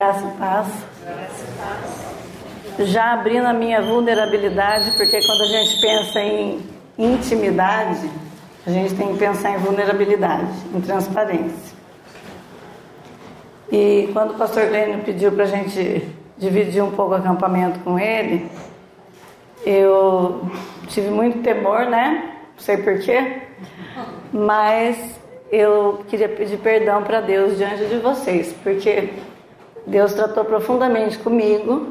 Graça 0.00 0.26
e 0.26 0.38
paz. 0.38 0.66
Já 2.88 3.12
abrindo 3.12 3.44
a 3.44 3.52
minha 3.52 3.82
vulnerabilidade, 3.82 4.92
porque 4.92 5.20
quando 5.26 5.42
a 5.42 5.46
gente 5.46 5.78
pensa 5.78 6.20
em 6.20 6.62
intimidade, 6.96 8.08
a 8.66 8.70
gente 8.70 8.94
tem 8.94 9.12
que 9.12 9.18
pensar 9.18 9.50
em 9.50 9.58
vulnerabilidade, 9.58 10.54
em 10.74 10.80
transparência. 10.80 11.76
E 13.70 14.08
quando 14.14 14.30
o 14.30 14.38
pastor 14.38 14.68
Glênio 14.68 15.04
pediu 15.04 15.32
para 15.32 15.44
a 15.44 15.48
gente 15.48 16.08
dividir 16.38 16.82
um 16.82 16.92
pouco 16.92 17.12
o 17.12 17.16
acampamento 17.16 17.80
com 17.80 17.98
ele, 17.98 18.50
eu 19.66 20.50
tive 20.88 21.10
muito 21.10 21.42
temor, 21.42 21.84
né? 21.84 22.36
Não 22.54 22.64
sei 22.64 22.78
porquê, 22.78 23.42
mas 24.32 25.20
eu 25.52 26.02
queria 26.08 26.30
pedir 26.30 26.56
perdão 26.56 27.02
para 27.02 27.20
Deus 27.20 27.58
diante 27.58 27.84
de 27.84 27.98
vocês, 27.98 28.56
porque 28.62 29.10
Deus 29.90 30.12
tratou 30.12 30.44
profundamente 30.44 31.18
comigo 31.18 31.88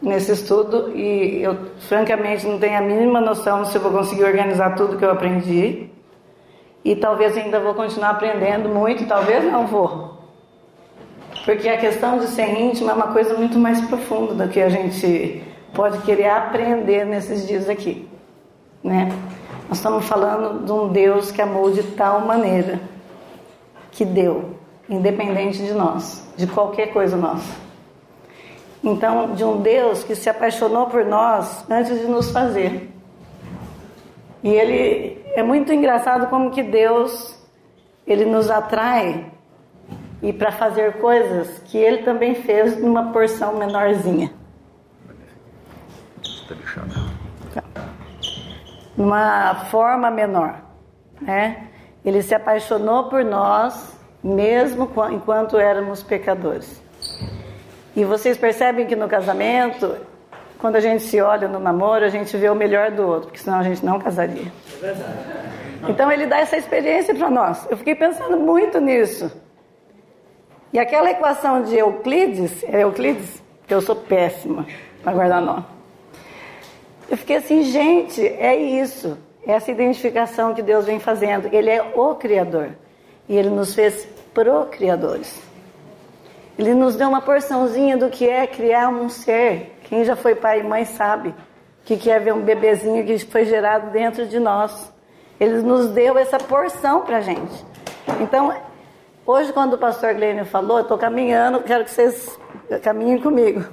nesse 0.00 0.32
estudo 0.32 0.96
e 0.96 1.42
eu, 1.42 1.58
francamente, 1.80 2.46
não 2.46 2.58
tenho 2.58 2.78
a 2.78 2.80
mínima 2.80 3.20
noção 3.20 3.66
se 3.66 3.76
eu 3.76 3.82
vou 3.82 3.92
conseguir 3.92 4.24
organizar 4.24 4.74
tudo 4.74 4.96
que 4.96 5.04
eu 5.04 5.10
aprendi. 5.10 5.90
E 6.82 6.96
talvez 6.96 7.36
ainda 7.36 7.60
vou 7.60 7.74
continuar 7.74 8.10
aprendendo 8.10 8.70
muito, 8.70 9.06
talvez 9.06 9.44
não 9.44 9.66
vou. 9.66 10.14
Porque 11.44 11.68
a 11.68 11.76
questão 11.76 12.18
de 12.18 12.28
ser 12.28 12.48
íntimo 12.58 12.90
é 12.90 12.94
uma 12.94 13.12
coisa 13.12 13.34
muito 13.34 13.58
mais 13.58 13.78
profunda 13.82 14.46
do 14.46 14.50
que 14.50 14.60
a 14.60 14.70
gente 14.70 15.42
pode 15.74 15.98
querer 15.98 16.30
aprender 16.30 17.04
nesses 17.04 17.46
dias 17.46 17.68
aqui, 17.68 18.08
né? 18.82 19.12
Nós 19.68 19.78
estamos 19.78 20.06
falando 20.06 20.64
de 20.64 20.72
um 20.72 20.88
Deus 20.88 21.30
que 21.30 21.42
amou 21.42 21.70
de 21.70 21.82
tal 21.82 22.20
maneira 22.20 22.80
que 23.90 24.04
deu 24.04 24.63
independente 24.88 25.58
de 25.58 25.72
nós, 25.72 26.26
de 26.36 26.46
qualquer 26.46 26.92
coisa 26.92 27.16
nossa. 27.16 27.54
Então, 28.82 29.34
de 29.34 29.42
um 29.42 29.62
Deus 29.62 30.04
que 30.04 30.14
se 30.14 30.28
apaixonou 30.28 30.86
por 30.86 31.04
nós 31.04 31.64
antes 31.70 31.98
de 31.98 32.06
nos 32.06 32.30
fazer. 32.30 32.90
E 34.42 34.50
ele 34.50 35.24
é 35.34 35.42
muito 35.42 35.72
engraçado 35.72 36.28
como 36.28 36.50
que 36.50 36.62
Deus 36.62 37.42
ele 38.06 38.26
nos 38.26 38.50
atrai 38.50 39.32
e 40.22 40.32
para 40.32 40.52
fazer 40.52 40.98
coisas 40.98 41.58
que 41.60 41.78
ele 41.78 42.02
também 42.02 42.34
fez 42.34 42.78
numa 42.78 43.10
porção 43.10 43.56
menorzinha. 43.56 44.32
Numa 48.94 49.54
forma 49.70 50.10
menor, 50.10 50.60
né? 51.20 51.68
Ele 52.04 52.22
se 52.22 52.34
apaixonou 52.34 53.04
por 53.08 53.24
nós 53.24 53.98
mesmo 54.24 54.90
enquanto 55.12 55.58
éramos 55.58 56.02
pecadores. 56.02 56.82
E 57.94 58.04
vocês 58.04 58.38
percebem 58.38 58.86
que 58.86 58.96
no 58.96 59.06
casamento, 59.06 59.96
quando 60.58 60.76
a 60.76 60.80
gente 60.80 61.02
se 61.02 61.20
olha 61.20 61.46
no 61.46 61.58
namoro, 61.58 62.06
a 62.06 62.08
gente 62.08 62.34
vê 62.38 62.48
o 62.48 62.54
melhor 62.54 62.90
do 62.90 63.06
outro, 63.06 63.28
porque 63.28 63.38
senão 63.38 63.58
a 63.58 63.62
gente 63.62 63.84
não 63.84 63.98
casaria. 63.98 64.50
Então 65.86 66.10
ele 66.10 66.24
dá 66.26 66.38
essa 66.38 66.56
experiência 66.56 67.14
para 67.14 67.28
nós. 67.28 67.66
Eu 67.70 67.76
fiquei 67.76 67.94
pensando 67.94 68.38
muito 68.38 68.80
nisso. 68.80 69.30
E 70.72 70.78
aquela 70.78 71.10
equação 71.10 71.62
de 71.62 71.76
Euclides, 71.76 72.64
é 72.64 72.82
Euclides? 72.82 73.42
Que 73.66 73.74
eu 73.74 73.82
sou 73.82 73.94
péssima 73.94 74.66
para 75.02 75.12
guardar 75.12 75.42
nome. 75.42 75.64
Eu 77.10 77.18
fiquei 77.18 77.36
assim, 77.36 77.62
gente, 77.62 78.26
é 78.26 78.56
isso. 78.56 79.18
Essa 79.46 79.70
identificação 79.70 80.54
que 80.54 80.62
Deus 80.62 80.86
vem 80.86 80.98
fazendo. 80.98 81.48
Ele 81.52 81.70
é 81.70 81.92
o 81.94 82.14
Criador. 82.14 82.70
E 83.28 83.36
ele 83.36 83.50
nos 83.50 83.74
fez 83.74 84.13
procriadores. 84.34 85.40
Ele 86.58 86.74
nos 86.74 86.96
deu 86.96 87.08
uma 87.08 87.20
porçãozinha 87.20 87.96
do 87.96 88.10
que 88.10 88.28
é 88.28 88.46
criar 88.46 88.88
um 88.88 89.08
ser. 89.08 89.78
Quem 89.84 90.04
já 90.04 90.14
foi 90.14 90.34
pai 90.34 90.60
e 90.60 90.62
mãe 90.62 90.84
sabe 90.84 91.34
que 91.84 92.10
é 92.10 92.18
ver 92.18 92.32
um 92.32 92.40
bebezinho 92.40 93.04
que 93.04 93.18
foi 93.18 93.44
gerado 93.44 93.90
dentro 93.90 94.26
de 94.26 94.38
nós. 94.38 94.92
Ele 95.38 95.62
nos 95.62 95.88
deu 95.88 96.16
essa 96.16 96.38
porção 96.38 97.02
para 97.02 97.20
gente. 97.20 97.64
Então, 98.20 98.54
hoje, 99.26 99.52
quando 99.52 99.74
o 99.74 99.78
pastor 99.78 100.14
Glênio 100.14 100.46
falou, 100.46 100.78
eu 100.78 100.82
estou 100.82 100.96
caminhando, 100.96 101.60
quero 101.60 101.84
que 101.84 101.90
vocês 101.90 102.38
caminhem 102.82 103.20
comigo. 103.20 103.64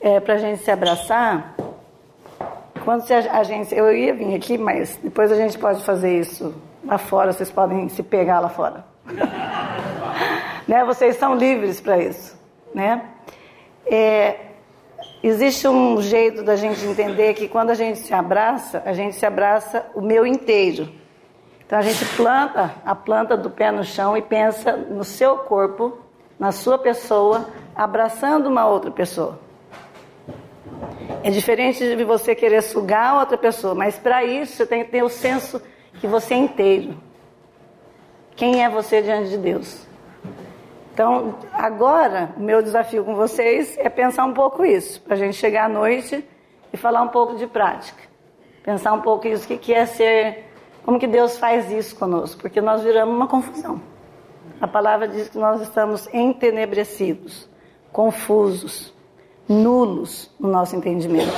É, 0.00 0.18
para 0.18 0.34
a 0.34 0.38
gente 0.38 0.62
se 0.62 0.70
abraçar. 0.70 1.54
Quando 2.84 3.04
a 3.10 3.42
gente. 3.44 3.72
Eu 3.72 3.94
ia 3.94 4.12
vir 4.12 4.34
aqui, 4.34 4.58
mas 4.58 4.98
depois 5.00 5.30
a 5.30 5.36
gente 5.36 5.56
pode 5.56 5.84
fazer 5.84 6.18
isso 6.18 6.52
lá 6.84 6.98
fora, 6.98 7.32
vocês 7.32 7.50
podem 7.50 7.88
se 7.88 8.02
pegar 8.02 8.40
lá 8.40 8.48
fora. 8.48 8.91
né? 10.66 10.84
Vocês 10.84 11.16
são 11.16 11.34
livres 11.34 11.80
para 11.80 11.98
isso, 11.98 12.38
né? 12.74 13.02
É, 13.86 14.36
existe 15.22 15.66
um 15.66 16.00
jeito 16.00 16.42
da 16.42 16.56
gente 16.56 16.84
entender 16.84 17.34
que 17.34 17.48
quando 17.48 17.70
a 17.70 17.74
gente 17.74 17.98
se 17.98 18.14
abraça, 18.14 18.82
a 18.84 18.92
gente 18.92 19.16
se 19.16 19.26
abraça 19.26 19.86
o 19.94 20.00
meu 20.00 20.26
inteiro. 20.26 20.88
Então 21.66 21.78
a 21.78 21.82
gente 21.82 22.04
planta 22.16 22.74
a 22.84 22.94
planta 22.94 23.36
do 23.36 23.50
pé 23.50 23.70
no 23.70 23.82
chão 23.82 24.16
e 24.16 24.22
pensa 24.22 24.76
no 24.76 25.04
seu 25.04 25.38
corpo, 25.38 25.98
na 26.38 26.52
sua 26.52 26.78
pessoa, 26.78 27.48
abraçando 27.74 28.46
uma 28.46 28.66
outra 28.66 28.90
pessoa. 28.90 29.38
É 31.22 31.30
diferente 31.30 31.96
de 31.96 32.04
você 32.04 32.34
querer 32.34 32.62
sugar 32.62 33.18
outra 33.18 33.38
pessoa, 33.38 33.74
mas 33.74 33.96
para 33.96 34.24
isso 34.24 34.56
você 34.56 34.66
tem 34.66 34.84
que 34.84 34.90
ter 34.90 35.02
o 35.02 35.08
senso 35.08 35.62
que 36.00 36.06
você 36.06 36.34
é 36.34 36.38
inteiro. 36.38 36.96
Quem 38.36 38.64
é 38.64 38.68
você 38.68 39.02
diante 39.02 39.30
de 39.30 39.38
Deus? 39.38 39.86
Então, 40.92 41.36
agora, 41.52 42.32
o 42.36 42.40
meu 42.40 42.62
desafio 42.62 43.04
com 43.04 43.14
vocês 43.14 43.76
é 43.78 43.88
pensar 43.88 44.24
um 44.24 44.34
pouco 44.34 44.64
isso, 44.64 45.00
para 45.00 45.14
a 45.14 45.16
gente 45.16 45.36
chegar 45.36 45.64
à 45.64 45.68
noite 45.68 46.22
e 46.72 46.76
falar 46.76 47.02
um 47.02 47.08
pouco 47.08 47.34
de 47.36 47.46
prática. 47.46 48.02
Pensar 48.62 48.92
um 48.92 49.00
pouco 49.00 49.26
isso, 49.26 49.52
o 49.52 49.58
que 49.58 49.72
é 49.72 49.86
ser, 49.86 50.44
como 50.84 50.98
que 50.98 51.06
Deus 51.06 51.38
faz 51.38 51.70
isso 51.70 51.96
conosco, 51.96 52.42
porque 52.42 52.60
nós 52.60 52.82
viramos 52.82 53.14
uma 53.14 53.26
confusão. 53.26 53.80
A 54.60 54.68
palavra 54.68 55.08
diz 55.08 55.28
que 55.28 55.38
nós 55.38 55.62
estamos 55.62 56.06
entenebrecidos, 56.12 57.48
confusos, 57.90 58.94
nulos 59.48 60.30
no 60.38 60.48
nosso 60.48 60.76
entendimento. 60.76 61.32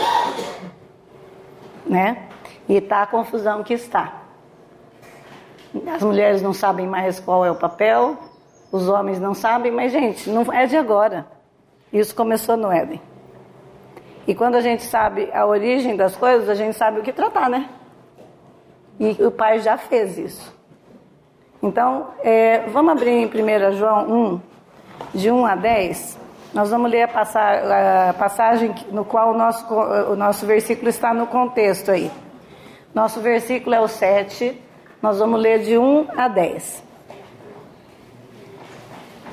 Né? 1.87 2.29
E 2.69 2.77
está 2.77 3.03
a 3.03 3.07
confusão 3.07 3.63
que 3.63 3.75
está. 3.75 4.24
As 5.93 6.03
mulheres 6.03 6.41
não 6.41 6.53
sabem 6.53 6.87
mais 6.87 7.19
qual 7.19 7.45
é 7.45 7.51
o 7.51 7.55
papel, 7.55 8.17
os 8.71 8.89
homens 8.89 9.19
não 9.19 9.35
sabem, 9.35 9.73
mas, 9.73 9.93
gente, 9.93 10.31
não 10.31 10.53
é 10.53 10.67
de 10.67 10.77
agora. 10.77 11.27
Isso 11.93 12.15
começou 12.15 12.57
no 12.57 12.71
Éden. 12.71 13.01
E 14.27 14.35
quando 14.35 14.55
a 14.55 14.61
gente 14.61 14.83
sabe 14.83 15.31
a 15.33 15.47
origem 15.47 15.97
das 15.97 16.17
coisas, 16.17 16.49
a 16.49 16.55
gente 16.55 16.77
sabe 16.77 17.01
o 17.01 17.03
que 17.03 17.13
tratar, 17.13 17.49
né? 17.49 17.69
E 18.99 19.11
o 19.25 19.31
pai 19.31 19.59
já 19.59 19.77
fez 19.77 20.17
isso. 20.19 20.55
Então, 21.63 22.09
é, 22.23 22.61
vamos 22.69 22.93
abrir 22.93 23.11
em 23.11 23.27
1 23.27 23.73
João 23.73 24.11
1, 24.11 24.41
de 25.15 25.31
1 25.31 25.47
a 25.47 25.57
10. 25.57 26.19
Nós 26.53 26.71
vamos 26.71 26.91
ler 26.91 27.03
a, 27.03 28.15
passagem 28.17 28.75
no 28.91 29.05
qual 29.05 29.33
o 29.33 29.37
nosso, 29.37 29.73
o 29.75 30.15
nosso 30.15 30.47
versículo 30.47 30.89
está 30.89 31.13
no 31.13 31.27
contexto 31.27 31.91
aí. 31.91 32.11
Nosso 32.95 33.21
versículo 33.21 33.75
é 33.75 33.81
o 33.81 33.89
7, 33.89 34.61
nós 35.05 35.19
vamos 35.19 35.39
ler 35.39 35.59
de 35.59 35.77
1 35.77 36.07
a 36.17 36.29
10. 36.29 36.83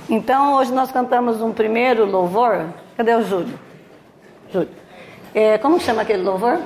Então, 0.09 0.55
hoje 0.55 0.73
nós 0.73 0.91
cantamos 0.91 1.41
um 1.41 1.53
primeiro 1.53 2.03
louvor. 2.03 2.65
Cadê 2.97 3.15
o 3.15 3.23
Júlio? 3.23 3.57
Júlio. 4.51 4.67
É, 5.33 5.57
como 5.59 5.79
chama 5.79 6.01
aquele 6.01 6.23
louvor? 6.23 6.59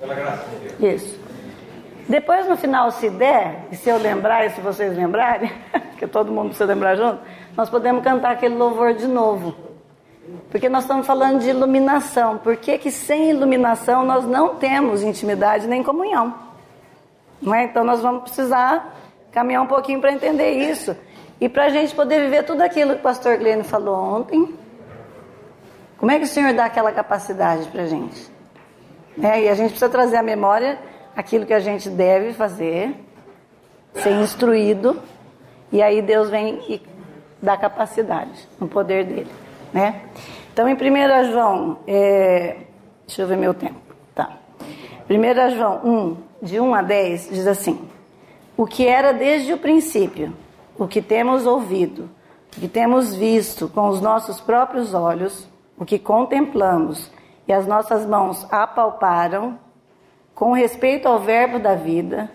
Pela 0.00 0.12
graça 0.12 0.44
de 0.48 0.74
Deus. 0.74 1.02
Isso. 1.02 1.20
Depois, 2.08 2.48
no 2.48 2.56
final, 2.56 2.90
se 2.90 3.08
der, 3.08 3.68
e 3.70 3.76
se 3.76 3.88
eu 3.88 3.96
lembrar 3.96 4.44
e 4.44 4.50
se 4.50 4.60
vocês 4.60 4.92
lembrarem, 4.96 5.52
que 5.96 6.08
todo 6.08 6.32
mundo 6.32 6.46
precisa 6.48 6.64
lembrar 6.64 6.96
junto, 6.96 7.20
nós 7.56 7.70
podemos 7.70 8.02
cantar 8.02 8.32
aquele 8.32 8.56
louvor 8.56 8.92
de 8.92 9.06
novo. 9.06 9.54
Porque 10.50 10.68
nós 10.68 10.82
estamos 10.82 11.06
falando 11.06 11.38
de 11.38 11.50
iluminação. 11.50 12.38
Por 12.38 12.56
que, 12.56 12.76
que 12.76 12.90
sem 12.90 13.30
iluminação 13.30 14.04
nós 14.04 14.26
não 14.26 14.56
temos 14.56 15.00
intimidade 15.04 15.68
nem 15.68 15.84
comunhão? 15.84 16.49
Não 17.40 17.54
é? 17.54 17.64
Então 17.64 17.84
nós 17.84 18.00
vamos 18.00 18.22
precisar 18.22 18.96
caminhar 19.32 19.62
um 19.62 19.66
pouquinho 19.66 20.00
para 20.00 20.12
entender 20.12 20.50
isso. 20.50 20.96
E 21.40 21.48
para 21.48 21.66
a 21.66 21.68
gente 21.70 21.94
poder 21.94 22.20
viver 22.20 22.44
tudo 22.44 22.60
aquilo 22.60 22.94
que 22.94 23.00
o 23.00 23.02
pastor 23.02 23.38
Glenn 23.38 23.62
falou 23.62 23.96
ontem, 23.96 24.54
como 25.96 26.10
é 26.10 26.18
que 26.18 26.24
o 26.24 26.28
Senhor 26.28 26.52
dá 26.52 26.66
aquela 26.66 26.92
capacidade 26.92 27.68
para 27.68 27.82
a 27.82 27.86
gente? 27.86 28.30
É, 29.22 29.42
e 29.42 29.48
a 29.48 29.54
gente 29.54 29.70
precisa 29.70 29.88
trazer 29.88 30.16
à 30.16 30.22
memória 30.22 30.78
aquilo 31.16 31.46
que 31.46 31.52
a 31.52 31.60
gente 31.60 31.88
deve 31.88 32.32
fazer, 32.32 32.94
ser 33.94 34.12
instruído, 34.12 35.00
e 35.72 35.82
aí 35.82 36.00
Deus 36.00 36.30
vem 36.30 36.60
e 36.68 36.82
dá 37.40 37.56
capacidade 37.56 38.48
no 38.58 38.68
poder 38.68 39.04
dele. 39.04 39.30
Né? 39.72 40.02
Então, 40.52 40.68
em 40.68 40.74
1 40.74 41.32
João, 41.32 41.78
é, 41.86 42.56
deixa 43.06 43.22
eu 43.22 43.26
ver 43.26 43.36
meu 43.36 43.54
tempo. 43.54 43.80
Tá. 45.10 45.14
1 45.14 45.56
João 45.56 45.80
1, 45.84 46.16
de 46.40 46.60
1 46.60 46.74
a 46.74 46.82
10, 46.82 47.28
diz 47.30 47.46
assim: 47.48 47.80
O 48.56 48.64
que 48.64 48.86
era 48.86 49.12
desde 49.12 49.52
o 49.52 49.58
princípio, 49.58 50.32
o 50.78 50.86
que 50.86 51.02
temos 51.02 51.46
ouvido, 51.46 52.08
que 52.52 52.68
temos 52.68 53.16
visto 53.16 53.68
com 53.68 53.88
os 53.88 54.00
nossos 54.00 54.40
próprios 54.40 54.94
olhos, 54.94 55.48
o 55.76 55.84
que 55.84 55.98
contemplamos 55.98 57.10
e 57.48 57.52
as 57.52 57.66
nossas 57.66 58.06
mãos 58.06 58.46
apalparam, 58.52 59.58
com 60.32 60.52
respeito 60.52 61.08
ao 61.08 61.18
Verbo 61.18 61.58
da 61.58 61.74
vida, 61.74 62.30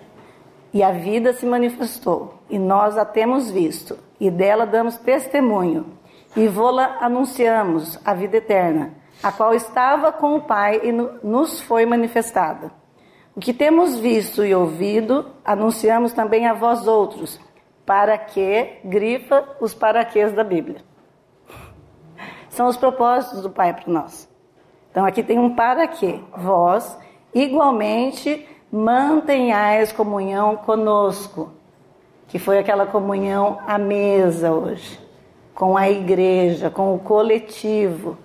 e 0.74 0.84
a 0.84 0.92
vida 0.92 1.32
se 1.32 1.46
manifestou, 1.46 2.34
e 2.50 2.60
nós 2.60 2.98
a 2.98 3.06
temos 3.06 3.50
visto, 3.50 3.98
e 4.20 4.30
dela 4.30 4.66
damos 4.66 4.98
testemunho, 4.98 5.86
e 6.36 6.50
vô-la 6.50 6.98
anunciamos, 7.00 7.98
a 8.04 8.14
vida 8.14 8.38
eterna, 8.38 8.92
a 9.22 9.32
qual 9.32 9.54
estava 9.54 10.12
com 10.12 10.36
o 10.36 10.42
Pai 10.42 10.82
e 10.84 10.92
nos 10.92 11.62
foi 11.62 11.86
manifestada. 11.86 12.72
O 13.36 13.40
que 13.40 13.54
temos 13.54 13.98
visto 13.98 14.46
e 14.46 14.56
ouvido, 14.56 15.26
anunciamos 15.44 16.14
também 16.14 16.48
a 16.48 16.54
vós 16.54 16.88
outros, 16.88 17.40
para 17.86 18.18
que, 18.18 18.80
grifa 18.84 19.44
os 19.60 19.74
paraquês 19.74 20.32
da 20.32 20.44
Bíblia. 20.44 20.82
São 22.50 22.68
os 22.68 22.78
propósitos 22.78 23.42
do 23.42 23.50
Pai 23.50 23.74
para 23.74 23.92
nós. 23.92 24.30
Então 24.90 25.06
aqui 25.06 25.22
tem 25.22 25.38
um 25.38 25.54
para 25.54 25.86
que, 25.88 26.24
vós, 26.38 26.98
igualmente, 27.34 28.48
mantenhais 28.72 29.92
comunhão 29.92 30.56
conosco, 30.56 31.52
que 32.28 32.40
foi 32.40 32.58
aquela 32.58 32.86
comunhão 32.86 33.60
à 33.68 33.78
mesa 33.78 34.52
hoje, 34.52 35.00
com 35.54 35.76
a 35.76 35.90
igreja, 35.90 36.70
com 36.70 36.96
o 36.96 37.00
coletivo, 37.00 38.18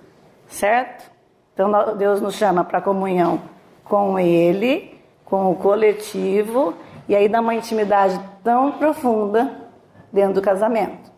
certo? 0.51 1.09
Então 1.53 1.71
Deus 1.97 2.21
nos 2.21 2.35
chama 2.35 2.63
para 2.63 2.81
comunhão 2.81 3.41
com 3.83 4.19
Ele, 4.19 4.99
com 5.25 5.51
o 5.51 5.55
coletivo, 5.55 6.73
e 7.07 7.15
aí 7.15 7.27
dá 7.27 7.41
uma 7.41 7.55
intimidade 7.55 8.19
tão 8.43 8.73
profunda 8.73 9.69
dentro 10.11 10.35
do 10.35 10.41
casamento. 10.41 11.11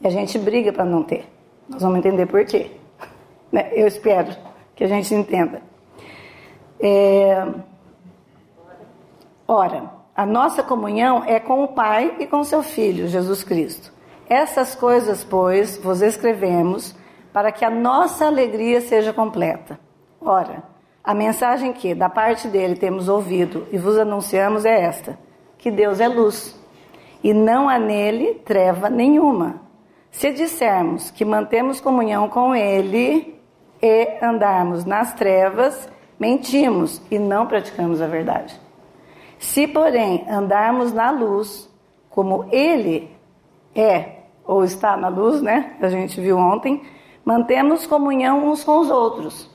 E 0.00 0.06
a 0.06 0.10
gente 0.10 0.38
briga 0.38 0.72
para 0.72 0.84
não 0.84 1.02
ter. 1.02 1.26
Nós 1.68 1.82
vamos 1.82 1.98
entender 1.98 2.26
por 2.26 2.44
quê. 2.44 2.70
Né? 3.52 3.68
Eu 3.72 3.88
espero 3.88 4.32
que 4.76 4.84
a 4.84 4.86
gente 4.86 5.12
entenda. 5.12 5.60
É... 6.78 7.44
Ora, 9.48 9.90
a 10.14 10.24
nossa 10.24 10.62
comunhão 10.62 11.24
é 11.24 11.40
com 11.40 11.64
o 11.64 11.66
Pai 11.66 12.14
e 12.20 12.28
com 12.28 12.44
seu 12.44 12.62
Filho, 12.62 13.08
Jesus 13.08 13.42
Cristo. 13.42 13.92
Essas 14.28 14.76
coisas, 14.76 15.24
pois, 15.24 15.76
vos 15.78 16.00
escrevemos 16.00 16.94
para 17.32 17.52
que 17.52 17.64
a 17.64 17.70
nossa 17.70 18.26
alegria 18.26 18.80
seja 18.80 19.12
completa. 19.12 19.78
Ora, 20.20 20.62
a 21.02 21.14
mensagem 21.14 21.72
que, 21.72 21.94
da 21.94 22.08
parte 22.08 22.48
dele, 22.48 22.76
temos 22.76 23.08
ouvido 23.08 23.66
e 23.72 23.78
vos 23.78 23.98
anunciamos 23.98 24.64
é 24.64 24.82
esta: 24.82 25.18
que 25.58 25.70
Deus 25.70 26.00
é 26.00 26.08
luz 26.08 26.58
e 27.22 27.32
não 27.32 27.68
há 27.68 27.78
nele 27.78 28.34
treva 28.44 28.88
nenhuma. 28.88 29.62
Se 30.10 30.32
dissermos 30.32 31.10
que 31.10 31.24
mantemos 31.24 31.80
comunhão 31.80 32.28
com 32.28 32.54
ele 32.54 33.38
e 33.80 34.18
andarmos 34.22 34.84
nas 34.84 35.14
trevas, 35.14 35.88
mentimos 36.18 37.00
e 37.10 37.18
não 37.18 37.46
praticamos 37.46 38.00
a 38.02 38.06
verdade. 38.06 38.60
Se, 39.38 39.66
porém, 39.66 40.26
andarmos 40.28 40.92
na 40.92 41.10
luz, 41.10 41.70
como 42.10 42.44
Ele 42.52 43.10
é, 43.74 44.16
ou 44.44 44.62
está 44.62 44.96
na 44.98 45.08
luz, 45.08 45.40
né? 45.40 45.76
A 45.80 45.88
gente 45.88 46.20
viu 46.20 46.36
ontem, 46.36 46.82
mantemos 47.24 47.86
comunhão 47.86 48.48
uns 48.48 48.64
com 48.64 48.78
os 48.78 48.90
outros. 48.90 49.48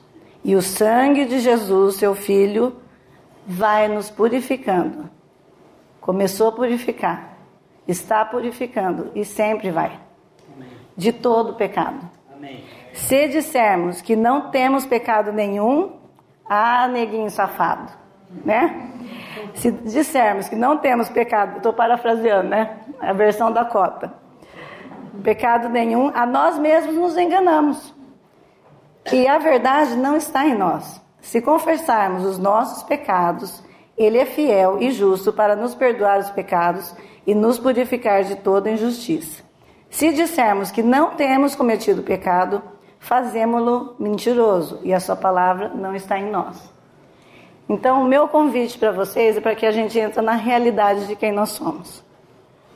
E 0.44 0.54
o 0.54 0.62
sangue 0.62 1.24
de 1.24 1.40
Jesus, 1.40 1.96
seu 1.96 2.14
Filho, 2.14 2.76
vai 3.46 3.88
nos 3.88 4.10
purificando. 4.10 5.08
Começou 6.00 6.48
a 6.48 6.52
purificar, 6.52 7.36
está 7.86 8.24
purificando 8.24 9.10
e 9.14 9.24
sempre 9.24 9.70
vai. 9.70 9.98
De 10.96 11.12
todo 11.12 11.54
pecado. 11.54 12.08
Amém. 12.34 12.64
Se 12.92 13.28
dissermos 13.28 14.00
que 14.00 14.16
não 14.16 14.50
temos 14.50 14.86
pecado 14.86 15.32
nenhum, 15.32 15.92
ah, 16.48 16.88
neguinho 16.88 17.30
safado, 17.30 17.92
né? 18.44 18.92
Se 19.54 19.70
dissermos 19.70 20.48
que 20.48 20.56
não 20.56 20.78
temos 20.78 21.08
pecado, 21.08 21.58
estou 21.58 21.72
parafraseando, 21.72 22.48
né? 22.48 22.78
A 23.00 23.12
versão 23.12 23.52
da 23.52 23.64
cota. 23.64 24.12
Pecado 25.22 25.68
nenhum, 25.68 26.10
a 26.14 26.24
nós 26.26 26.58
mesmos 26.58 26.94
nos 26.94 27.16
enganamos. 27.16 27.94
E 29.12 29.26
a 29.26 29.38
verdade 29.38 29.96
não 29.96 30.16
está 30.16 30.46
em 30.46 30.56
nós. 30.56 31.00
Se 31.20 31.40
confessarmos 31.40 32.24
os 32.24 32.38
nossos 32.38 32.82
pecados, 32.82 33.62
Ele 33.96 34.18
é 34.18 34.24
fiel 34.24 34.78
e 34.80 34.90
justo 34.90 35.32
para 35.32 35.56
nos 35.56 35.74
perdoar 35.74 36.18
os 36.18 36.30
pecados 36.30 36.94
e 37.26 37.34
nos 37.34 37.58
purificar 37.58 38.24
de 38.24 38.36
toda 38.36 38.70
injustiça. 38.70 39.42
Se 39.90 40.12
dissermos 40.12 40.70
que 40.70 40.82
não 40.82 41.10
temos 41.10 41.54
cometido 41.54 42.02
pecado, 42.02 42.62
fazemos-lo 42.98 43.94
mentiroso 43.98 44.80
e 44.82 44.92
a 44.92 45.00
Sua 45.00 45.16
palavra 45.16 45.68
não 45.68 45.94
está 45.94 46.18
em 46.18 46.30
nós. 46.30 46.72
Então, 47.68 48.02
o 48.02 48.04
meu 48.04 48.28
convite 48.28 48.78
para 48.78 48.92
vocês 48.92 49.36
é 49.36 49.40
para 49.40 49.54
que 49.54 49.66
a 49.66 49.72
gente 49.72 49.98
entre 49.98 50.22
na 50.22 50.34
realidade 50.34 51.06
de 51.06 51.16
quem 51.16 51.32
nós 51.32 51.50
somos. 51.50 52.04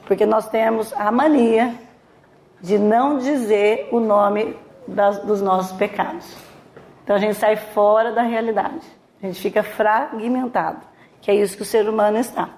Porque 0.06 0.26
nós 0.26 0.48
temos 0.48 0.92
a 0.94 1.12
mania 1.12 1.74
de 2.60 2.78
não 2.78 3.18
dizer 3.18 3.88
o 3.90 4.00
nome 4.00 4.56
das, 4.86 5.18
dos 5.20 5.40
nossos 5.40 5.72
pecados. 5.76 6.36
Então, 7.02 7.16
a 7.16 7.18
gente 7.18 7.34
sai 7.34 7.56
fora 7.56 8.12
da 8.12 8.22
realidade. 8.22 8.86
A 9.22 9.26
gente 9.26 9.40
fica 9.40 9.62
fragmentado, 9.62 10.80
que 11.20 11.30
é 11.30 11.34
isso 11.34 11.56
que 11.56 11.62
o 11.62 11.66
ser 11.66 11.88
humano 11.88 12.18
está. 12.18 12.50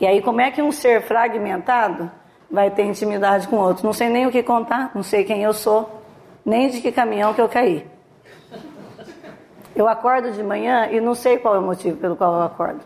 E 0.00 0.06
aí, 0.06 0.20
como 0.20 0.40
é 0.40 0.50
que 0.50 0.60
um 0.60 0.72
ser 0.72 1.02
fragmentado 1.02 2.10
vai 2.50 2.70
ter 2.70 2.84
intimidade 2.84 3.46
com 3.46 3.56
outro? 3.56 3.84
Não 3.84 3.92
sei 3.92 4.08
nem 4.08 4.26
o 4.26 4.30
que 4.30 4.42
contar, 4.42 4.90
não 4.94 5.02
sei 5.02 5.24
quem 5.24 5.42
eu 5.42 5.52
sou, 5.52 6.02
nem 6.44 6.68
de 6.68 6.80
que 6.80 6.90
caminhão 6.90 7.32
que 7.32 7.40
eu 7.40 7.48
caí. 7.48 7.86
Eu 9.74 9.88
acordo 9.88 10.32
de 10.32 10.42
manhã 10.42 10.88
e 10.90 11.00
não 11.00 11.14
sei 11.14 11.38
qual 11.38 11.56
é 11.56 11.58
o 11.58 11.62
motivo 11.62 11.96
pelo 11.96 12.16
qual 12.16 12.32
eu 12.34 12.42
acordo. 12.42 12.80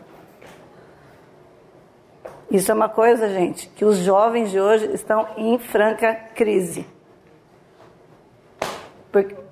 Isso 2.51 2.71
é 2.71 2.73
uma 2.73 2.89
coisa, 2.89 3.29
gente, 3.29 3.67
que 3.69 3.85
os 3.85 3.97
jovens 3.97 4.49
de 4.49 4.59
hoje 4.59 4.91
estão 4.93 5.27
em 5.37 5.57
franca 5.59 6.15
crise. 6.33 6.85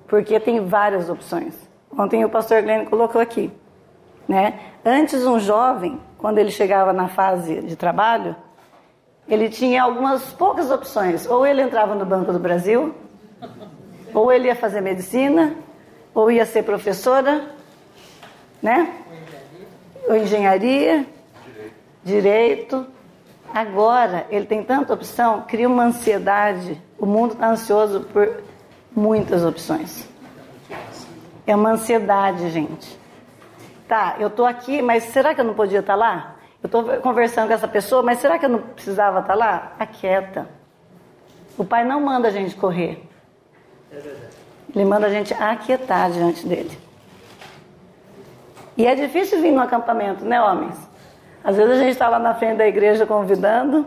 Porque 0.08 0.40
tem 0.40 0.64
várias 0.64 1.08
opções. 1.08 1.54
Ontem 1.96 2.24
o 2.24 2.28
pastor 2.28 2.62
Glenn 2.62 2.86
colocou 2.86 3.20
aqui. 3.20 3.52
Né? 4.26 4.58
Antes, 4.84 5.24
um 5.24 5.38
jovem, 5.38 6.00
quando 6.18 6.38
ele 6.38 6.50
chegava 6.50 6.92
na 6.92 7.08
fase 7.08 7.60
de 7.62 7.76
trabalho, 7.76 8.34
ele 9.28 9.48
tinha 9.48 9.82
algumas 9.82 10.32
poucas 10.32 10.70
opções. 10.70 11.26
Ou 11.26 11.46
ele 11.46 11.62
entrava 11.62 11.94
no 11.94 12.04
Banco 12.04 12.32
do 12.32 12.38
Brasil, 12.38 12.94
ou 14.12 14.32
ele 14.32 14.48
ia 14.48 14.56
fazer 14.56 14.80
medicina, 14.80 15.54
ou 16.12 16.30
ia 16.30 16.44
ser 16.44 16.64
professora, 16.64 17.48
né? 18.60 18.92
Ou 20.08 20.16
engenharia, 20.16 21.06
direito. 22.04 22.86
Agora 23.52 24.26
ele 24.30 24.46
tem 24.46 24.62
tanta 24.62 24.92
opção, 24.92 25.44
cria 25.46 25.68
uma 25.68 25.84
ansiedade. 25.84 26.80
O 26.98 27.06
mundo 27.06 27.32
está 27.32 27.48
ansioso 27.48 28.00
por 28.12 28.42
muitas 28.94 29.44
opções. 29.44 30.08
É 31.46 31.56
uma 31.56 31.70
ansiedade, 31.70 32.50
gente. 32.50 32.98
Tá, 33.86 34.16
eu 34.18 34.28
estou 34.28 34.44
aqui, 34.44 34.82
mas 34.82 35.04
será 35.04 35.34
que 35.34 35.40
eu 35.40 35.44
não 35.44 35.54
podia 35.54 35.80
estar 35.80 35.94
tá 35.94 35.98
lá? 35.98 36.36
Eu 36.62 36.66
estou 36.66 36.84
conversando 37.00 37.48
com 37.48 37.54
essa 37.54 37.68
pessoa, 37.68 38.02
mas 38.02 38.18
será 38.18 38.38
que 38.38 38.44
eu 38.44 38.50
não 38.50 38.58
precisava 38.58 39.20
estar 39.20 39.32
tá 39.32 39.38
lá? 39.38 39.72
Aquieta. 39.78 40.48
O 41.56 41.64
pai 41.64 41.84
não 41.84 42.00
manda 42.00 42.28
a 42.28 42.30
gente 42.30 42.54
correr. 42.54 43.02
Ele 44.74 44.84
manda 44.84 45.06
a 45.06 45.10
gente 45.10 45.32
aquietar 45.34 46.10
diante 46.10 46.46
dele. 46.46 46.78
E 48.76 48.86
é 48.86 48.94
difícil 48.94 49.40
vir 49.40 49.52
no 49.52 49.60
acampamento, 49.60 50.24
né, 50.24 50.40
homens? 50.40 50.87
Às 51.48 51.56
vezes 51.56 51.72
a 51.72 51.78
gente 51.78 51.92
está 51.92 52.08
lá 52.08 52.18
na 52.18 52.34
frente 52.34 52.58
da 52.58 52.68
igreja 52.68 53.06
convidando 53.06 53.86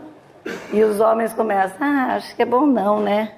e 0.73 0.83
os 0.83 0.99
homens 0.99 1.31
começam, 1.31 1.77
ah, 1.79 2.15
acho 2.15 2.35
que 2.35 2.41
é 2.41 2.45
bom 2.45 2.65
não, 2.65 2.99
né? 2.99 3.33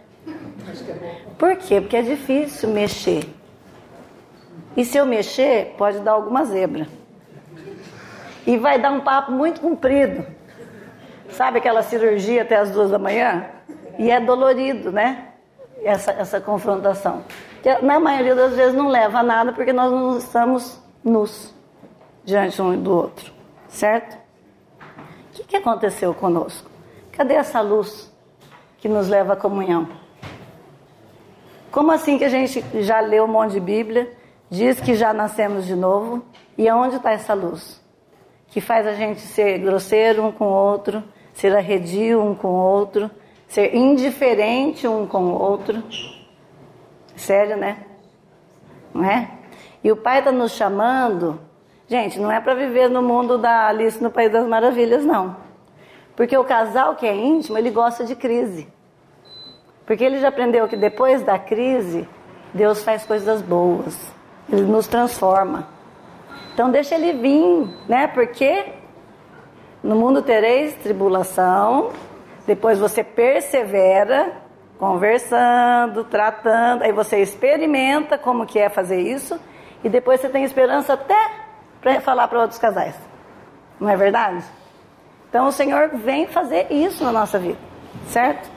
Por 1.37 1.57
quê? 1.57 1.81
Porque 1.81 1.97
é 1.97 2.01
difícil 2.01 2.69
mexer. 2.69 3.25
E 4.77 4.85
se 4.85 4.97
eu 4.97 5.05
mexer, 5.05 5.75
pode 5.77 5.99
dar 5.99 6.13
alguma 6.13 6.45
zebra. 6.45 6.87
E 8.47 8.55
vai 8.57 8.79
dar 8.79 8.91
um 8.91 9.01
papo 9.01 9.33
muito 9.33 9.59
comprido. 9.59 10.25
Sabe 11.29 11.57
aquela 11.57 11.83
cirurgia 11.83 12.43
até 12.43 12.55
as 12.55 12.71
duas 12.71 12.91
da 12.91 12.97
manhã? 12.97 13.45
E 13.99 14.09
é 14.09 14.21
dolorido, 14.21 14.89
né? 14.89 15.33
essa, 15.83 16.11
essa 16.11 16.39
confrontação. 16.39 17.23
Que 17.61 17.77
na 17.81 17.99
maioria 17.99 18.35
das 18.35 18.55
vezes 18.55 18.73
não 18.73 18.87
leva 18.87 19.19
a 19.19 19.23
nada 19.23 19.51
porque 19.51 19.73
nós 19.73 19.91
não 19.91 20.17
estamos 20.17 20.79
nus 21.03 21.53
diante 22.23 22.61
um 22.61 22.81
do 22.81 22.95
outro, 22.95 23.33
certo? 23.73 24.15
O 24.15 25.33
que, 25.33 25.43
que 25.43 25.55
aconteceu 25.57 26.13
conosco? 26.13 26.69
Cadê 27.11 27.33
essa 27.33 27.59
luz 27.59 28.11
que 28.77 28.87
nos 28.87 29.09
leva 29.09 29.33
à 29.33 29.35
comunhão? 29.35 29.89
Como 31.71 31.91
assim 31.91 32.19
que 32.19 32.23
a 32.23 32.29
gente 32.29 32.63
já 32.83 32.99
leu 32.99 33.25
um 33.25 33.27
monte 33.27 33.53
de 33.53 33.59
Bíblia, 33.59 34.15
diz 34.49 34.79
que 34.79 34.93
já 34.93 35.11
nascemos 35.11 35.65
de 35.65 35.75
novo, 35.75 36.23
e 36.55 36.69
aonde 36.69 36.97
está 36.97 37.11
essa 37.11 37.33
luz? 37.33 37.81
Que 38.47 38.61
faz 38.61 38.85
a 38.85 38.93
gente 38.93 39.21
ser 39.21 39.57
grosseiro 39.57 40.23
um 40.23 40.31
com 40.31 40.45
o 40.45 40.53
outro, 40.53 41.03
ser 41.33 41.55
arredio 41.55 42.21
um 42.21 42.35
com 42.35 42.49
o 42.49 42.63
outro, 42.63 43.09
ser 43.47 43.73
indiferente 43.75 44.87
um 44.87 45.07
com 45.07 45.23
o 45.23 45.41
outro. 45.41 45.83
Sério, 47.15 47.57
né? 47.57 47.83
Não 48.93 49.03
é? 49.03 49.31
E 49.83 49.91
o 49.91 49.97
Pai 49.97 50.19
está 50.19 50.31
nos 50.31 50.51
chamando, 50.51 51.39
gente, 51.87 52.19
não 52.19 52.31
é 52.31 52.39
para 52.39 52.53
viver 52.53 52.89
no 52.89 53.01
mundo 53.01 53.37
da 53.37 53.67
Alice 53.67 54.01
no 54.01 54.09
País 54.09 54.31
das 54.31 54.47
Maravilhas, 54.47 55.05
não. 55.05 55.35
Porque 56.15 56.37
o 56.37 56.43
casal 56.43 56.95
que 56.95 57.05
é 57.05 57.15
íntimo, 57.15 57.57
ele 57.57 57.69
gosta 57.69 58.05
de 58.05 58.15
crise. 58.15 58.67
Porque 59.85 60.03
ele 60.03 60.19
já 60.19 60.29
aprendeu 60.29 60.67
que 60.67 60.77
depois 60.77 61.21
da 61.23 61.37
crise, 61.37 62.07
Deus 62.53 62.83
faz 62.83 63.05
coisas 63.05 63.41
boas. 63.41 64.11
Ele 64.51 64.63
nos 64.63 64.87
transforma. 64.87 65.67
Então 66.53 66.69
deixa 66.69 66.95
ele 66.95 67.13
vir, 67.13 67.67
né? 67.87 68.07
Porque 68.07 68.73
no 69.83 69.95
mundo 69.95 70.21
tereis 70.21 70.75
tribulação, 70.75 71.91
depois 72.45 72.79
você 72.79 73.03
persevera, 73.03 74.31
conversando, 74.79 76.03
tratando, 76.03 76.83
aí 76.83 76.91
você 76.91 77.17
experimenta 77.17 78.17
como 78.17 78.45
que 78.45 78.59
é 78.59 78.69
fazer 78.69 79.01
isso, 79.01 79.39
e 79.83 79.89
depois 79.89 80.21
você 80.21 80.29
tem 80.29 80.43
esperança 80.43 80.93
até 80.93 81.42
para 81.83 81.99
falar 81.99 82.27
para 82.29 82.39
outros 82.39 82.57
casais. 82.57 82.95
Não 83.79 83.89
é 83.89 83.97
verdade? 83.97 84.43
Então 85.29 85.47
o 85.47 85.51
Senhor 85.51 85.89
vem 85.89 86.25
fazer 86.25 86.71
isso 86.71 87.03
na 87.03 87.11
nossa 87.11 87.37
vida, 87.37 87.59
certo? 88.07 88.49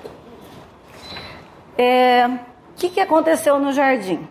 É, 1.76 2.26
o 2.26 2.38
que, 2.76 2.88
que 2.88 3.00
aconteceu 3.00 3.59
no 3.59 3.73
jardim? 3.73 4.26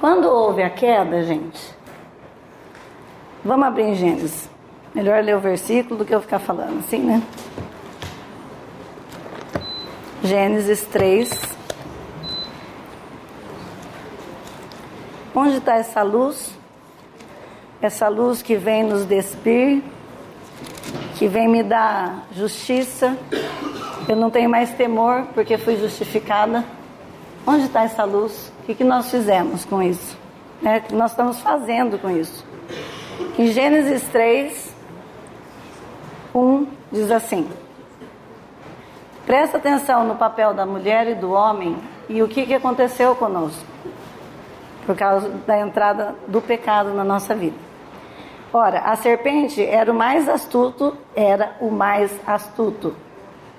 Quando 0.00 0.24
houve 0.24 0.62
a 0.62 0.70
queda, 0.70 1.22
gente, 1.22 1.60
vamos 3.44 3.66
abrir 3.66 3.84
em 3.84 3.94
Gênesis. 3.94 4.50
Melhor 4.94 5.22
ler 5.22 5.36
o 5.36 5.40
versículo 5.40 5.98
do 5.98 6.04
que 6.04 6.14
eu 6.14 6.20
ficar 6.20 6.38
falando 6.38 6.80
assim, 6.80 6.98
né? 6.98 7.22
Gênesis 10.22 10.84
3. 10.86 11.30
Onde 15.34 15.56
está 15.56 15.76
essa 15.76 16.02
luz? 16.02 16.61
Essa 17.82 18.06
luz 18.06 18.40
que 18.40 18.54
vem 18.54 18.84
nos 18.84 19.04
despir, 19.04 19.82
que 21.16 21.26
vem 21.26 21.48
me 21.48 21.64
dar 21.64 22.28
justiça. 22.32 23.18
Eu 24.08 24.14
não 24.14 24.30
tenho 24.30 24.48
mais 24.48 24.70
temor 24.70 25.26
porque 25.34 25.58
fui 25.58 25.76
justificada. 25.76 26.64
Onde 27.44 27.64
está 27.64 27.82
essa 27.82 28.04
luz? 28.04 28.52
O 28.60 28.72
que, 28.72 28.84
nós 28.84 29.10
fizemos 29.10 29.64
com 29.64 29.82
isso? 29.82 30.16
É, 30.64 30.76
o 30.76 30.82
que 30.82 30.94
nós 30.94 31.10
estamos 31.10 31.40
fazendo 31.40 31.98
com 31.98 32.08
isso? 32.08 32.46
Em 33.36 33.48
Gênesis 33.48 34.04
3, 34.12 34.72
1 36.32 36.66
diz 36.92 37.10
assim: 37.10 37.48
Presta 39.26 39.56
atenção 39.56 40.06
no 40.06 40.14
papel 40.14 40.54
da 40.54 40.64
mulher 40.64 41.08
e 41.08 41.16
do 41.16 41.32
homem 41.32 41.76
e 42.08 42.22
o 42.22 42.28
que, 42.28 42.46
que 42.46 42.54
aconteceu 42.54 43.16
conosco 43.16 43.66
por 44.86 44.96
causa 44.96 45.28
da 45.44 45.58
entrada 45.58 46.14
do 46.28 46.40
pecado 46.40 46.94
na 46.94 47.02
nossa 47.02 47.34
vida. 47.34 47.71
Ora, 48.54 48.80
a 48.80 48.96
serpente 48.96 49.64
era 49.64 49.90
o 49.90 49.94
mais 49.94 50.28
astuto, 50.28 50.94
era 51.16 51.56
o 51.58 51.70
mais 51.70 52.12
astuto 52.26 52.94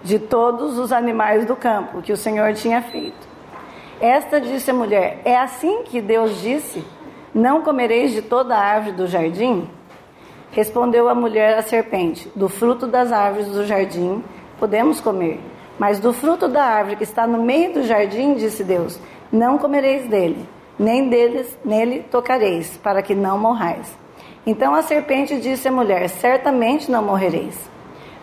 de 0.04 0.20
todos 0.20 0.78
os 0.78 0.92
animais 0.92 1.48
do 1.48 1.56
campo 1.56 2.00
que 2.00 2.14
o 2.14 2.18
Senhor 2.18 2.54
tinha 2.54 2.80
feito. 2.80 3.28
Esta 4.00 4.40
disse 4.40 4.70
a 4.70 4.74
mulher: 4.74 5.20
É 5.26 5.36
assim 5.36 5.82
que 5.86 6.00
Deus 6.00 6.40
disse: 6.42 6.86
Não 7.34 7.64
comereis 7.64 8.12
de 8.12 8.22
toda 8.22 8.56
a 8.56 8.60
árvore 8.60 8.96
do 8.96 9.08
jardim? 9.08 9.68
Respondeu 10.52 11.10
a 11.10 11.16
mulher 11.16 11.58
à 11.58 11.64
serpente: 11.64 12.32
Do 12.36 12.48
fruto 12.48 12.86
das 12.86 13.12
árvores 13.12 13.48
do 13.48 13.66
jardim 13.66 14.24
podemos 14.60 15.02
comer, 15.02 15.40
mas 15.80 16.00
do 16.00 16.14
fruto 16.14 16.48
da 16.48 16.64
árvore 16.64 16.98
que 16.98 17.04
está 17.04 17.26
no 17.26 17.42
meio 17.42 17.74
do 17.74 17.84
jardim, 17.84 18.36
disse 18.36 18.64
Deus: 18.64 19.00
Não 19.32 19.58
comereis 19.58 20.08
dele, 20.08 20.48
nem 20.78 21.10
deles 21.10 21.58
nele 21.66 22.04
tocareis, 22.12 22.78
para 22.78 23.02
que 23.02 23.16
não 23.16 23.40
morrais. 23.40 24.03
Então 24.46 24.76
a 24.76 24.82
serpente 24.82 25.40
disse 25.40 25.68
à 25.68 25.72
mulher: 25.72 26.10
Certamente 26.10 26.92
não 26.92 27.02
morrereis, 27.02 27.58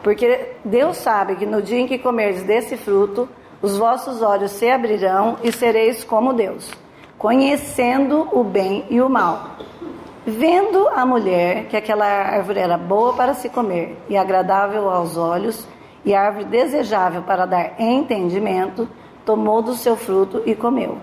porque 0.03 0.53
Deus 0.65 0.99
sabe 0.99 1.37
que 1.37 1.47
no 1.47 1.62
dia 1.62 1.81
em 1.81 1.87
que 1.87 1.99
comerdes 1.99 2.43
desse 2.43 2.77
fruto, 2.77 3.29
os 3.62 3.77
vossos 3.77 4.23
olhos 4.23 4.53
se 4.53 4.69
abrirão 4.71 5.37
e 5.43 5.50
sereis 5.50 6.05
como 6.05 6.33
Deus, 6.33 6.71
conhecendo 7.19 8.29
o 8.33 8.45
bem 8.45 8.85
e 8.91 9.00
o 9.00 9.09
mal. 9.09 9.57
Vendo 10.27 10.87
a 10.89 11.07
mulher 11.07 11.65
que 11.65 11.77
aquela 11.77 12.05
árvore 12.05 12.61
era 12.61 12.77
boa 12.77 13.15
para 13.15 13.33
se 13.33 13.49
comer 13.49 13.97
e 14.09 14.17
agradável 14.17 14.91
aos 14.91 15.17
olhos, 15.17 15.67
e 16.05 16.15
árvore 16.15 16.45
desejável 16.45 17.23
para 17.23 17.47
dar 17.47 17.81
entendimento, 17.81 18.89
tomou 19.25 19.62
do 19.62 19.75
seu 19.75 19.97
fruto 19.97 20.43
e 20.45 20.55
comeu. 20.55 20.99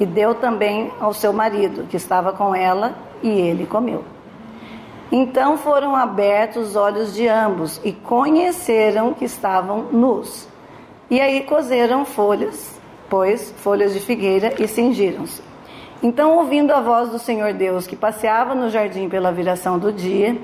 E 0.00 0.06
deu 0.06 0.34
também 0.34 0.90
ao 0.98 1.12
seu 1.12 1.32
marido, 1.32 1.86
que 1.86 1.96
estava 1.96 2.32
com 2.32 2.54
ela, 2.54 2.94
e 3.22 3.28
ele 3.28 3.66
comeu. 3.66 4.11
Então 5.12 5.58
foram 5.58 5.94
abertos 5.94 6.70
os 6.70 6.76
olhos 6.76 7.12
de 7.12 7.28
ambos 7.28 7.78
e 7.84 7.92
conheceram 7.92 9.12
que 9.12 9.26
estavam 9.26 9.82
nus. 9.92 10.48
E 11.10 11.20
aí 11.20 11.42
cozeram 11.42 12.06
folhas, 12.06 12.80
pois 13.10 13.52
folhas 13.58 13.92
de 13.92 14.00
figueira, 14.00 14.54
e 14.58 14.66
cingiram-se. 14.66 15.42
Então, 16.02 16.38
ouvindo 16.38 16.72
a 16.72 16.80
voz 16.80 17.10
do 17.10 17.18
Senhor 17.18 17.52
Deus 17.52 17.86
que 17.86 17.94
passeava 17.94 18.54
no 18.54 18.70
jardim 18.70 19.08
pela 19.10 19.30
viração 19.30 19.78
do 19.78 19.92
dia, 19.92 20.36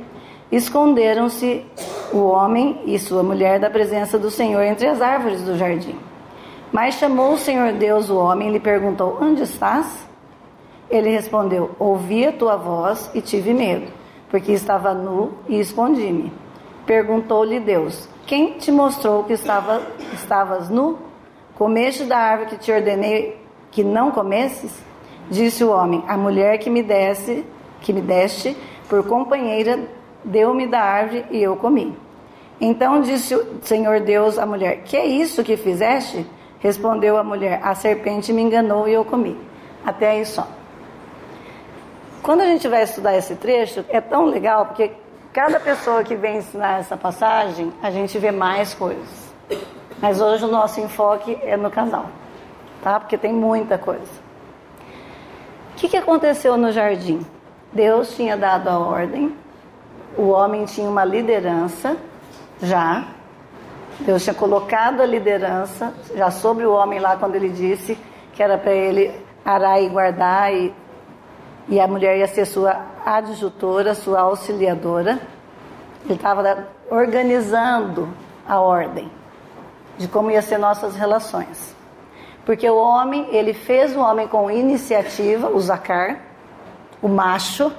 esconderam-se 0.53 1.65
o 2.13 2.19
homem 2.19 2.83
e 2.85 2.99
sua 2.99 3.23
mulher 3.23 3.59
da 3.59 3.71
presença 3.71 4.19
do 4.19 4.31
Senhor 4.31 4.63
entre 4.63 4.87
as 4.87 5.01
árvores 5.01 5.43
do 5.43 5.57
jardim. 5.57 5.97
Mas 6.71 6.97
chamou 6.97 7.33
o 7.33 7.39
Senhor 7.39 7.73
Deus 7.73 8.11
o 8.11 8.19
homem 8.19 8.51
e 8.51 8.53
lhe 8.53 8.61
perguntou: 8.61 9.19
Onde 9.21 9.43
estás? 9.43 10.07
Ele 10.91 11.09
respondeu: 11.09 11.71
Ouvi 11.79 12.27
a 12.27 12.33
tua 12.33 12.57
voz 12.57 13.11
e 13.15 13.23
tive 13.23 13.55
medo, 13.55 13.91
porque 14.31 14.53
estava 14.53 14.95
nu 14.95 15.33
e 15.49 15.59
escondi-me. 15.59 16.33
Perguntou-lhe 16.87 17.61
Deus: 17.61 18.09
quem 18.27 18.59
te 18.59 18.71
mostrou 18.71 19.25
que 19.25 19.33
estava, 19.33 19.83
estavas 20.13 20.69
nu? 20.69 20.99
Comeste 21.57 22.05
da 22.05 22.19
árvore 22.19 22.51
que 22.51 22.57
te 22.59 22.71
ordenei 22.71 23.41
que 23.71 23.83
não 23.83 24.11
comesses? 24.11 24.83
Disse 25.31 25.65
o 25.65 25.71
homem: 25.71 26.05
A 26.07 26.17
mulher 26.17 26.59
que 26.59 26.71
me 26.71 26.83
desse, 26.83 27.45
que 27.81 27.93
me 27.93 28.01
deste 28.01 28.57
por 28.89 29.07
companheira, 29.07 29.79
deu-me 30.25 30.67
da 30.67 30.81
árvore 30.81 31.25
e 31.31 31.43
eu 31.43 31.57
comi. 31.57 31.97
Então 32.61 33.01
disse 33.01 33.35
o 33.35 33.61
Senhor 33.63 34.01
Deus 34.01 34.39
à 34.39 34.45
mulher: 34.45 34.83
Que 34.85 34.97
é 34.97 35.07
isso 35.07 35.45
que 35.45 35.57
fizeste? 35.57 36.27
Respondeu 36.59 37.17
a 37.17 37.25
mulher: 37.25 37.61
A 37.63 37.75
serpente 37.75 38.33
me 38.33 38.43
enganou 38.43 38.89
e 38.89 38.93
eu 38.93 39.05
comi. 39.05 39.39
Até 39.85 40.11
aí 40.11 40.27
só. 40.27 40.47
Quando 42.23 42.41
a 42.41 42.47
gente 42.47 42.69
vai 42.69 42.83
estudar 42.83 43.17
esse 43.17 43.35
trecho, 43.37 43.85
é 43.89 44.01
tão 44.01 44.27
legal 44.27 44.67
porque 44.67 44.93
Cada 45.33 45.61
pessoa 45.61 46.03
que 46.03 46.17
vem 46.17 46.39
ensinar 46.39 46.81
essa 46.81 46.97
passagem, 46.97 47.73
a 47.83 47.91
gente 47.91 48.19
vê 48.19 48.33
mais 48.33 48.73
coisas. 48.75 49.33
Mas 50.01 50.21
hoje 50.21 50.45
o 50.45 50.49
nosso 50.49 50.81
enfoque 50.81 51.39
é 51.43 51.57
no 51.57 51.71
casal, 51.71 52.07
tá? 52.83 52.99
Porque 52.99 53.19
tem 53.19 53.33
muita 53.33 53.77
coisa. 53.77 54.11
O 55.73 55.77
que, 55.77 55.89
que 55.89 55.97
aconteceu 55.97 56.57
no 56.57 56.73
jardim? 56.73 57.25
Deus 57.73 58.17
tinha 58.17 58.37
dado 58.37 58.69
a 58.69 58.79
ordem, 58.79 59.33
o 60.17 60.29
homem 60.31 60.65
tinha 60.65 60.89
uma 60.89 61.05
liderança 61.05 61.97
já. 62.63 63.07
Deus 64.01 64.25
tinha 64.25 64.35
colocado 64.35 65.03
a 65.03 65.07
liderança 65.07 65.93
já 66.17 66.31
sobre 66.31 66.65
o 66.65 66.73
homem 66.73 67.01
lá 67.01 67.17
quando 67.17 67.35
ele 67.35 67.51
disse 67.51 67.99
que 68.33 68.43
era 68.43 68.57
para 68.57 68.73
ele 68.73 69.13
arar 69.45 69.81
e 69.81 69.89
guardar 69.89 70.53
e 70.53 70.75
e 71.69 71.79
a 71.79 71.87
mulher 71.87 72.19
ia 72.19 72.27
ser 72.27 72.47
sua 72.47 72.87
adjutora, 73.05 73.95
sua 73.95 74.21
auxiliadora. 74.21 75.21
Ele 76.05 76.15
estava 76.15 76.69
organizando 76.91 78.09
a 78.47 78.59
ordem 78.61 79.11
de 79.99 80.09
como 80.09 80.31
ia 80.31 80.41
ser 80.41 80.59
nossas 80.59 80.97
relações. 80.97 81.77
Porque 82.47 82.69
o 82.69 82.77
homem, 82.77 83.29
ele 83.31 83.53
fez 83.53 83.95
o 83.95 84.01
homem 84.01 84.27
com 84.27 84.51
iniciativa, 84.51 85.51
o 85.51 85.61
zacar, 85.61 86.21
o 87.03 87.09
macho, 87.09 87.71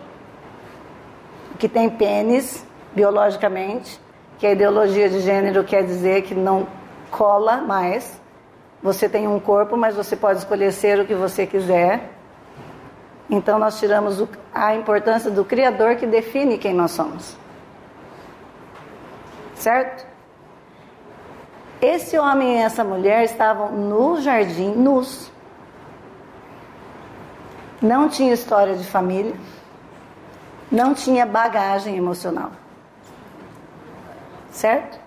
que 1.57 1.67
tem 1.67 1.89
pênis 1.89 2.63
biologicamente, 2.93 3.99
que 4.37 4.45
a 4.45 4.51
ideologia 4.51 5.09
de 5.09 5.21
gênero 5.21 5.63
quer 5.63 5.83
dizer 5.83 6.21
que 6.21 6.35
não 6.35 6.67
cola 7.09 7.57
mais. 7.57 8.21
Você 8.83 9.09
tem 9.09 9.27
um 9.27 9.39
corpo, 9.39 9.75
mas 9.75 9.95
você 9.95 10.15
pode 10.15 10.39
escolher 10.39 10.71
ser 10.71 10.99
o 10.99 11.05
que 11.05 11.15
você 11.15 11.47
quiser. 11.47 12.18
Então 13.29 13.59
nós 13.59 13.79
tiramos 13.79 14.23
a 14.53 14.75
importância 14.75 15.29
do 15.29 15.45
Criador 15.45 15.95
que 15.95 16.07
define 16.07 16.57
quem 16.57 16.73
nós 16.73 16.91
somos. 16.91 17.37
Certo? 19.55 20.07
Esse 21.81 22.17
homem 22.17 22.57
e 22.57 22.61
essa 22.61 22.83
mulher 22.83 23.23
estavam 23.23 23.71
no 23.71 24.19
jardim 24.19 24.71
nus. 24.71 25.31
Não 27.81 28.09
tinha 28.09 28.33
história 28.33 28.75
de 28.75 28.83
família. 28.83 29.35
Não 30.71 30.93
tinha 30.93 31.25
bagagem 31.25 31.95
emocional. 31.95 32.51
Certo? 34.51 34.99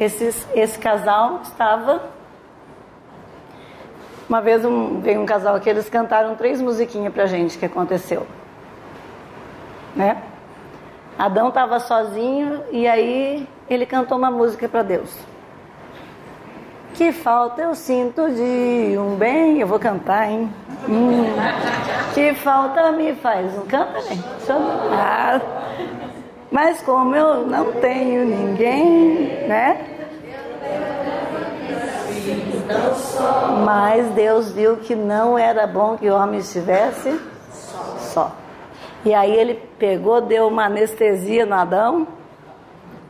esses, 0.00 0.48
esse 0.54 0.78
casal 0.78 1.42
estava. 1.42 2.02
Uma 4.30 4.40
vez 4.40 4.64
um, 4.64 5.00
veio 5.00 5.20
um 5.20 5.26
casal 5.26 5.56
aqui, 5.56 5.68
eles 5.68 5.88
cantaram 5.88 6.36
três 6.36 6.62
musiquinhas 6.62 7.12
pra 7.12 7.26
gente 7.26 7.58
que 7.58 7.66
aconteceu. 7.66 8.24
Né? 9.96 10.22
Adão 11.18 11.48
estava 11.48 11.80
sozinho 11.80 12.62
e 12.70 12.86
aí 12.86 13.44
ele 13.68 13.84
cantou 13.84 14.16
uma 14.16 14.30
música 14.30 14.68
para 14.68 14.84
Deus. 14.84 15.12
Que 16.94 17.10
falta 17.10 17.62
eu 17.62 17.74
sinto 17.74 18.30
de 18.30 18.96
um 18.96 19.16
bem, 19.16 19.58
eu 19.58 19.66
vou 19.66 19.80
cantar, 19.80 20.30
hein? 20.30 20.48
Hum, 20.88 21.24
que 22.14 22.32
falta 22.34 22.92
me 22.92 23.12
faz 23.16 23.58
um 23.58 23.66
canta, 23.66 24.00
bem. 24.08 24.22
Ah, 24.92 25.40
mas 26.52 26.80
como 26.82 27.16
eu 27.16 27.44
não 27.48 27.72
tenho 27.72 28.24
ninguém, 28.24 29.44
né? 29.48 29.90
Mas 33.64 34.06
Deus 34.10 34.52
viu 34.52 34.76
que 34.78 34.94
não 34.94 35.38
era 35.38 35.66
bom 35.66 35.96
que 35.96 36.08
o 36.08 36.14
homem 36.14 36.40
estivesse 36.40 37.20
só. 37.98 38.32
E 39.04 39.14
aí 39.14 39.34
ele 39.34 39.54
pegou, 39.78 40.20
deu 40.20 40.48
uma 40.48 40.66
anestesia 40.66 41.46
no 41.46 41.54
Adão, 41.54 42.06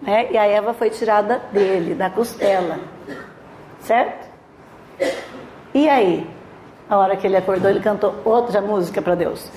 né? 0.00 0.30
E 0.30 0.38
a 0.38 0.46
Eva 0.46 0.72
foi 0.72 0.90
tirada 0.90 1.40
dele, 1.52 1.94
da 1.94 2.08
costela. 2.08 2.78
Certo? 3.80 4.28
E 5.74 5.88
aí? 5.88 6.28
A 6.88 6.96
hora 6.96 7.16
que 7.16 7.26
ele 7.26 7.36
acordou, 7.36 7.70
ele 7.70 7.80
cantou 7.80 8.14
outra 8.24 8.60
música 8.60 9.00
para 9.00 9.14
Deus. 9.14 9.48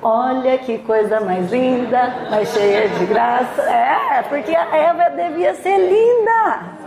Olha 0.00 0.58
que 0.58 0.78
coisa 0.78 1.20
mais 1.20 1.50
linda, 1.50 2.28
mais 2.30 2.48
cheia 2.50 2.88
de 2.88 3.06
graça. 3.06 3.62
É, 3.62 4.22
porque 4.22 4.54
a 4.54 4.76
Eva 4.76 5.10
devia 5.10 5.54
ser 5.54 5.76
linda. 5.76 6.77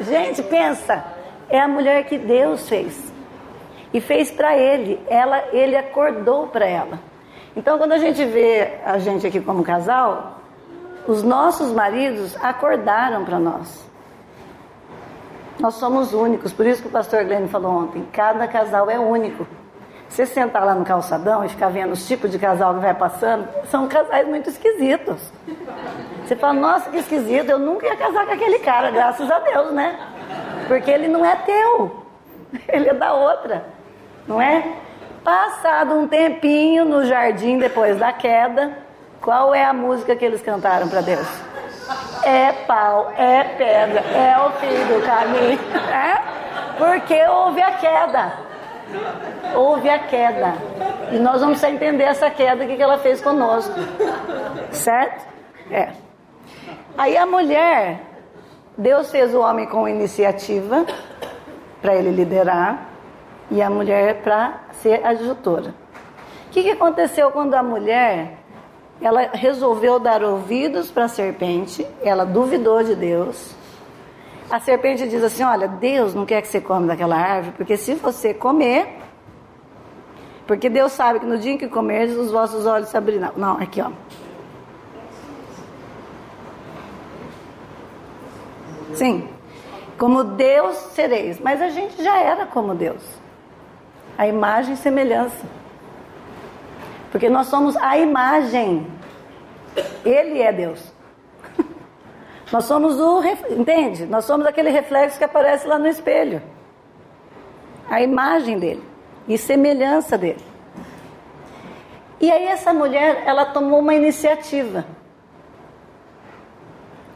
Gente, 0.00 0.42
pensa, 0.42 1.04
é 1.48 1.60
a 1.60 1.68
mulher 1.68 2.04
que 2.04 2.18
Deus 2.18 2.68
fez. 2.68 3.12
E 3.92 4.00
fez 4.00 4.30
para 4.30 4.56
ele. 4.56 5.00
Ela, 5.08 5.44
ele 5.52 5.76
acordou 5.76 6.48
para 6.48 6.66
ela. 6.66 6.98
Então, 7.56 7.78
quando 7.78 7.92
a 7.92 7.98
gente 7.98 8.24
vê 8.24 8.78
a 8.84 8.98
gente 8.98 9.26
aqui 9.26 9.40
como 9.40 9.62
casal, 9.62 10.40
os 11.06 11.22
nossos 11.22 11.72
maridos 11.72 12.36
acordaram 12.42 13.24
para 13.24 13.38
nós. 13.38 13.86
Nós 15.58 15.74
somos 15.74 16.12
únicos, 16.12 16.52
por 16.52 16.66
isso 16.66 16.82
que 16.82 16.88
o 16.88 16.90
pastor 16.90 17.24
Glenn 17.24 17.48
falou 17.48 17.72
ontem: 17.72 18.06
cada 18.12 18.46
casal 18.46 18.90
é 18.90 18.98
único. 18.98 19.46
Você 20.08 20.26
sentar 20.26 20.64
lá 20.64 20.74
no 20.74 20.84
calçadão 20.84 21.44
e 21.44 21.48
ficar 21.48 21.68
vendo 21.68 21.92
os 21.92 22.06
tipos 22.06 22.30
de 22.30 22.38
casal 22.38 22.74
que 22.74 22.80
vai 22.80 22.94
passando, 22.94 23.48
são 23.70 23.88
casais 23.88 24.26
muito 24.28 24.50
esquisitos. 24.50 25.20
Você 26.26 26.34
fala, 26.34 26.54
nossa, 26.54 26.90
que 26.90 26.96
esquisito, 26.96 27.50
eu 27.50 27.58
nunca 27.58 27.86
ia 27.86 27.94
casar 27.94 28.26
com 28.26 28.32
aquele 28.32 28.58
cara, 28.58 28.90
graças 28.90 29.30
a 29.30 29.38
Deus, 29.38 29.72
né? 29.72 29.96
Porque 30.66 30.90
ele 30.90 31.06
não 31.06 31.24
é 31.24 31.36
teu, 31.36 32.04
ele 32.68 32.88
é 32.88 32.94
da 32.94 33.12
outra, 33.12 33.64
não 34.26 34.42
é? 34.42 34.72
Passado 35.22 35.94
um 35.94 36.08
tempinho 36.08 36.84
no 36.84 37.04
jardim 37.04 37.58
depois 37.58 37.96
da 37.96 38.12
queda, 38.12 38.76
qual 39.20 39.54
é 39.54 39.64
a 39.64 39.72
música 39.72 40.16
que 40.16 40.24
eles 40.24 40.42
cantaram 40.42 40.88
para 40.88 41.00
Deus? 41.00 41.28
É 42.24 42.50
pau, 42.66 43.12
é 43.16 43.44
pedra, 43.44 44.00
é 44.00 44.36
o 44.36 44.50
fim 44.50 44.66
do 44.66 45.06
caminho, 45.06 45.60
é? 45.94 46.22
Porque 46.76 47.24
houve 47.28 47.62
a 47.62 47.70
queda 47.72 48.46
houve 49.54 49.88
a 49.88 49.98
queda. 49.98 50.54
E 51.10 51.18
nós 51.18 51.40
vamos 51.40 51.62
entender 51.62 52.04
essa 52.04 52.30
queda, 52.30 52.64
o 52.64 52.66
que 52.68 52.80
ela 52.80 52.98
fez 52.98 53.20
conosco. 53.20 53.74
Certo? 54.70 55.26
É. 55.70 56.05
Aí 56.96 57.16
a 57.16 57.26
mulher, 57.26 58.00
Deus 58.76 59.10
fez 59.10 59.34
o 59.34 59.40
homem 59.40 59.66
com 59.66 59.88
iniciativa 59.88 60.86
para 61.82 61.94
ele 61.94 62.10
liderar 62.10 62.88
e 63.50 63.60
a 63.60 63.68
mulher 63.68 64.22
para 64.22 64.60
ser 64.72 65.04
adjutora. 65.04 65.74
O 66.46 66.50
que, 66.50 66.62
que 66.62 66.70
aconteceu 66.70 67.30
quando 67.30 67.54
a 67.54 67.62
mulher 67.62 68.38
ela 69.00 69.30
resolveu 69.32 69.98
dar 69.98 70.22
ouvidos 70.22 70.90
para 70.90 71.04
a 71.04 71.08
serpente, 71.08 71.86
ela 72.02 72.24
duvidou 72.24 72.82
de 72.82 72.94
Deus, 72.94 73.54
a 74.50 74.60
serpente 74.60 75.08
diz 75.08 75.22
assim: 75.22 75.42
Olha, 75.42 75.68
Deus 75.68 76.14
não 76.14 76.24
quer 76.24 76.40
que 76.40 76.48
você 76.48 76.60
come 76.60 76.86
daquela 76.86 77.16
árvore, 77.16 77.54
porque 77.56 77.76
se 77.76 77.94
você 77.94 78.32
comer, 78.32 78.86
porque 80.46 80.70
Deus 80.70 80.92
sabe 80.92 81.20
que 81.20 81.26
no 81.26 81.36
dia 81.36 81.52
em 81.52 81.58
que 81.58 81.68
comeres, 81.68 82.16
os 82.16 82.30
vossos 82.30 82.64
olhos 82.64 82.88
se 82.88 82.96
abrirão. 82.96 83.32
Não, 83.36 83.58
aqui 83.58 83.82
ó. 83.82 83.90
Sim, 88.96 89.28
como 89.98 90.24
Deus 90.24 90.76
sereis. 90.94 91.38
Mas 91.38 91.60
a 91.60 91.68
gente 91.68 92.02
já 92.02 92.18
era 92.18 92.46
como 92.46 92.74
Deus. 92.74 93.02
A 94.16 94.26
imagem 94.26 94.74
e 94.74 94.76
semelhança. 94.76 95.44
Porque 97.10 97.28
nós 97.28 97.46
somos 97.46 97.76
a 97.76 97.96
imagem. 97.98 98.86
Ele 100.04 100.40
é 100.40 100.52
Deus. 100.52 100.92
Nós 102.50 102.64
somos 102.64 102.98
o. 102.98 103.22
Entende? 103.50 104.06
Nós 104.06 104.24
somos 104.24 104.46
aquele 104.46 104.70
reflexo 104.70 105.18
que 105.18 105.24
aparece 105.24 105.66
lá 105.66 105.78
no 105.78 105.86
espelho. 105.86 106.42
A 107.90 108.00
imagem 108.00 108.58
dele 108.58 108.82
e 109.28 109.36
semelhança 109.36 110.16
dele. 110.16 110.44
E 112.20 112.30
aí 112.30 112.46
essa 112.46 112.72
mulher, 112.72 113.22
ela 113.26 113.44
tomou 113.46 113.80
uma 113.80 113.94
iniciativa. 113.94 114.86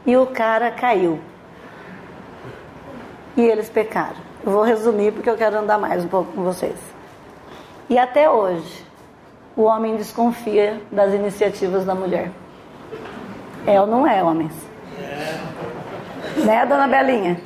E 0.05 0.15
o 0.15 0.27
cara 0.27 0.69
caiu. 0.71 1.19
E 3.35 3.41
eles 3.41 3.69
pecaram. 3.69 4.17
Eu 4.43 4.51
vou 4.51 4.63
resumir 4.63 5.11
porque 5.11 5.29
eu 5.29 5.37
quero 5.37 5.57
andar 5.57 5.77
mais 5.77 6.03
um 6.03 6.07
pouco 6.07 6.31
com 6.33 6.43
vocês. 6.43 6.77
E 7.89 7.97
até 7.97 8.29
hoje, 8.29 8.85
o 9.55 9.63
homem 9.63 9.95
desconfia 9.95 10.81
das 10.91 11.13
iniciativas 11.13 11.85
da 11.85 11.93
mulher. 11.93 12.31
É 13.65 13.79
ou 13.79 13.85
não 13.85 14.07
é, 14.07 14.23
homens? 14.23 14.53
Né, 16.37 16.65
dona 16.65 16.87
Belinha? 16.87 17.39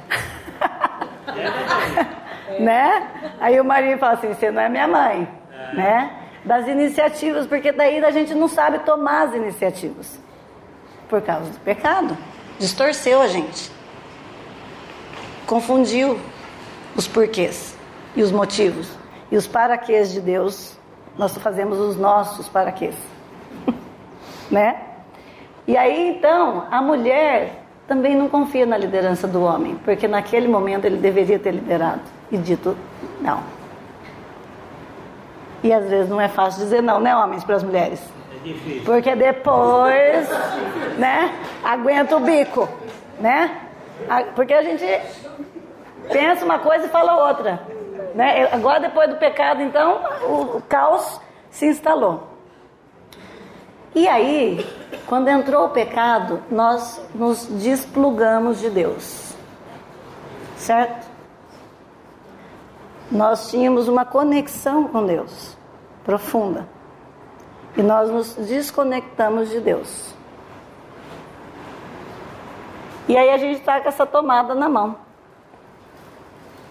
né? 2.59 3.07
Aí 3.39 3.59
o 3.59 3.65
marido 3.65 3.99
fala 3.99 4.13
assim: 4.13 4.33
você 4.33 4.51
não 4.51 4.61
é 4.61 4.69
minha 4.69 4.87
mãe, 4.87 5.27
né? 5.73 6.11
Das 6.43 6.67
iniciativas, 6.67 7.47
porque 7.47 7.71
daí 7.71 8.03
a 8.03 8.11
gente 8.11 8.33
não 8.33 8.47
sabe 8.47 8.79
tomar 8.79 9.23
as 9.23 9.33
iniciativas 9.33 10.19
por 11.09 11.21
causa 11.21 11.49
do 11.49 11.59
pecado. 11.59 12.15
Distorceu 12.59 13.21
a 13.21 13.27
gente, 13.27 13.71
confundiu 15.45 16.19
os 16.95 17.07
porquês 17.07 17.75
e 18.15 18.23
os 18.23 18.31
motivos 18.31 18.89
e 19.31 19.37
os 19.37 19.47
paraquês 19.47 20.11
de 20.11 20.21
Deus. 20.21 20.77
Nós 21.17 21.37
fazemos 21.37 21.79
os 21.79 21.95
nossos 21.95 22.47
paraquês, 22.49 22.95
né? 24.51 24.81
E 25.67 25.77
aí 25.77 26.09
então 26.09 26.65
a 26.69 26.81
mulher 26.81 27.63
também 27.87 28.15
não 28.15 28.27
confia 28.27 28.65
na 28.65 28.77
liderança 28.77 29.27
do 29.27 29.41
homem, 29.43 29.75
porque 29.85 30.07
naquele 30.07 30.47
momento 30.47 30.85
ele 30.85 30.97
deveria 30.97 31.39
ter 31.39 31.51
liderado 31.51 32.01
e 32.31 32.37
dito 32.37 32.75
não. 33.21 33.41
E 35.63 35.73
às 35.73 35.87
vezes 35.89 36.09
não 36.09 36.21
é 36.21 36.27
fácil 36.27 36.63
dizer 36.63 36.81
não, 36.81 36.99
né, 36.99 37.15
homens, 37.15 37.43
para 37.43 37.55
as 37.55 37.63
mulheres? 37.63 37.99
É 38.35 38.47
difícil. 38.47 38.83
Porque 38.83 39.15
depois, 39.15 40.29
né, 40.97 41.33
aguenta 41.63 42.17
o 42.17 42.19
bico, 42.19 42.69
né? 43.19 43.64
Porque 44.35 44.53
a 44.53 44.63
gente 44.63 44.85
pensa 46.11 46.45
uma 46.45 46.59
coisa 46.59 46.85
e 46.85 46.89
fala 46.89 47.27
outra. 47.27 47.61
Né? 48.13 48.47
Agora, 48.51 48.79
depois 48.79 49.09
do 49.09 49.17
pecado, 49.17 49.61
então, 49.61 49.99
o, 50.23 50.61
caos 50.61 51.19
se 51.49 51.65
instalou. 51.65 52.27
E 53.93 54.07
aí, 54.07 54.65
quando 55.07 55.29
entrou 55.29 55.65
o 55.65 55.69
pecado, 55.69 56.41
nós 56.49 57.01
nos 57.13 57.45
desplugamos 57.45 58.59
de 58.59 58.69
Deus. 58.69 59.35
Certo? 60.57 61.07
Nós 63.11 63.49
tínhamos 63.49 63.87
uma 63.87 64.03
conexão 64.03 64.87
com 64.87 65.05
Deus 65.05 65.55
profunda. 66.05 66.67
E 67.75 67.81
nós 67.81 68.09
nos 68.09 68.35
desconectamos 68.35 69.49
de 69.49 69.59
Deus. 69.59 70.13
E 73.07 73.15
aí 73.15 73.29
a 73.29 73.37
gente 73.37 73.59
está 73.59 73.79
com 73.79 73.87
essa 73.87 74.05
tomada 74.05 74.55
na 74.55 74.67
mão. 74.67 74.97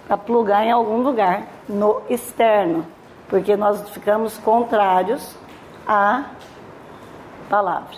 Para 0.06 0.16
plugar 0.18 0.64
em 0.64 0.70
algum 0.70 0.98
lugar, 0.98 1.46
no 1.68 2.02
externo. 2.08 2.86
Porque 3.28 3.56
nós 3.56 3.88
ficamos 3.90 4.36
contrários 4.38 5.36
a 5.86 6.30
palavra, 7.48 7.96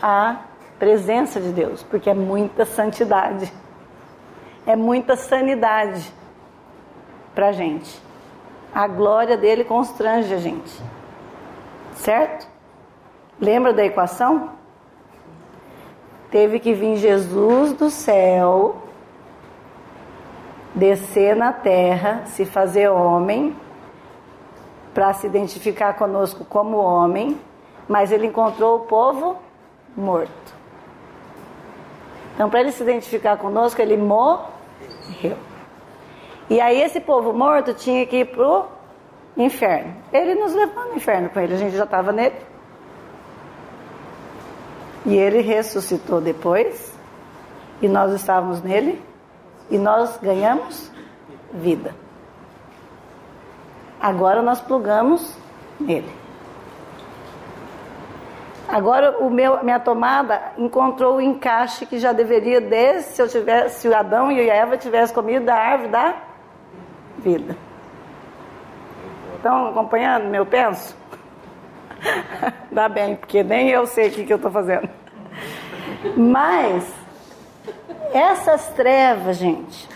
a 0.00 0.36
presença 0.78 1.40
de 1.40 1.50
Deus, 1.50 1.82
porque 1.82 2.10
é 2.10 2.14
muita 2.14 2.64
santidade, 2.64 3.52
é 4.66 4.76
muita 4.76 5.16
sanidade 5.16 6.12
para 7.34 7.52
gente. 7.52 8.02
A 8.74 8.86
glória 8.88 9.36
dele 9.36 9.64
constrange 9.64 10.32
a 10.34 10.38
gente, 10.38 10.82
certo? 11.94 12.46
Lembra 13.40 13.72
da 13.72 13.84
equação? 13.84 14.50
Teve 16.34 16.58
que 16.58 16.74
vir 16.74 16.96
Jesus 16.96 17.74
do 17.74 17.88
céu, 17.88 18.74
descer 20.74 21.36
na 21.36 21.52
terra, 21.52 22.24
se 22.26 22.44
fazer 22.44 22.88
homem, 22.88 23.54
para 24.92 25.12
se 25.12 25.28
identificar 25.28 25.92
conosco 25.92 26.44
como 26.44 26.76
homem, 26.76 27.40
mas 27.88 28.10
ele 28.10 28.26
encontrou 28.26 28.78
o 28.78 28.80
povo 28.80 29.36
morto. 29.96 30.52
Então, 32.34 32.50
para 32.50 32.62
ele 32.62 32.72
se 32.72 32.82
identificar 32.82 33.36
conosco, 33.36 33.80
ele 33.80 33.96
morreu. 33.96 35.38
E 36.50 36.60
aí, 36.60 36.82
esse 36.82 36.98
povo 36.98 37.32
morto 37.32 37.74
tinha 37.74 38.04
que 38.06 38.16
ir 38.16 38.24
para 38.24 38.44
o 38.44 38.66
inferno. 39.36 39.94
Ele 40.12 40.34
nos 40.34 40.52
levou 40.52 40.86
no 40.86 40.96
inferno 40.96 41.30
com 41.30 41.38
ele, 41.38 41.54
a 41.54 41.58
gente 41.58 41.76
já 41.76 41.84
estava 41.84 42.10
nele. 42.10 42.34
E 45.04 45.16
ele 45.16 45.40
ressuscitou 45.40 46.20
depois, 46.20 46.92
e 47.82 47.88
nós 47.88 48.12
estávamos 48.12 48.62
nele, 48.62 49.02
e 49.70 49.78
nós 49.78 50.18
ganhamos 50.18 50.90
vida. 51.52 51.94
Agora 54.00 54.42
nós 54.42 54.60
plugamos 54.60 55.36
nele. 55.78 56.24
Agora 58.68 59.18
o 59.18 59.30
meu, 59.30 59.62
minha 59.62 59.78
tomada 59.78 60.52
encontrou 60.56 61.16
o 61.16 61.20
encaixe 61.20 61.86
que 61.86 61.98
já 61.98 62.12
deveria 62.12 62.60
desde 62.60 63.10
se 63.10 63.22
eu 63.22 63.28
tivesse, 63.28 63.80
se 63.80 63.94
Adão 63.94 64.32
e 64.32 64.48
Eva 64.48 64.76
tivessem 64.76 65.14
comido 65.14 65.44
da 65.44 65.54
árvore 65.54 65.90
da 65.90 66.14
vida. 67.18 67.56
Estão 69.36 69.68
acompanhando 69.68 70.24
meu 70.24 70.46
penso? 70.46 70.96
Dá 72.70 72.88
bem, 72.88 73.16
porque 73.16 73.42
nem 73.42 73.70
eu 73.70 73.86
sei 73.86 74.08
o 74.08 74.10
que, 74.10 74.24
que 74.24 74.32
eu 74.32 74.36
estou 74.36 74.50
fazendo. 74.50 74.88
Mas 76.16 76.84
essas 78.12 78.68
trevas, 78.68 79.36
gente, 79.36 79.88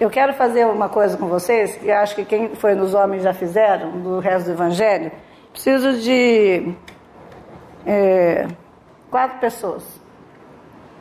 eu 0.00 0.10
quero 0.10 0.32
fazer 0.34 0.66
uma 0.66 0.88
coisa 0.88 1.16
com 1.16 1.26
vocês, 1.26 1.78
e 1.82 1.90
acho 1.90 2.14
que 2.14 2.24
quem 2.24 2.54
foi 2.54 2.74
nos 2.74 2.94
homens 2.94 3.22
já 3.22 3.34
fizeram, 3.34 4.00
do 4.00 4.18
resto 4.18 4.46
do 4.46 4.52
evangelho. 4.52 5.12
Preciso 5.52 6.00
de 6.00 6.74
é, 7.86 8.46
quatro 9.10 9.38
pessoas. 9.38 9.84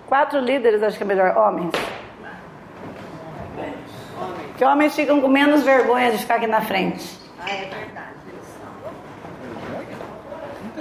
Quatro 0.08 0.40
líderes, 0.40 0.84
acho 0.84 0.98
que 0.98 1.04
é 1.04 1.08
melhor, 1.08 1.38
homens. 1.38 1.72
Porque 4.50 4.66
homens 4.66 4.94
ficam 4.94 5.22
com 5.22 5.28
menos 5.28 5.64
vergonha 5.64 6.12
de 6.12 6.18
ficar 6.18 6.36
aqui 6.36 6.48
na 6.48 6.62
frente. 6.62 7.18
Ah, 7.40 7.50
é 7.50 7.66
verdade. 7.66 8.12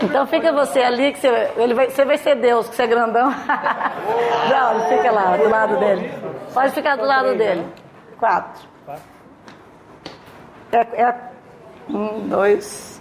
Então 0.02 0.26
fica 0.26 0.52
você 0.52 0.80
ali, 0.80 1.12
que 1.12 1.18
você, 1.18 1.28
ele 1.56 1.74
vai, 1.74 1.90
você 1.90 2.04
vai 2.04 2.16
ser 2.16 2.36
Deus, 2.36 2.68
que 2.68 2.76
você 2.76 2.82
é 2.82 2.86
grandão. 2.86 3.30
Não, 4.50 4.88
fica 4.88 5.10
lá, 5.10 5.36
do 5.36 5.48
lado 5.48 5.78
dele. 5.78 6.10
Pode 6.54 6.72
ficar 6.72 6.96
do 6.96 7.04
lado 7.04 7.36
dele. 7.36 7.66
Quatro. 8.18 8.68
É, 10.72 11.02
é 11.02 11.14
um, 11.88 12.28
dois, 12.28 13.00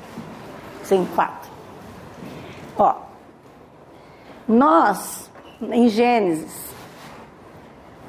sim, 0.83 1.07
quatro. 1.15 1.49
Ó, 2.77 2.95
nós, 4.47 5.31
em 5.61 5.87
Gênesis, 5.87 6.73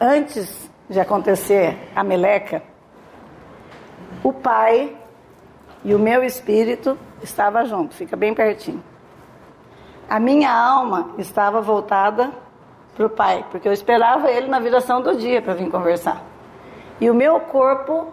antes 0.00 0.70
de 0.88 0.98
acontecer 0.98 1.76
a 1.94 2.02
meleca, 2.02 2.62
o 4.24 4.32
pai 4.32 4.96
e 5.84 5.94
o 5.94 5.98
meu 5.98 6.24
espírito 6.24 6.98
estava 7.22 7.64
junto, 7.64 7.94
fica 7.94 8.16
bem 8.16 8.34
pertinho. 8.34 8.82
A 10.08 10.18
minha 10.18 10.52
alma 10.52 11.10
estava 11.18 11.60
voltada 11.60 12.30
para 12.96 13.06
o 13.06 13.10
Pai, 13.10 13.44
porque 13.50 13.68
eu 13.68 13.72
esperava 13.72 14.30
ele 14.30 14.48
na 14.48 14.58
viração 14.58 15.00
do 15.00 15.16
dia 15.16 15.40
para 15.40 15.54
vir 15.54 15.70
conversar. 15.70 16.22
E 17.00 17.08
o 17.08 17.14
meu 17.14 17.40
corpo, 17.40 18.08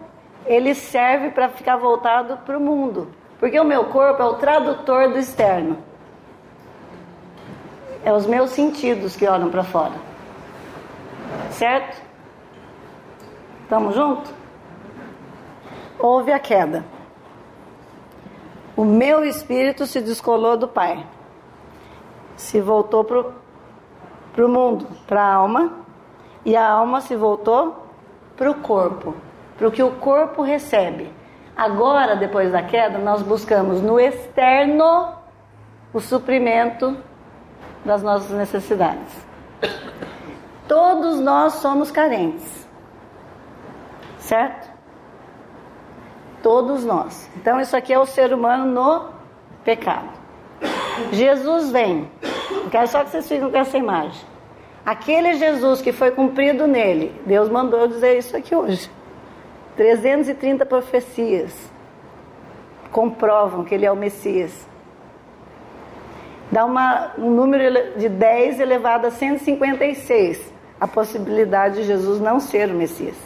ele 0.46 0.74
serve 0.74 1.30
para 1.30 1.48
ficar 1.48 1.76
voltado 1.76 2.38
para 2.38 2.56
o 2.56 2.60
mundo, 2.60 3.08
porque 3.40 3.58
o 3.58 3.64
meu 3.64 3.86
corpo 3.86 4.22
é 4.22 4.24
o 4.24 4.34
tradutor 4.34 5.08
do 5.10 5.18
externo. 5.18 5.78
É 8.04 8.12
os 8.12 8.26
meus 8.26 8.50
sentidos 8.50 9.16
que 9.16 9.26
olham 9.26 9.50
para 9.50 9.64
fora. 9.64 9.94
Certo? 11.50 12.00
Estamos 13.64 13.94
juntos? 13.94 14.32
Houve 15.98 16.32
a 16.32 16.38
queda 16.38 16.84
o 18.78 18.84
meu 18.84 19.24
espírito 19.24 19.86
se 19.86 20.00
descolou 20.00 20.56
do 20.56 20.68
Pai, 20.68 21.04
se 22.36 22.60
voltou 22.60 23.02
para 23.02 24.46
o 24.46 24.48
mundo, 24.48 24.86
para 25.04 25.20
a 25.20 25.34
alma, 25.34 25.72
e 26.44 26.56
a 26.56 26.64
alma 26.64 27.00
se 27.00 27.16
voltou 27.16 27.88
para 28.36 28.48
o 28.48 28.54
corpo, 28.54 29.16
para 29.56 29.66
o 29.66 29.72
que 29.72 29.82
o 29.82 29.96
corpo 29.96 30.42
recebe. 30.42 31.12
Agora, 31.56 32.14
depois 32.14 32.52
da 32.52 32.62
queda, 32.62 32.98
nós 32.98 33.20
buscamos 33.20 33.82
no 33.82 33.98
externo 33.98 35.12
o 35.92 35.98
suprimento 35.98 36.96
das 37.84 38.00
nossas 38.00 38.30
necessidades. 38.30 39.26
Todos 40.68 41.18
nós 41.18 41.54
somos 41.54 41.90
carentes, 41.90 42.68
certo? 44.18 44.67
Todos 46.42 46.84
nós. 46.84 47.28
Então, 47.36 47.60
isso 47.60 47.76
aqui 47.76 47.92
é 47.92 47.98
o 47.98 48.06
ser 48.06 48.32
humano 48.32 48.66
no 48.66 49.08
pecado. 49.64 50.08
Jesus 51.12 51.70
vem. 51.70 52.10
quero 52.70 52.86
só 52.88 53.04
que 53.04 53.10
vocês 53.10 53.28
fiquem 53.28 53.50
com 53.50 53.56
essa 53.56 53.76
imagem. 53.76 54.20
Aquele 54.84 55.34
Jesus 55.34 55.82
que 55.82 55.92
foi 55.92 56.10
cumprido 56.10 56.66
nele, 56.66 57.14
Deus 57.26 57.48
mandou 57.48 57.86
dizer 57.86 58.16
isso 58.18 58.36
aqui 58.36 58.54
hoje. 58.54 58.90
330 59.76 60.64
profecias 60.66 61.52
comprovam 62.90 63.64
que 63.64 63.74
ele 63.74 63.84
é 63.86 63.92
o 63.92 63.96
Messias. 63.96 64.66
Dá 66.50 66.64
uma, 66.64 67.12
um 67.18 67.30
número 67.30 67.98
de 67.98 68.08
10 68.08 68.60
elevado 68.60 69.06
a 69.06 69.10
156 69.10 70.52
a 70.80 70.86
possibilidade 70.86 71.76
de 71.76 71.84
Jesus 71.84 72.20
não 72.20 72.40
ser 72.40 72.70
o 72.70 72.74
Messias. 72.74 73.16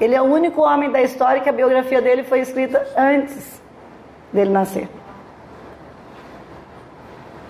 Ele 0.00 0.14
é 0.14 0.20
o 0.20 0.24
único 0.24 0.62
homem 0.62 0.90
da 0.90 1.00
história 1.02 1.40
que 1.40 1.48
a 1.48 1.52
biografia 1.52 2.02
dele 2.02 2.24
foi 2.24 2.40
escrita 2.40 2.86
antes 2.96 3.62
dele 4.32 4.50
nascer. 4.50 4.88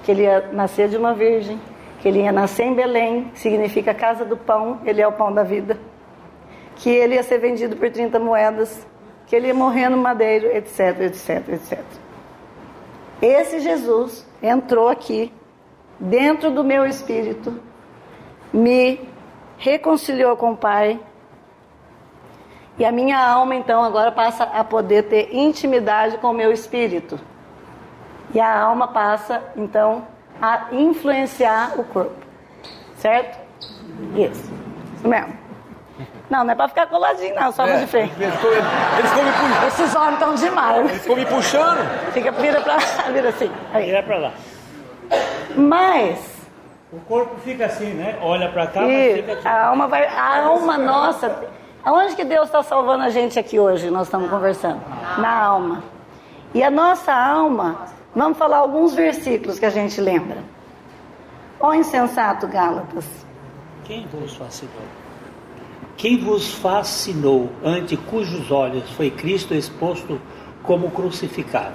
Que 0.03 0.11
ele 0.11 0.23
ia 0.23 0.49
nascer 0.53 0.89
de 0.89 0.97
uma 0.97 1.15
virgem, 1.15 1.59
que 2.01 2.09
ele 2.09 2.21
ia 2.21 2.33
nascer 2.33 2.65
em 2.65 2.75
Belém, 2.75 3.31
que 3.33 3.41
significa 3.41 3.95
casa 3.95 4.25
do 4.25 4.37
pão, 4.37 4.81
ele 4.85 5.01
é 5.01 5.09
o 5.09 5.13
pão 5.13 5.33
da 5.33 5.43
vida. 5.43 5.79
Que 6.77 6.91
ele 6.91 7.15
ia 7.15 7.23
ser 7.23 7.39
vendido 7.39 7.77
por 7.77 7.91
30 7.91 8.19
moedas, 8.19 8.87
que 9.27 9.35
ele 9.35 9.47
ia 9.47 9.55
morrer 9.55 9.89
no 9.89 9.97
madeiro, 9.97 10.47
etc, 10.47 11.01
etc, 11.01 11.49
etc. 11.49 11.83
Esse 13.23 13.61
Jesus 13.61 14.27
entrou 14.43 14.89
aqui, 14.89 15.33
dentro 15.99 16.51
do 16.51 16.63
meu 16.63 16.85
espírito, 16.85 17.59
me 18.53 19.01
reconciliou 19.57 20.37
com 20.37 20.53
o 20.53 20.57
Pai, 20.57 21.01
e 22.77 22.85
a 22.85 22.91
minha 22.91 23.19
alma, 23.19 23.55
então, 23.55 23.85
agora 23.85 24.11
passa 24.11 24.45
a 24.45 24.65
poder 24.65 25.05
ter 25.05 25.35
intimidade 25.35 26.19
com 26.19 26.31
o 26.31 26.35
meu 26.35 26.53
espírito. 26.53 27.19
E 28.35 28.41
a 28.41 28.63
alma 28.63 28.89
passa, 28.89 29.41
então, 29.57 30.07
a 30.43 30.67
influenciar 30.73 31.75
o 31.79 31.85
corpo. 31.85 32.17
Certo? 32.97 33.39
Isso. 34.17 34.53
Isso 34.97 35.09
mesmo. 35.09 35.45
Não, 36.29 36.43
não 36.43 36.53
é 36.53 36.55
pra 36.57 36.67
ficar 36.67 36.87
coladinho, 36.89 37.35
não, 37.37 37.53
só 37.53 37.65
é, 37.65 37.79
de 37.79 37.87
frente. 37.87 38.13
Eles 38.19 38.35
ficam, 38.35 39.25
me 39.25 39.33
puxando. 39.33 39.67
Esses 39.69 39.95
homens 39.95 40.13
estão 40.15 40.35
demais. 40.35 40.79
Eles 40.79 41.03
ficam 41.03 41.17
me 41.17 41.27
puxando. 41.27 42.13
Fica, 42.13 42.33
vira 42.33 42.61
pra 42.61 42.77
vira 43.13 43.29
assim. 43.29 43.53
Aí. 43.73 43.87
Vira 43.87 44.03
pra 44.03 44.19
lá. 44.19 44.33
Mas. 45.55 46.35
O 46.93 46.99
corpo 47.01 47.37
fica 47.41 47.67
assim, 47.67 47.93
né? 47.93 48.19
Olha 48.21 48.49
pra 48.49 48.67
cá, 48.67 48.83
e 48.83 48.87
mas 48.87 49.17
fica 49.17 49.33
aqui. 49.35 49.47
A 49.47 49.67
alma 49.67 49.87
vai. 49.87 50.07
A 50.07 50.45
alma 50.47 50.79
nossa 50.79 51.29
Aonde 51.85 52.17
que 52.17 52.25
Deus 52.25 52.47
está 52.47 52.63
salvando 52.63 53.05
a 53.05 53.11
gente 53.11 53.39
aqui 53.39 53.59
hoje? 53.59 53.91
Nós 53.91 54.07
estamos 54.07 54.31
conversando. 54.31 54.81
Na 55.19 55.37
alma. 55.37 55.85
E 56.55 56.63
a 56.63 56.71
nossa 56.71 57.13
alma, 57.13 57.87
vamos 58.15 58.39
falar 58.39 58.59
alguns 58.59 58.95
versículos 58.95 59.59
que 59.59 59.67
a 59.67 59.71
gente 59.71 60.01
lembra. 60.01 60.39
Ó 61.61 61.75
insensato 61.75 62.47
Gálatas. 62.47 63.05
Quem 63.85 64.07
vos 64.07 64.35
fascinou? 64.35 64.83
Quem 65.97 66.19
vos 66.19 66.55
fascinou 66.55 67.51
ante 67.63 67.97
cujos 67.97 68.51
olhos 68.51 68.91
foi 68.93 69.11
Cristo 69.11 69.55
exposto 69.55 70.21
como 70.63 70.91
crucificado? 70.91 71.75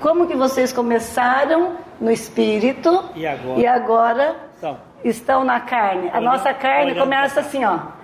Como 0.00 0.26
que 0.26 0.36
vocês 0.36 0.72
começaram 0.72 1.76
no 2.00 2.10
espírito 2.10 3.02
e 3.14 3.26
agora, 3.26 3.60
e 3.60 3.66
agora 3.66 4.36
então, 4.56 4.78
estão 5.04 5.42
na 5.42 5.58
carne? 5.60 6.10
A 6.12 6.20
nossa 6.20 6.54
carne 6.54 6.94
começa 6.94 7.40
assim, 7.40 7.64
ó. 7.64 7.95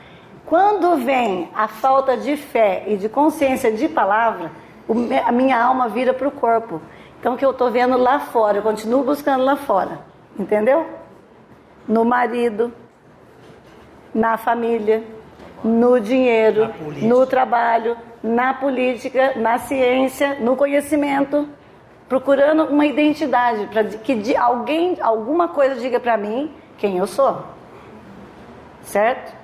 Quando 0.52 0.96
vem 0.98 1.48
a 1.54 1.66
falta 1.66 2.14
de 2.14 2.36
fé 2.36 2.84
e 2.86 2.98
de 2.98 3.08
consciência 3.08 3.72
de 3.72 3.88
palavra, 3.88 4.50
a 5.24 5.32
minha 5.32 5.58
alma 5.58 5.88
vira 5.88 6.12
para 6.12 6.28
o 6.28 6.30
corpo. 6.30 6.78
Então, 7.18 7.32
o 7.32 7.38
que 7.38 7.44
eu 7.46 7.52
estou 7.52 7.70
vendo 7.70 7.96
lá 7.96 8.20
fora, 8.20 8.58
eu 8.58 8.62
continuo 8.62 9.02
buscando 9.02 9.42
lá 9.44 9.56
fora. 9.56 10.00
Entendeu? 10.38 10.86
no 11.88 12.04
marido, 12.04 12.70
na 14.14 14.36
família, 14.36 15.02
no 15.64 15.98
dinheiro, 15.98 16.70
no 17.00 17.26
trabalho, 17.26 17.96
na 18.22 18.52
política, 18.52 19.32
na 19.36 19.56
ciência, 19.56 20.36
no 20.38 20.54
conhecimento, 20.54 21.48
procurando 22.10 22.64
uma 22.64 22.84
identidade 22.84 23.68
para 23.68 23.84
que 23.84 24.36
alguém, 24.36 24.98
alguma 25.00 25.48
coisa 25.48 25.76
diga 25.76 25.98
para 25.98 26.18
mim 26.18 26.52
quem 26.76 26.98
eu 26.98 27.06
sou. 27.06 27.42
Certo? 28.82 29.41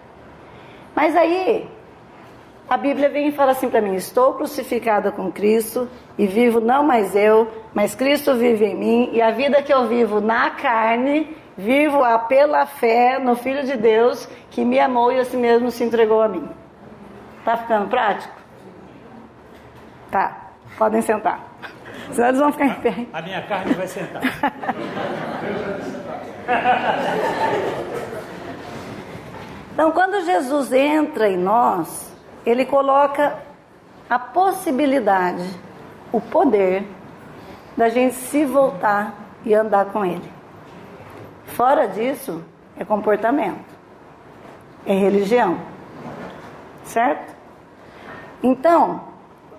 Mas 0.98 1.14
aí 1.14 1.70
a 2.68 2.76
Bíblia 2.76 3.08
vem 3.08 3.28
e 3.28 3.30
fala 3.30 3.52
assim 3.52 3.70
para 3.70 3.80
mim: 3.80 3.94
Estou 3.94 4.34
crucificada 4.34 5.12
com 5.12 5.30
Cristo 5.30 5.88
e 6.18 6.26
vivo 6.26 6.60
não 6.60 6.82
mais 6.82 7.14
eu, 7.14 7.46
mas 7.72 7.94
Cristo 7.94 8.34
vive 8.34 8.64
em 8.64 8.74
mim, 8.74 9.10
e 9.12 9.22
a 9.22 9.30
vida 9.30 9.62
que 9.62 9.72
eu 9.72 9.86
vivo 9.86 10.20
na 10.20 10.50
carne, 10.50 11.36
vivo-a 11.56 12.18
pela 12.18 12.66
fé 12.66 13.20
no 13.20 13.36
Filho 13.36 13.62
de 13.62 13.76
Deus 13.76 14.28
que 14.50 14.64
me 14.64 14.80
amou 14.80 15.12
e 15.12 15.20
assim 15.20 15.36
mesmo 15.36 15.70
se 15.70 15.84
entregou 15.84 16.20
a 16.20 16.26
mim. 16.26 16.48
Tá 17.44 17.58
ficando 17.58 17.88
prático? 17.88 18.34
Tá, 20.10 20.48
podem 20.76 21.00
sentar. 21.00 21.44
Senão 22.10 22.26
eles 22.26 22.40
vão 22.40 22.50
ficar 22.50 22.66
em 22.66 22.74
pé. 22.74 23.06
A 23.12 23.22
minha 23.22 23.42
carne 23.42 23.72
vai 23.74 23.86
sentar. 23.86 24.22
então, 29.78 29.92
quando 29.92 30.24
Jesus 30.24 30.72
entra 30.72 31.30
em 31.30 31.36
nós, 31.36 32.12
ele 32.44 32.66
coloca 32.66 33.38
a 34.10 34.18
possibilidade, 34.18 35.48
o 36.10 36.20
poder 36.20 36.84
da 37.76 37.88
gente 37.88 38.16
se 38.16 38.44
voltar 38.44 39.14
e 39.44 39.54
andar 39.54 39.84
com 39.92 40.04
ele. 40.04 40.28
Fora 41.44 41.86
disso, 41.86 42.42
é 42.76 42.84
comportamento, 42.84 43.64
é 44.84 44.94
religião, 44.94 45.60
certo? 46.82 47.36
Então, 48.42 49.02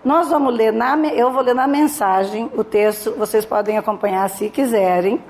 nós 0.03 0.27
vamos 0.27 0.53
ler 0.53 0.73
na, 0.73 0.97
eu 1.13 1.31
vou 1.31 1.43
ler 1.43 1.55
na 1.55 1.65
mensagem 1.65 2.51
o 2.57 2.63
texto, 2.65 3.15
vocês 3.17 3.45
podem 3.45 3.77
acompanhar 3.77 4.29
se 4.29 4.49
quiserem, 4.49 5.23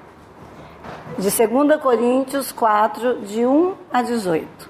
de 1.15 1.30
2 1.30 1.80
Coríntios 1.80 2.52
4, 2.52 3.19
de 3.19 3.45
1 3.45 3.75
a 3.93 4.02
18. 4.02 4.68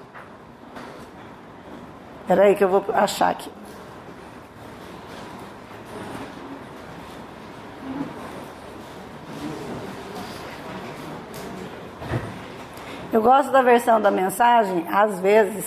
Espera 2.20 2.44
aí 2.44 2.54
que 2.54 2.62
eu 2.62 2.68
vou 2.68 2.84
achar 2.94 3.30
aqui. 3.30 3.50
Eu 13.12 13.20
gosto 13.20 13.50
da 13.50 13.60
versão 13.60 14.00
da 14.00 14.10
mensagem, 14.10 14.86
às 14.88 15.18
vezes, 15.18 15.66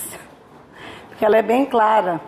porque 1.09 1.25
ela 1.25 1.37
é 1.37 1.41
bem 1.41 1.65
clara. 1.65 2.21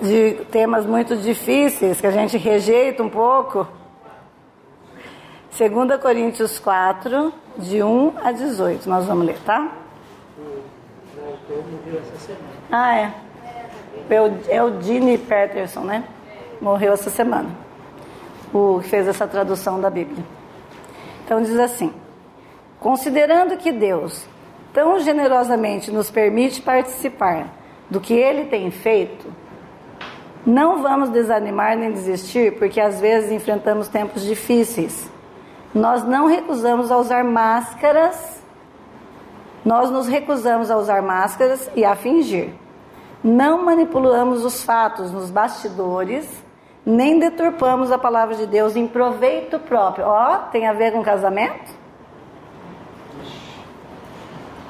De 0.00 0.44
temas 0.50 0.84
muito 0.84 1.16
difíceis 1.16 2.00
que 2.00 2.06
a 2.06 2.10
gente 2.10 2.36
rejeita 2.36 3.02
um 3.02 3.08
pouco. 3.08 3.66
2 5.56 6.00
Coríntios 6.00 6.58
4, 6.58 7.32
de 7.58 7.82
1 7.82 8.14
a 8.24 8.32
18. 8.32 8.88
Nós 8.88 9.06
vamos 9.06 9.26
ler, 9.26 9.38
tá? 9.44 9.83
Ah, 12.70 12.96
é. 12.96 13.12
É 14.48 14.62
o 14.62 14.70
Dini 14.78 15.18
Peterson, 15.18 15.80
né? 15.80 16.04
Morreu 16.60 16.92
essa 16.92 17.10
semana. 17.10 17.48
O 18.52 18.80
que 18.82 18.88
fez 18.88 19.08
essa 19.08 19.26
tradução 19.26 19.80
da 19.80 19.90
Bíblia. 19.90 20.24
Então 21.24 21.42
diz 21.42 21.58
assim: 21.58 21.92
Considerando 22.80 23.56
que 23.56 23.72
Deus 23.72 24.26
tão 24.72 24.98
generosamente 24.98 25.90
nos 25.90 26.10
permite 26.10 26.60
participar 26.60 27.48
do 27.88 28.00
que 28.00 28.12
ele 28.12 28.46
tem 28.46 28.70
feito, 28.70 29.26
não 30.44 30.82
vamos 30.82 31.08
desanimar 31.10 31.76
nem 31.76 31.92
desistir, 31.92 32.58
porque 32.58 32.80
às 32.80 33.00
vezes 33.00 33.30
enfrentamos 33.30 33.88
tempos 33.88 34.22
difíceis. 34.22 35.10
Nós 35.74 36.04
não 36.04 36.26
recusamos 36.26 36.90
a 36.90 36.98
usar 36.98 37.24
máscaras 37.24 38.33
nós 39.64 39.90
nos 39.90 40.06
recusamos 40.06 40.70
a 40.70 40.76
usar 40.76 41.00
máscaras 41.02 41.70
e 41.74 41.84
a 41.84 41.96
fingir. 41.96 42.50
Não 43.22 43.64
manipulamos 43.64 44.44
os 44.44 44.62
fatos 44.62 45.10
nos 45.10 45.30
bastidores, 45.30 46.28
nem 46.84 47.18
deturpamos 47.18 47.90
a 47.90 47.96
palavra 47.96 48.34
de 48.34 48.46
Deus 48.46 48.76
em 48.76 48.86
proveito 48.86 49.58
próprio. 49.58 50.04
Ó, 50.04 50.34
oh, 50.34 50.50
tem 50.50 50.66
a 50.66 50.74
ver 50.74 50.92
com 50.92 51.02
casamento? 51.02 51.72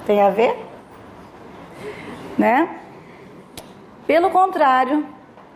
Tem 0.06 0.22
a 0.22 0.30
ver? 0.30 0.56
Né? 2.38 2.78
Pelo 4.06 4.30
contrário, 4.30 5.04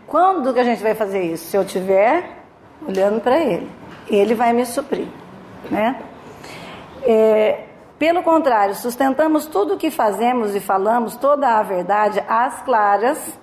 quando 0.07 0.53
que 0.53 0.59
a 0.59 0.65
gente 0.65 0.83
vai 0.83 0.95
fazer 0.95 1.23
isso? 1.23 1.51
Se 1.51 1.57
eu 1.57 1.63
estiver 1.63 2.39
olhando 2.87 3.21
para 3.21 3.39
Ele, 3.39 3.71
Ele 4.09 4.35
vai 4.35 4.53
me 4.53 4.67
suprir, 4.67 5.07
né? 5.71 6.03
É, 7.05 7.68
pelo 7.99 8.23
contrário, 8.23 8.75
sustentamos 8.77 9.47
tudo 9.47 9.75
o 9.75 9.77
que 9.77 9.91
fazemos 9.91 10.55
e 10.55 10.61
falamos, 10.61 11.17
toda 11.17 11.59
a 11.59 11.63
verdade, 11.63 12.23
às 12.29 12.63
claras, 12.63 13.39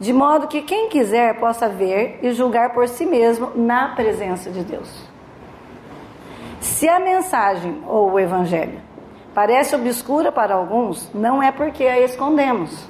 de 0.00 0.12
modo 0.12 0.48
que 0.48 0.62
quem 0.62 0.88
quiser 0.88 1.38
possa 1.38 1.68
ver 1.68 2.18
e 2.20 2.32
julgar 2.32 2.72
por 2.72 2.88
si 2.88 3.06
mesmo 3.06 3.52
na 3.54 3.94
presença 3.94 4.50
de 4.50 4.64
Deus. 4.64 5.08
Se 6.60 6.88
a 6.88 6.98
mensagem 6.98 7.80
ou 7.86 8.10
o 8.10 8.18
evangelho 8.18 8.80
parece 9.32 9.76
obscura 9.76 10.32
para 10.32 10.54
alguns, 10.54 11.08
não 11.14 11.40
é 11.40 11.52
porque 11.52 11.84
a 11.84 12.00
escondemos. 12.00 12.88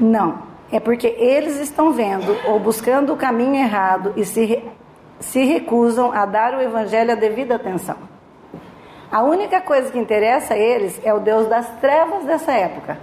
Não, 0.00 0.42
é 0.70 0.80
porque 0.80 1.06
eles 1.06 1.60
estão 1.60 1.92
vendo 1.92 2.34
ou 2.46 2.58
buscando 2.58 3.12
o 3.12 3.16
caminho 3.16 3.56
errado 3.56 4.14
e 4.16 4.24
se, 4.24 4.64
se 5.20 5.44
recusam 5.44 6.10
a 6.10 6.24
dar 6.24 6.54
o 6.54 6.60
evangelho 6.62 7.12
a 7.12 7.14
devida 7.14 7.56
atenção. 7.56 8.11
A 9.12 9.22
única 9.22 9.60
coisa 9.60 9.92
que 9.92 9.98
interessa 9.98 10.54
a 10.54 10.56
eles 10.56 10.98
é 11.04 11.12
o 11.12 11.20
Deus 11.20 11.46
das 11.46 11.68
trevas 11.82 12.24
dessa 12.24 12.50
época. 12.50 12.96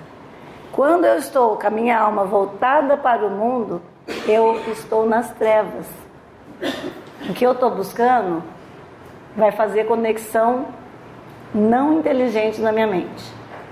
Quando 0.72 1.06
eu 1.06 1.20
estou 1.20 1.56
com 1.56 1.68
a 1.68 1.70
minha 1.70 2.00
alma 2.00 2.26
voltada 2.26 2.98
para 2.98 3.28
o 3.28 3.30
mundo, 3.30 3.80
eu 4.28 4.60
estou 4.72 5.06
nas 5.06 5.32
trevas. 5.34 5.86
O 7.30 7.34
que 7.36 7.46
eu 7.46 7.52
estou 7.52 7.70
buscando 7.70 8.42
vai 9.38 9.52
fazer 9.52 9.86
conexão 9.86 10.66
não 11.54 12.00
inteligente 12.00 12.60
na 12.60 12.72
minha 12.72 12.88
mente. 12.88 13.24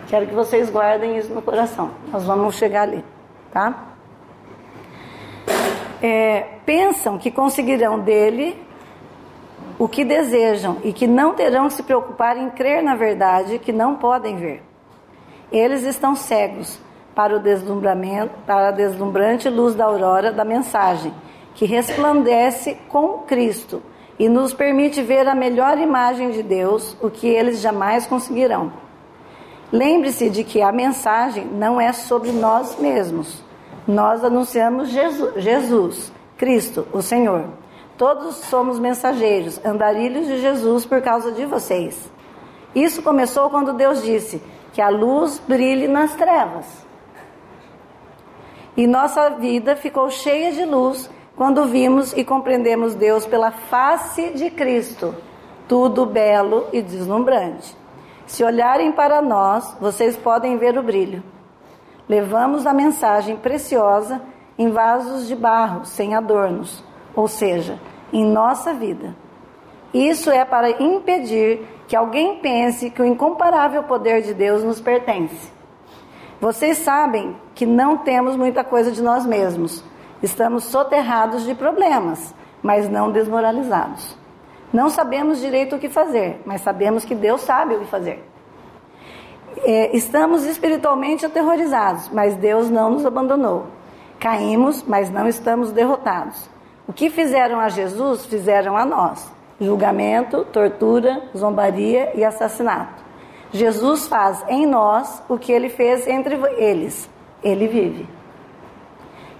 Quero 0.08 0.28
que 0.28 0.36
vocês 0.36 0.70
guardem 0.70 1.18
isso 1.18 1.34
no 1.34 1.42
coração. 1.42 1.90
Nós 2.12 2.24
vamos 2.24 2.56
chegar 2.56 2.84
ali, 2.84 3.04
tá? 3.52 3.84
É, 6.04 6.46
pensam 6.64 7.18
que 7.18 7.32
conseguirão 7.32 8.00
dele 8.00 8.67
o 9.80 9.88
que 9.88 10.04
desejam 10.04 10.78
e 10.84 10.92
que 10.92 11.06
não 11.06 11.34
terão 11.34 11.68
que 11.68 11.76
se 11.76 11.84
preocupar 11.84 12.38
em 12.38 12.50
crer 12.50 12.84
na 12.84 12.96
verdade 12.96 13.60
que 13.60 13.72
não 13.72 13.96
podem 13.96 14.36
ver. 14.36 14.64
Eles 15.52 15.84
estão 15.84 16.16
cegos 16.16 16.80
para 17.16 17.36
o 17.36 17.40
deslumbramento, 17.40 18.34
para 18.46 18.70
a 18.70 18.72
deslumbrante 18.72 19.50
luz 19.50 19.74
da 19.76 19.86
aurora 19.86 20.32
da 20.32 20.44
mensagem, 20.44 21.14
que 21.56 21.66
resplandece 21.66 22.78
com 22.90 23.20
Cristo 23.20 23.82
e 24.20 24.28
nos 24.28 24.54
permite 24.54 25.02
ver 25.02 25.28
a 25.28 25.36
melhor 25.36 25.78
imagem 25.78 26.32
de 26.32 26.44
Deus, 26.44 26.98
o 27.02 27.10
que 27.10 27.28
eles 27.28 27.62
jamais 27.62 28.06
conseguirão. 28.06 28.72
Lembre-se 29.72 30.30
de 30.30 30.44
que 30.44 30.62
a 30.62 30.72
mensagem 30.72 31.46
não 31.46 31.80
é 31.80 31.92
sobre 31.92 32.32
nós 32.32 32.80
mesmos. 32.80 33.44
Nós 33.88 34.24
anunciamos 34.24 34.90
Jesus, 34.90 35.44
Jesus 35.44 36.12
Cristo, 36.38 36.88
o 36.94 37.02
Senhor. 37.02 37.46
Todos 37.98 38.36
somos 38.36 38.78
mensageiros, 38.78 39.60
andarilhos 39.66 40.28
de 40.28 40.40
Jesus 40.40 40.86
por 40.86 41.02
causa 41.02 41.32
de 41.32 41.46
vocês. 41.46 42.12
Isso 42.76 43.02
começou 43.02 43.50
quando 43.50 43.74
Deus 43.74 44.04
disse 44.04 44.40
que 44.72 44.80
a 44.80 44.90
luz 44.90 45.42
brilhe 45.48 45.88
nas 45.88 46.14
trevas. 46.14 46.86
E 48.76 48.86
nossa 48.86 49.32
vida 49.32 49.76
ficou 49.76 50.12
cheia 50.12 50.52
de 50.52 50.64
luz 50.64 51.10
quando 51.36 51.66
vimos 51.66 52.14
e 52.14 52.24
compreendemos 52.24 52.94
Deus 52.94 53.26
pela 53.26 53.50
face 53.50 54.30
de 54.30 54.52
Cristo, 54.52 55.16
tudo 55.68 56.06
belo 56.06 56.68
e 56.72 56.84
deslumbrante. 56.84 57.76
Se 58.28 58.44
olharem 58.44 58.92
para 58.92 59.24
nós, 59.24 59.76
vocês 59.82 60.16
podem 60.16 60.58
ver 60.58 60.78
o 60.78 60.84
brilho. 60.84 61.24
Levamos 62.08 62.68
a 62.68 62.74
mensagem 62.74 63.36
preciosa 63.38 64.22
em 64.56 64.70
vasos 64.70 65.28
de 65.28 65.36
barro, 65.36 65.84
sem 65.84 66.14
adornos 66.14 66.86
ou 67.18 67.28
seja, 67.28 67.80
em 68.14 68.24
nossa 68.24 68.76
vida. 68.76 69.16
Isso 69.92 70.30
é 70.30 70.46
para 70.46 70.70
impedir 70.84 71.66
que 71.88 71.96
alguém 71.96 72.38
pense 72.38 72.92
que 72.92 73.02
o 73.02 73.06
incomparável 73.06 73.82
poder 73.84 74.22
de 74.22 74.36
Deus 74.36 74.64
nos 74.64 74.80
pertence. 74.80 75.52
Vocês 76.40 76.78
sabem 76.78 77.36
que 77.56 77.66
não 77.66 77.98
temos 77.98 78.36
muita 78.36 78.64
coisa 78.64 78.92
de 78.92 79.02
nós 79.02 79.26
mesmos. 79.26 79.84
Estamos 80.22 80.66
soterrados 80.66 81.44
de 81.44 81.56
problemas, 81.56 82.36
mas 82.62 82.88
não 82.88 83.12
desmoralizados. 83.12 84.16
Não 84.72 84.88
sabemos 84.88 85.40
direito 85.40 85.76
o 85.76 85.80
que 85.80 85.90
fazer, 85.90 86.40
mas 86.46 86.62
sabemos 86.62 87.04
que 87.04 87.16
Deus 87.16 87.42
sabe 87.42 87.76
o 87.76 87.80
que 87.80 87.86
fazer. 87.86 88.24
É, 89.64 89.98
estamos 89.98 90.46
espiritualmente 90.46 91.26
aterrorizados, 91.26 92.10
mas 92.14 92.36
Deus 92.36 92.70
não 92.70 92.92
nos 92.92 93.08
abandonou. 93.08 93.66
Caímos, 94.20 94.84
mas 94.84 95.10
não 95.10 95.28
estamos 95.28 95.72
derrotados. 95.72 96.57
O 96.88 96.94
que 96.94 97.10
fizeram 97.10 97.60
a 97.60 97.70
Jesus, 97.70 98.26
fizeram 98.26 98.78
a 98.78 98.86
nós: 98.86 99.30
julgamento, 99.60 100.46
tortura, 100.46 101.22
zombaria 101.36 102.12
e 102.16 102.24
assassinato. 102.24 103.04
Jesus 103.52 104.08
faz 104.08 104.44
em 104.48 104.66
nós 104.66 105.22
o 105.28 105.38
que 105.38 105.52
ele 105.52 105.70
fez 105.70 106.08
entre 106.08 106.36
eles. 106.58 107.10
Ele 107.44 107.68
vive. 107.68 108.08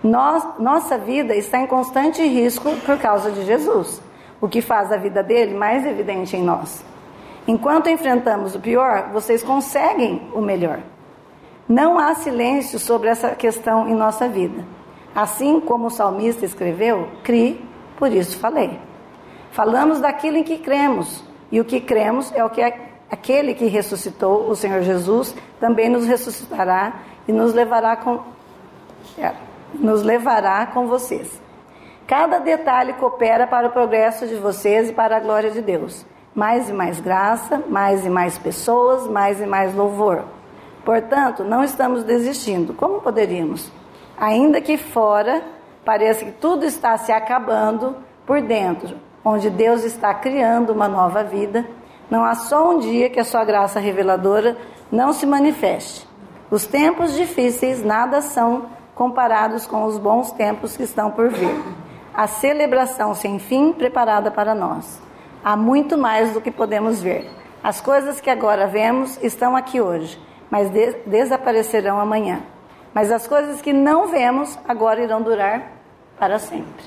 Nossa 0.04 0.98
vida 0.98 1.36
está 1.36 1.60
em 1.60 1.68
constante 1.68 2.22
risco 2.26 2.70
por 2.86 2.98
causa 2.98 3.32
de 3.32 3.44
Jesus, 3.44 4.02
o 4.40 4.48
que 4.48 4.62
faz 4.62 4.92
a 4.92 4.98
vida 4.98 5.24
dele 5.24 5.56
mais 5.56 5.86
evidente 5.86 6.38
em 6.38 6.44
nós. 6.44 6.86
Enquanto 7.48 7.90
enfrentamos 7.90 8.56
o 8.56 8.60
pior, 8.60 9.10
vocês 9.12 9.42
conseguem 9.42 10.30
o 10.34 10.42
melhor. 10.42 10.80
Não 11.68 11.98
há 11.98 12.14
silêncio 12.16 12.78
sobre 12.78 13.10
essa 13.10 13.32
questão 13.32 13.88
em 13.90 13.96
nossa 13.96 14.28
vida. 14.30 14.64
Assim 15.18 15.60
como 15.60 15.88
o 15.88 15.90
salmista 15.90 16.46
escreveu, 16.46 17.08
crie, 17.24 17.60
por 17.98 18.12
isso 18.12 18.38
falei. 18.38 18.80
Falamos 19.50 20.00
daquilo 20.00 20.38
em 20.38 20.44
que 20.44 20.60
cremos, 20.60 21.24
e 21.52 21.60
o 21.60 21.66
que 21.66 21.82
cremos 21.82 22.32
é 22.36 22.46
o 22.46 22.52
que 22.52 22.62
aquele 22.62 23.56
que 23.56 23.66
ressuscitou 23.66 24.48
o 24.48 24.56
Senhor 24.56 24.84
Jesus 24.84 25.36
também 25.60 25.90
nos 25.90 26.06
ressuscitará 26.06 27.00
e 27.28 27.32
nos 27.32 27.52
levará 27.52 27.96
com 27.96 28.20
é, 29.18 29.34
nos 29.74 30.04
levará 30.04 30.68
com 30.68 30.86
vocês. 30.86 31.42
Cada 32.06 32.38
detalhe 32.38 32.94
coopera 32.94 33.48
para 33.48 33.70
o 33.70 33.72
progresso 33.72 34.28
de 34.28 34.36
vocês 34.36 34.92
e 34.92 34.94
para 34.94 35.18
a 35.18 35.20
glória 35.20 35.50
de 35.50 35.64
Deus. 35.64 36.06
Mais 36.36 36.70
e 36.70 36.74
mais 36.74 37.00
graça, 37.00 37.64
mais 37.68 38.06
e 38.06 38.10
mais 38.12 38.38
pessoas, 38.38 39.08
mais 39.08 39.42
e 39.42 39.48
mais 39.48 39.74
louvor. 39.74 40.26
Portanto, 40.86 41.44
não 41.44 41.64
estamos 41.64 42.04
desistindo. 42.04 42.76
Como 42.76 43.02
poderíamos? 43.02 43.76
Ainda 44.18 44.60
que 44.60 44.78
fora 44.78 45.44
pareça 45.86 46.26
que 46.26 46.32
tudo 46.32 46.66
está 46.66 46.98
se 46.98 47.12
acabando, 47.12 47.96
por 48.26 48.42
dentro, 48.42 48.98
onde 49.24 49.50
Deus 49.50 49.84
está 49.84 50.14
criando 50.14 50.74
uma 50.74 50.88
nova 50.88 51.24
vida, 51.24 51.66
não 52.10 52.26
há 52.26 52.36
só 52.36 52.72
um 52.72 52.80
dia 52.80 53.10
que 53.10 53.20
a 53.20 53.24
sua 53.24 53.46
graça 53.46 53.80
reveladora 53.80 54.58
não 54.92 55.14
se 55.14 55.26
manifeste. 55.26 56.08
Os 56.52 56.66
tempos 56.66 57.14
difíceis 57.14 57.84
nada 57.84 58.22
são 58.22 58.68
comparados 58.96 59.66
com 59.66 59.86
os 59.86 59.98
bons 59.98 60.32
tempos 60.32 60.76
que 60.76 60.84
estão 60.84 61.12
por 61.12 61.30
vir. 61.30 61.56
A 62.14 62.28
celebração 62.28 63.14
sem 63.14 63.38
fim 63.40 63.72
preparada 63.72 64.32
para 64.32 64.56
nós. 64.56 65.02
Há 65.44 65.56
muito 65.56 65.98
mais 65.98 66.34
do 66.34 66.42
que 66.42 66.50
podemos 66.52 67.02
ver. 67.02 67.30
As 67.64 67.80
coisas 67.80 68.20
que 68.20 68.30
agora 68.30 68.68
vemos 68.68 69.22
estão 69.22 69.56
aqui 69.56 69.80
hoje, 69.80 70.20
mas 70.50 70.70
de 70.70 70.94
desaparecerão 71.06 72.00
amanhã. 72.00 72.42
Mas 72.98 73.12
as 73.12 73.28
coisas 73.28 73.62
que 73.62 73.72
não 73.72 74.08
vemos 74.08 74.58
agora 74.68 75.04
irão 75.04 75.22
durar 75.22 75.72
para 76.18 76.40
sempre. 76.40 76.84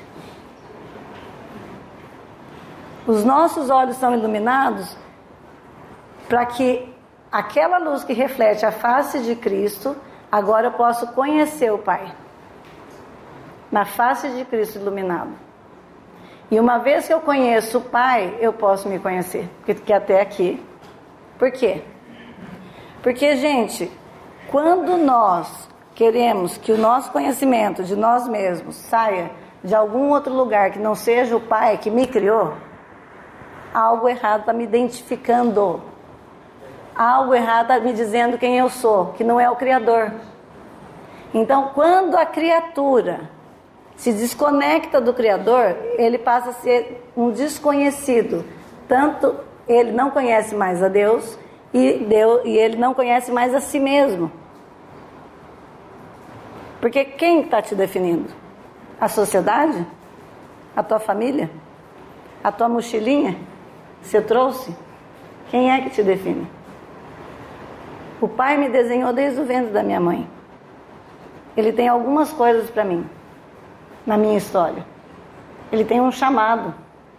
Os 3.07 3.25
nossos 3.25 3.71
olhos 3.71 3.95
são 3.97 4.13
iluminados 4.13 4.97
para 6.29 6.45
que 6.47 6.93
aquela 7.31 7.79
luz 7.79 8.03
que 8.03 8.13
reflete 8.13 8.67
a 8.67 8.73
face 8.73 9.21
de 9.21 9.37
Cristo, 9.37 9.97
agora 10.33 10.67
eu 10.67 10.73
posso 10.73 11.07
conhecer 11.13 11.73
o 11.73 11.79
Pai. 11.79 12.13
Na 13.71 13.85
face 13.85 14.31
de 14.31 14.45
Cristo 14.45 14.81
iluminado. 14.81 15.31
E 16.51 16.59
uma 16.59 16.79
vez 16.79 17.07
que 17.07 17.15
eu 17.15 17.21
conheço 17.21 17.79
o 17.79 17.83
Pai, 17.83 18.37
eu 18.41 18.53
posso 18.53 18.89
me 18.89 18.99
conhecer. 18.99 19.49
Porque 19.65 19.93
até 19.93 20.21
aqui. 20.21 20.61
Por 21.39 21.53
quê? 21.53 21.85
Porque, 23.01 23.37
gente, 23.37 23.89
quando 24.49 24.97
nós 24.97 25.70
queremos 26.01 26.57
que 26.57 26.73
o 26.73 26.79
nosso 26.79 27.13
conhecimento 27.13 27.85
de 27.85 27.95
nós 27.95 28.27
mesmos 28.27 28.75
saia 28.75 29.31
de 29.63 29.75
algum 29.75 30.09
outro 30.09 30.33
lugar 30.33 30.71
que 30.71 30.79
não 30.79 30.95
seja 30.95 31.37
o 31.37 31.41
Pai 31.43 31.77
que 31.77 31.91
me 31.91 32.07
criou, 32.07 32.55
algo 33.75 34.09
errado 34.09 34.41
está 34.41 34.53
me 34.55 34.65
identificando 34.65 35.83
algo 36.97 37.35
errado 37.35 37.83
me 37.83 37.93
dizendo 37.93 38.39
quem 38.39 38.57
eu 38.57 38.71
sou, 38.71 39.13
que 39.13 39.23
não 39.23 39.39
é 39.39 39.51
o 39.51 39.57
Criador. 39.57 40.11
Então, 41.35 41.71
quando 41.75 42.17
a 42.17 42.25
criatura 42.25 43.29
se 43.95 44.11
desconecta 44.11 45.03
do 45.03 45.13
Criador, 45.13 45.77
ele 45.99 46.17
passa 46.17 46.49
a 46.49 46.55
ser 46.55 47.11
um 47.15 47.31
desconhecido. 47.31 48.43
Tanto 48.89 49.37
ele 49.69 49.93
não 49.93 50.11
conhece 50.11 50.55
mais 50.55 50.83
a 50.83 50.89
Deus 50.89 51.39
e, 51.75 52.05
Deus, 52.09 52.41
e 52.47 52.57
ele 52.57 52.79
não 52.79 52.95
conhece 52.95 53.31
mais 53.31 53.55
a 53.55 53.61
si 53.61 53.79
mesmo. 53.79 54.40
Porque 56.81 57.05
quem 57.05 57.43
está 57.43 57.61
te 57.61 57.75
definindo? 57.75 58.29
A 59.01 59.09
sociedade? 59.09 59.87
A 60.75 60.83
tua 60.83 60.99
família? 60.99 61.51
A 62.43 62.51
tua 62.51 62.69
mochilinha? 62.69 63.37
Você 64.03 64.21
trouxe? 64.21 64.75
Quem 65.51 65.71
é 65.71 65.81
que 65.83 65.91
te 65.91 66.03
define? 66.03 66.49
O 68.21 68.29
pai 68.29 68.57
me 68.57 68.69
desenhou 68.69 69.13
desde 69.13 69.41
o 69.41 69.45
ventre 69.45 69.73
da 69.73 69.83
minha 69.83 70.01
mãe. 70.01 70.29
Ele 71.57 71.73
tem 71.73 71.89
algumas 71.89 72.33
coisas 72.33 72.71
para 72.71 72.85
mim, 72.85 73.05
na 74.07 74.17
minha 74.17 74.39
história. 74.39 74.85
Ele 75.71 75.85
tem 75.85 76.01
um 76.01 76.13
chamado. 76.13 76.75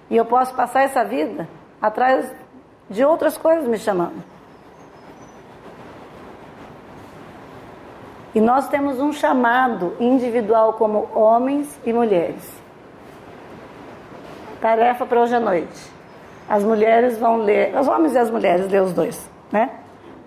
E 0.09 0.17
eu 0.17 0.25
posso 0.25 0.53
passar 0.53 0.81
essa 0.81 1.03
vida 1.03 1.47
atrás 1.81 2.31
de 2.89 3.03
outras 3.03 3.37
coisas 3.37 3.67
me 3.67 3.77
chamando. 3.77 4.30
E 8.33 8.39
nós 8.39 8.67
temos 8.69 8.99
um 8.99 9.11
chamado 9.11 9.95
individual 9.99 10.73
como 10.73 11.09
homens 11.13 11.79
e 11.85 11.91
mulheres. 11.91 12.49
Tarefa 14.61 15.05
para 15.05 15.21
hoje 15.21 15.35
à 15.35 15.39
noite. 15.39 15.91
As 16.47 16.63
mulheres 16.63 17.17
vão 17.17 17.37
ler, 17.37 17.75
os 17.77 17.87
homens 17.87 18.13
e 18.13 18.17
as 18.17 18.29
mulheres 18.29 18.69
ler 18.69 18.81
os 18.81 18.93
dois, 18.93 19.29
né? 19.51 19.69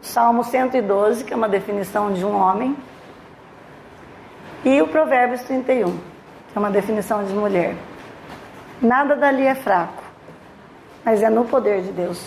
Salmo 0.00 0.44
112, 0.44 1.24
que 1.24 1.32
é 1.32 1.36
uma 1.36 1.48
definição 1.48 2.12
de 2.12 2.24
um 2.24 2.34
homem, 2.34 2.76
e 4.64 4.80
o 4.80 4.88
Provérbios 4.88 5.42
31, 5.42 5.92
que 5.92 6.56
é 6.56 6.58
uma 6.58 6.70
definição 6.70 7.22
de 7.24 7.32
mulher. 7.34 7.74
Nada 8.80 9.14
dali 9.14 9.46
é 9.46 9.54
fraco, 9.54 10.02
mas 11.04 11.22
é 11.22 11.28
no 11.28 11.44
poder 11.44 11.82
de 11.82 11.92
Deus. 11.92 12.26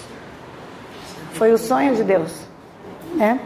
Foi 1.34 1.52
o 1.52 1.58
sonho 1.58 1.96
de 1.96 2.04
Deus, 2.04 2.48
né? 3.16 3.40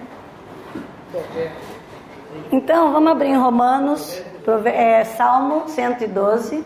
Então, 2.51 2.91
vamos 2.91 3.11
abrir 3.11 3.29
em 3.29 3.37
Romanos, 3.37 4.21
é, 4.65 5.03
Salmo 5.03 5.67
112 5.67 6.65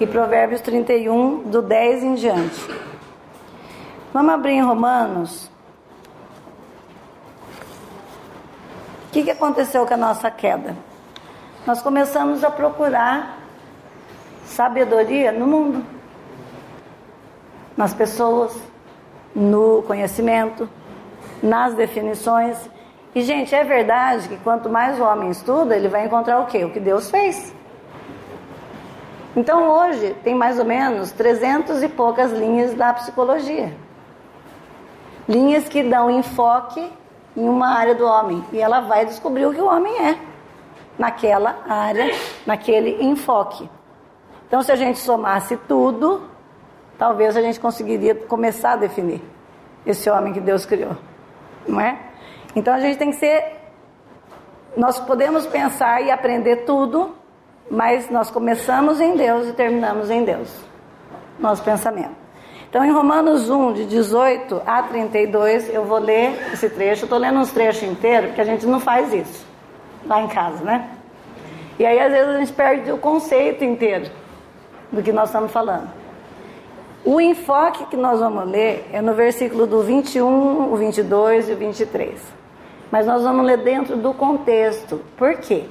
e 0.00 0.06
Provérbios 0.06 0.60
31, 0.60 1.42
do 1.44 1.62
10 1.62 2.02
em 2.04 2.14
diante. 2.14 2.66
Vamos 4.12 4.34
abrir 4.34 4.52
em 4.52 4.62
Romanos 4.62 5.50
O 9.08 9.10
que, 9.10 9.22
que 9.22 9.30
aconteceu 9.30 9.86
com 9.86 9.94
a 9.94 9.96
nossa 9.96 10.30
queda? 10.30 10.76
Nós 11.66 11.80
começamos 11.80 12.44
a 12.44 12.50
procurar 12.50 13.38
sabedoria 14.44 15.32
no 15.32 15.46
mundo, 15.46 15.82
nas 17.74 17.94
pessoas, 17.94 18.54
no 19.34 19.82
conhecimento, 19.84 20.68
nas 21.42 21.72
definições. 21.72 22.58
E, 23.14 23.22
gente, 23.22 23.54
é 23.54 23.64
verdade 23.64 24.28
que 24.28 24.36
quanto 24.38 24.68
mais 24.68 24.98
o 24.98 25.02
homem 25.02 25.30
estuda, 25.30 25.76
ele 25.76 25.88
vai 25.88 26.04
encontrar 26.04 26.40
o 26.40 26.46
quê? 26.46 26.64
O 26.64 26.70
que 26.70 26.80
Deus 26.80 27.10
fez. 27.10 27.54
Então, 29.34 29.70
hoje, 29.70 30.14
tem 30.22 30.34
mais 30.34 30.58
ou 30.58 30.64
menos 30.64 31.12
300 31.12 31.82
e 31.82 31.88
poucas 31.88 32.32
linhas 32.32 32.74
da 32.74 32.92
psicologia. 32.92 33.74
Linhas 35.28 35.68
que 35.68 35.82
dão 35.82 36.10
enfoque 36.10 36.90
em 37.36 37.48
uma 37.48 37.68
área 37.68 37.94
do 37.94 38.04
homem 38.04 38.44
e 38.52 38.58
ela 38.58 38.80
vai 38.80 39.06
descobrir 39.06 39.46
o 39.46 39.54
que 39.54 39.60
o 39.60 39.66
homem 39.66 39.92
é 40.06 40.18
naquela 40.98 41.58
área, 41.68 42.10
naquele 42.44 43.02
enfoque. 43.04 43.68
Então, 44.46 44.62
se 44.62 44.72
a 44.72 44.76
gente 44.76 44.98
somasse 44.98 45.56
tudo, 45.68 46.22
talvez 46.98 47.36
a 47.36 47.42
gente 47.42 47.60
conseguiria 47.60 48.14
começar 48.14 48.72
a 48.72 48.76
definir 48.76 49.22
esse 49.86 50.10
homem 50.10 50.32
que 50.32 50.40
Deus 50.40 50.66
criou, 50.66 50.96
não 51.66 51.80
é? 51.80 52.07
Então, 52.54 52.74
a 52.74 52.80
gente 52.80 52.98
tem 52.98 53.10
que 53.10 53.16
ser. 53.16 53.56
Nós 54.76 54.98
podemos 54.98 55.46
pensar 55.46 56.02
e 56.02 56.10
aprender 56.10 56.64
tudo, 56.64 57.14
mas 57.70 58.10
nós 58.10 58.30
começamos 58.30 59.00
em 59.00 59.16
Deus 59.16 59.48
e 59.48 59.52
terminamos 59.52 60.10
em 60.10 60.24
Deus. 60.24 60.48
Nosso 61.38 61.62
pensamento. 61.62 62.16
Então, 62.68 62.84
em 62.84 62.90
Romanos 62.90 63.48
1, 63.48 63.72
de 63.72 63.86
18 63.86 64.62
a 64.66 64.82
32, 64.82 65.72
eu 65.72 65.84
vou 65.84 65.98
ler 65.98 66.38
esse 66.52 66.68
trecho. 66.68 67.04
Estou 67.04 67.18
lendo 67.18 67.38
uns 67.38 67.50
trechos 67.50 67.82
inteiros, 67.82 68.26
porque 68.28 68.42
a 68.42 68.44
gente 68.44 68.66
não 68.66 68.78
faz 68.78 69.12
isso 69.12 69.46
lá 70.04 70.20
em 70.20 70.28
casa, 70.28 70.62
né? 70.62 70.90
E 71.78 71.86
aí, 71.86 71.98
às 71.98 72.12
vezes, 72.12 72.28
a 72.28 72.38
gente 72.38 72.52
perde 72.52 72.92
o 72.92 72.98
conceito 72.98 73.64
inteiro 73.64 74.10
do 74.92 75.02
que 75.02 75.12
nós 75.12 75.28
estamos 75.28 75.50
falando. 75.50 75.97
O 77.10 77.22
enfoque 77.22 77.86
que 77.86 77.96
nós 77.96 78.20
vamos 78.20 78.44
ler 78.50 78.86
é 78.92 79.00
no 79.00 79.14
versículo 79.14 79.66
do 79.66 79.80
21, 79.80 80.70
o 80.70 80.76
22 80.76 81.48
e 81.48 81.52
o 81.54 81.56
23. 81.56 82.20
Mas 82.90 83.06
nós 83.06 83.22
vamos 83.22 83.46
ler 83.46 83.56
dentro 83.56 83.96
do 83.96 84.12
contexto. 84.12 85.00
Por 85.16 85.36
quê? 85.36 85.64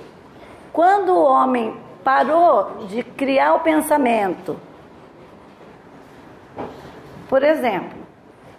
Quando 0.74 1.10
o 1.10 1.24
homem 1.24 1.78
parou 2.04 2.88
de 2.88 3.04
criar 3.04 3.54
o 3.54 3.60
pensamento, 3.60 4.60
por 7.30 7.44
exemplo, 7.44 8.00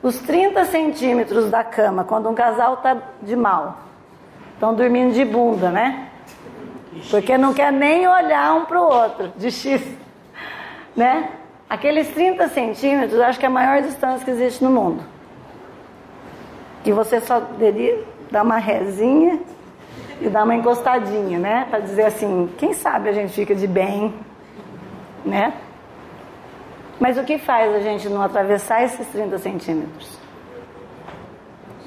os 0.00 0.20
30 0.20 0.64
centímetros 0.66 1.50
da 1.50 1.64
cama, 1.64 2.04
quando 2.04 2.28
um 2.28 2.34
casal 2.34 2.74
está 2.74 2.96
de 3.20 3.34
mal, 3.34 3.78
estão 4.54 4.72
dormindo 4.72 5.12
de 5.14 5.24
bunda, 5.24 5.72
né? 5.72 6.10
Porque 7.10 7.36
não 7.36 7.52
quer 7.52 7.72
nem 7.72 8.06
olhar 8.06 8.54
um 8.54 8.66
para 8.66 8.80
o 8.80 8.84
outro, 8.84 9.32
de 9.36 9.50
X, 9.50 9.82
né? 10.94 11.32
Aqueles 11.68 12.08
30 12.08 12.48
centímetros, 12.48 13.20
acho 13.20 13.38
que 13.38 13.44
é 13.44 13.48
a 13.48 13.52
maior 13.52 13.82
distância 13.82 14.24
que 14.24 14.30
existe 14.30 14.64
no 14.64 14.70
mundo. 14.70 15.04
Que 16.82 16.92
você 16.92 17.20
só 17.20 17.40
deveria 17.40 18.02
dar 18.30 18.42
uma 18.42 18.56
rezinha 18.56 19.40
e 20.20 20.28
dar 20.28 20.44
uma 20.44 20.54
encostadinha, 20.54 21.38
né? 21.38 21.66
Para 21.68 21.80
dizer 21.80 22.06
assim, 22.06 22.48
quem 22.56 22.72
sabe 22.72 23.10
a 23.10 23.12
gente 23.12 23.32
fica 23.34 23.54
de 23.54 23.66
bem, 23.66 24.14
né? 25.24 25.52
Mas 26.98 27.18
o 27.18 27.24
que 27.24 27.38
faz 27.38 27.74
a 27.74 27.80
gente 27.80 28.08
não 28.08 28.22
atravessar 28.22 28.82
esses 28.82 29.06
30 29.08 29.38
centímetros? 29.38 30.18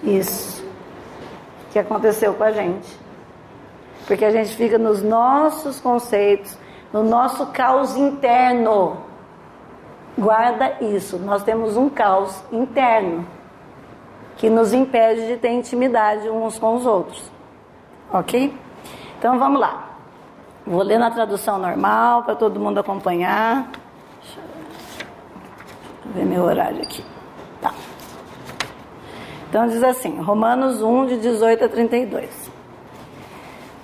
Isso 0.03 0.63
que 1.71 1.79
aconteceu 1.79 2.33
com 2.33 2.43
a 2.43 2.51
gente. 2.51 2.99
Porque 4.07 4.25
a 4.25 4.31
gente 4.31 4.55
fica 4.55 4.77
nos 4.77 5.01
nossos 5.01 5.79
conceitos, 5.79 6.57
no 6.93 7.03
nosso 7.03 7.47
caos 7.47 7.95
interno. 7.95 8.97
Guarda 10.17 10.77
isso. 10.81 11.17
Nós 11.17 11.43
temos 11.43 11.77
um 11.77 11.89
caos 11.89 12.43
interno 12.51 13.25
que 14.37 14.49
nos 14.49 14.73
impede 14.73 15.27
de 15.27 15.37
ter 15.37 15.51
intimidade 15.51 16.29
uns 16.29 16.57
com 16.57 16.75
os 16.75 16.85
outros. 16.85 17.31
Ok? 18.11 18.53
Então 19.17 19.37
vamos 19.37 19.59
lá. 19.59 19.89
Vou 20.65 20.81
ler 20.83 20.99
na 20.99 21.11
tradução 21.11 21.57
normal 21.57 22.23
para 22.23 22.35
todo 22.35 22.59
mundo 22.59 22.79
acompanhar. 22.79 23.71
Deixa 24.21 24.39
eu 26.05 26.11
ver 26.13 26.25
meu 26.25 26.43
horário 26.43 26.81
aqui. 26.81 27.03
Tá. 27.61 27.73
Então 29.49 29.67
diz 29.67 29.83
assim, 29.83 30.19
Romanos 30.21 30.81
1, 30.81 31.07
de 31.07 31.17
18 31.19 31.65
a 31.65 31.69
32. 31.69 32.50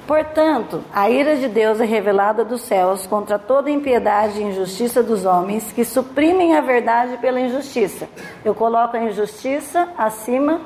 Portanto, 0.08 0.86
a 0.94 1.10
ira 1.10 1.36
de 1.36 1.50
Deus 1.50 1.82
é 1.82 1.86
revelada 1.86 2.46
dos 2.46 2.62
céus 2.62 3.06
contra 3.06 3.38
toda 3.38 3.70
impiedade 3.70 4.40
e 4.40 4.44
injustiça 4.44 5.04
dos 5.04 5.26
homens 5.26 5.74
que 5.74 5.84
suprimem 5.84 6.56
a 6.56 6.62
verdade 6.62 7.18
pela 7.18 7.42
injustiça. 7.42 8.08
Eu 8.44 8.56
coloco 8.56 8.96
a 8.96 9.04
injustiça 9.04 9.90
acima 9.98 10.62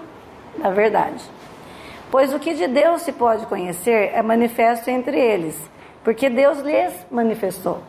da 0.60 0.70
verdade. 0.70 1.24
Pois 2.12 2.32
o 2.36 2.40
que 2.40 2.54
de 2.54 2.68
Deus 2.68 3.02
se 3.02 3.12
pode 3.12 3.48
conhecer 3.48 4.12
é 4.14 4.22
manifesto 4.22 4.92
entre 4.92 5.20
eles, 5.20 5.60
porque 6.04 6.30
Deus 6.30 6.60
lhes 6.60 6.94
manifestou. 7.10 7.80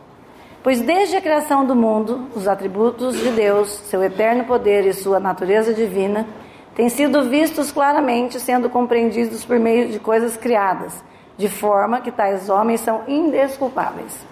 Pois 0.62 0.80
desde 0.80 1.16
a 1.16 1.20
criação 1.20 1.66
do 1.66 1.76
mundo, 1.76 2.28
os 2.34 2.48
atributos 2.48 3.18
de 3.18 3.28
Deus, 3.30 3.68
seu 3.68 4.02
eterno 4.02 4.44
poder 4.44 4.86
e 4.86 4.94
sua 4.94 5.20
natureza 5.20 5.74
divina, 5.74 6.26
têm 6.74 6.88
sido 6.88 7.28
vistos 7.28 7.70
claramente, 7.70 8.40
sendo 8.40 8.70
compreendidos 8.70 9.44
por 9.44 9.58
meio 9.58 9.88
de 9.88 9.98
coisas 9.98 10.34
criadas 10.34 11.11
de 11.36 11.48
forma 11.48 12.00
que 12.00 12.10
tais 12.10 12.48
homens 12.48 12.80
são 12.80 13.02
indesculpáveis. 13.08 14.26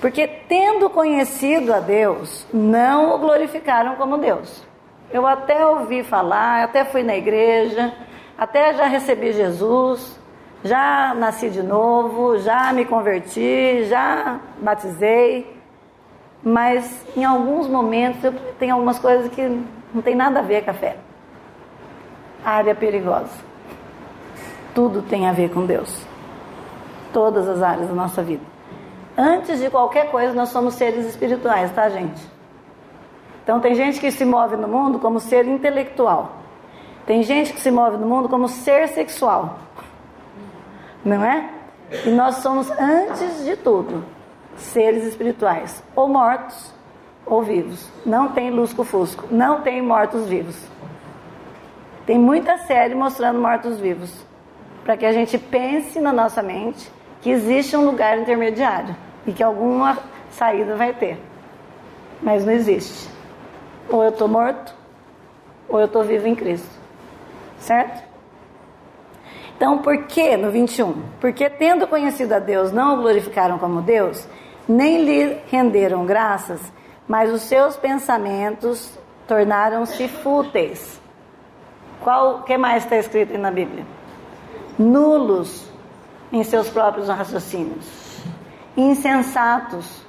Porque, 0.00 0.26
tendo 0.26 0.90
conhecido 0.90 1.72
a 1.72 1.80
Deus, 1.80 2.46
não 2.52 3.14
o 3.14 3.18
glorificaram 3.18 3.96
como 3.96 4.18
Deus. 4.18 4.62
Eu 5.10 5.26
até 5.26 5.66
ouvi 5.66 6.02
falar, 6.02 6.64
até 6.64 6.84
fui 6.84 7.02
na 7.02 7.16
igreja, 7.16 7.92
até 8.36 8.74
já 8.74 8.86
recebi 8.86 9.32
Jesus, 9.32 10.18
já 10.62 11.14
nasci 11.14 11.48
de 11.48 11.62
novo, 11.62 12.38
já 12.38 12.72
me 12.72 12.84
converti, 12.84 13.84
já 13.84 14.38
batizei, 14.58 15.56
mas 16.42 17.04
em 17.16 17.24
alguns 17.24 17.66
momentos 17.66 18.22
eu 18.22 18.34
tenho 18.58 18.74
algumas 18.74 18.98
coisas 18.98 19.30
que 19.32 19.42
não 19.94 20.02
tem 20.02 20.14
nada 20.14 20.40
a 20.40 20.42
ver 20.42 20.64
com 20.64 20.70
a 20.70 20.74
fé. 20.74 20.96
Área 22.44 22.74
perigosa. 22.74 23.46
Tudo 24.74 25.00
tem 25.02 25.26
a 25.26 25.32
ver 25.32 25.50
com 25.50 25.64
Deus 25.64 26.06
todas 27.16 27.48
as 27.48 27.62
áreas 27.62 27.88
da 27.88 27.94
nossa 27.94 28.22
vida. 28.22 28.42
Antes 29.16 29.58
de 29.58 29.70
qualquer 29.70 30.10
coisa, 30.10 30.34
nós 30.34 30.50
somos 30.50 30.74
seres 30.74 31.06
espirituais, 31.06 31.72
tá, 31.72 31.88
gente? 31.88 32.20
Então, 33.42 33.58
tem 33.58 33.74
gente 33.74 33.98
que 33.98 34.10
se 34.10 34.22
move 34.22 34.54
no 34.54 34.68
mundo 34.68 34.98
como 34.98 35.18
ser 35.18 35.46
intelectual. 35.48 36.32
Tem 37.06 37.22
gente 37.22 37.54
que 37.54 37.60
se 37.60 37.70
move 37.70 37.96
no 37.96 38.06
mundo 38.06 38.28
como 38.28 38.48
ser 38.48 38.88
sexual. 38.88 39.56
Não 41.02 41.24
é? 41.24 41.48
E 42.04 42.10
nós 42.10 42.34
somos, 42.36 42.70
antes 42.72 43.46
de 43.46 43.56
tudo, 43.56 44.04
seres 44.54 45.02
espirituais, 45.04 45.82
ou 45.94 46.06
mortos 46.08 46.70
ou 47.24 47.42
vivos. 47.42 47.90
Não 48.04 48.28
tem 48.28 48.50
lusco-fusco, 48.50 49.24
não 49.30 49.62
tem 49.62 49.80
mortos-vivos. 49.80 50.62
Tem 52.04 52.18
muita 52.18 52.58
série 52.58 52.94
mostrando 52.94 53.40
mortos-vivos, 53.40 54.12
para 54.84 54.98
que 54.98 55.06
a 55.06 55.12
gente 55.12 55.38
pense 55.38 55.98
na 55.98 56.12
nossa 56.12 56.42
mente 56.42 56.94
que 57.20 57.30
existe 57.30 57.76
um 57.76 57.84
lugar 57.84 58.18
intermediário 58.18 58.94
e 59.26 59.32
que 59.32 59.42
alguma 59.42 59.98
saída 60.30 60.76
vai 60.76 60.92
ter. 60.92 61.18
Mas 62.22 62.44
não 62.44 62.52
existe. 62.52 63.08
Ou 63.88 64.02
eu 64.02 64.10
estou 64.10 64.28
morto, 64.28 64.74
ou 65.68 65.78
eu 65.78 65.86
estou 65.86 66.02
vivo 66.04 66.26
em 66.26 66.34
Cristo. 66.34 66.68
Certo? 67.58 68.04
Então, 69.56 69.78
por 69.78 70.04
que 70.04 70.36
no 70.36 70.50
21? 70.50 71.02
Porque 71.20 71.48
tendo 71.48 71.86
conhecido 71.86 72.34
a 72.34 72.38
Deus, 72.38 72.72
não 72.72 72.94
o 72.94 73.02
glorificaram 73.02 73.58
como 73.58 73.80
Deus, 73.80 74.26
nem 74.68 75.02
lhe 75.02 75.38
renderam 75.50 76.04
graças, 76.04 76.60
mas 77.08 77.32
os 77.32 77.42
seus 77.42 77.76
pensamentos 77.76 78.98
tornaram-se 79.26 80.08
fúteis. 80.08 81.00
Qual 82.02 82.42
que 82.42 82.56
mais 82.58 82.84
está 82.84 82.96
escrito 82.96 83.36
na 83.38 83.50
Bíblia? 83.50 83.84
Nulos 84.78 85.72
em 86.32 86.42
seus 86.42 86.68
próprios 86.68 87.08
raciocínios, 87.08 88.22
insensatos, 88.76 90.04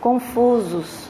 confusos. 0.00 1.08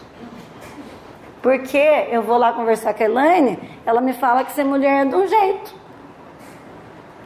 Porque 1.42 1.78
eu 2.10 2.22
vou 2.22 2.36
lá 2.36 2.52
conversar 2.52 2.92
com 2.94 3.02
a 3.02 3.06
Elaine, 3.06 3.58
ela 3.86 4.00
me 4.00 4.12
fala 4.12 4.44
que 4.44 4.52
ser 4.52 4.64
mulher 4.64 5.06
é 5.06 5.08
de 5.08 5.14
um 5.14 5.26
jeito, 5.26 5.74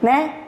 né? 0.01 0.41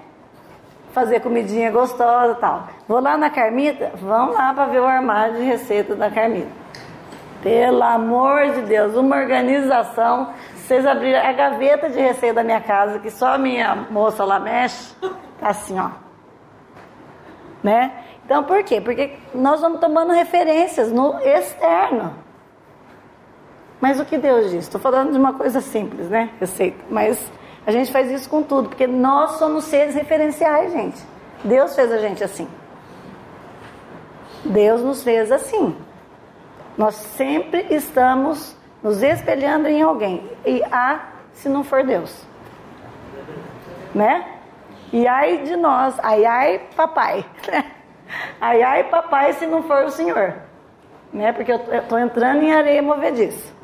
Fazer 0.92 1.20
comidinha 1.20 1.70
gostosa 1.70 2.36
tal. 2.36 2.68
Vou 2.88 3.00
lá 3.00 3.18
na 3.18 3.28
Carmita, 3.28 3.92
vamos 3.96 4.34
lá 4.34 4.54
para 4.54 4.66
ver 4.66 4.80
o 4.80 4.86
armário 4.86 5.36
de 5.36 5.42
receita 5.42 5.94
da 5.94 6.10
Carmita. 6.10 6.66
Pelo 7.42 7.82
amor 7.82 8.50
de 8.52 8.62
Deus, 8.62 8.94
uma 8.96 9.16
organização. 9.16 10.32
Vocês 10.54 10.86
abrirem 10.86 11.20
a 11.20 11.32
gaveta 11.32 11.88
de 11.88 12.00
receita 12.00 12.36
da 12.36 12.44
minha 12.44 12.60
casa, 12.60 12.98
que 12.98 13.10
só 13.10 13.34
a 13.34 13.38
minha 13.38 13.86
moça 13.90 14.24
lá 14.24 14.40
mexe, 14.40 14.94
tá 15.38 15.50
assim, 15.50 15.78
ó 15.78 16.05
né? 17.66 17.92
Então, 18.24 18.44
por 18.44 18.62
quê? 18.62 18.80
Porque 18.80 19.16
nós 19.34 19.60
vamos 19.60 19.80
tomando 19.80 20.12
referências 20.12 20.92
no 20.92 21.18
externo. 21.18 22.14
Mas 23.80 23.98
o 23.98 24.04
que 24.04 24.16
Deus 24.16 24.52
diz? 24.52 24.64
Estou 24.64 24.80
falando 24.80 25.10
de 25.10 25.18
uma 25.18 25.32
coisa 25.32 25.60
simples, 25.60 26.08
né? 26.08 26.30
Receita. 26.38 26.78
Mas 26.88 27.18
a 27.66 27.72
gente 27.72 27.90
faz 27.90 28.08
isso 28.08 28.30
com 28.30 28.40
tudo, 28.44 28.68
porque 28.68 28.86
nós 28.86 29.32
somos 29.32 29.64
seres 29.64 29.96
referenciais, 29.96 30.72
gente. 30.72 31.02
Deus 31.42 31.74
fez 31.74 31.90
a 31.90 31.98
gente 31.98 32.22
assim. 32.22 32.46
Deus 34.44 34.80
nos 34.80 35.02
fez 35.02 35.32
assim. 35.32 35.76
Nós 36.78 36.94
sempre 36.94 37.66
estamos 37.70 38.56
nos 38.80 39.02
espelhando 39.02 39.66
em 39.66 39.82
alguém. 39.82 40.30
E 40.44 40.62
há 40.70 41.00
se 41.32 41.48
não 41.48 41.64
for 41.64 41.82
Deus. 41.82 42.24
Né? 43.92 44.35
E 44.92 45.06
ai 45.06 45.38
de 45.38 45.56
nós, 45.56 45.98
ai 46.02 46.24
ai 46.24 46.60
papai. 46.76 47.24
ai 48.40 48.62
ai 48.62 48.84
papai 48.84 49.32
se 49.34 49.46
não 49.46 49.62
for 49.62 49.84
o 49.84 49.90
Senhor. 49.90 50.34
Né? 51.12 51.32
Porque 51.32 51.52
eu 51.52 51.56
estou 51.56 51.98
entrando 51.98 52.42
em 52.42 52.52
areia 52.52 52.82
movediça. 52.82 53.54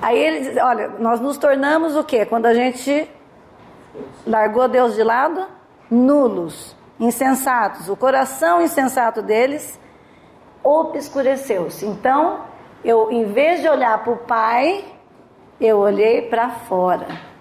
Aí 0.00 0.18
ele 0.18 0.40
diz, 0.40 0.56
olha, 0.58 0.88
nós 0.98 1.20
nos 1.20 1.38
tornamos 1.38 1.96
o 1.96 2.04
quê? 2.04 2.26
Quando 2.26 2.46
a 2.46 2.54
gente 2.54 3.08
largou 4.26 4.68
Deus 4.68 4.94
de 4.94 5.02
lado, 5.02 5.46
nulos, 5.90 6.76
insensatos. 6.98 7.88
O 7.88 7.96
coração 7.96 8.60
insensato 8.60 9.22
deles 9.22 9.80
obscureceu-se. 10.62 11.86
Então, 11.86 12.40
eu, 12.84 13.10
em 13.10 13.24
vez 13.24 13.60
de 13.60 13.68
olhar 13.68 14.02
para 14.02 14.12
o 14.12 14.16
Pai, 14.16 14.84
eu 15.60 15.78
olhei 15.78 16.22
para 16.22 16.50
fora. 16.50 17.33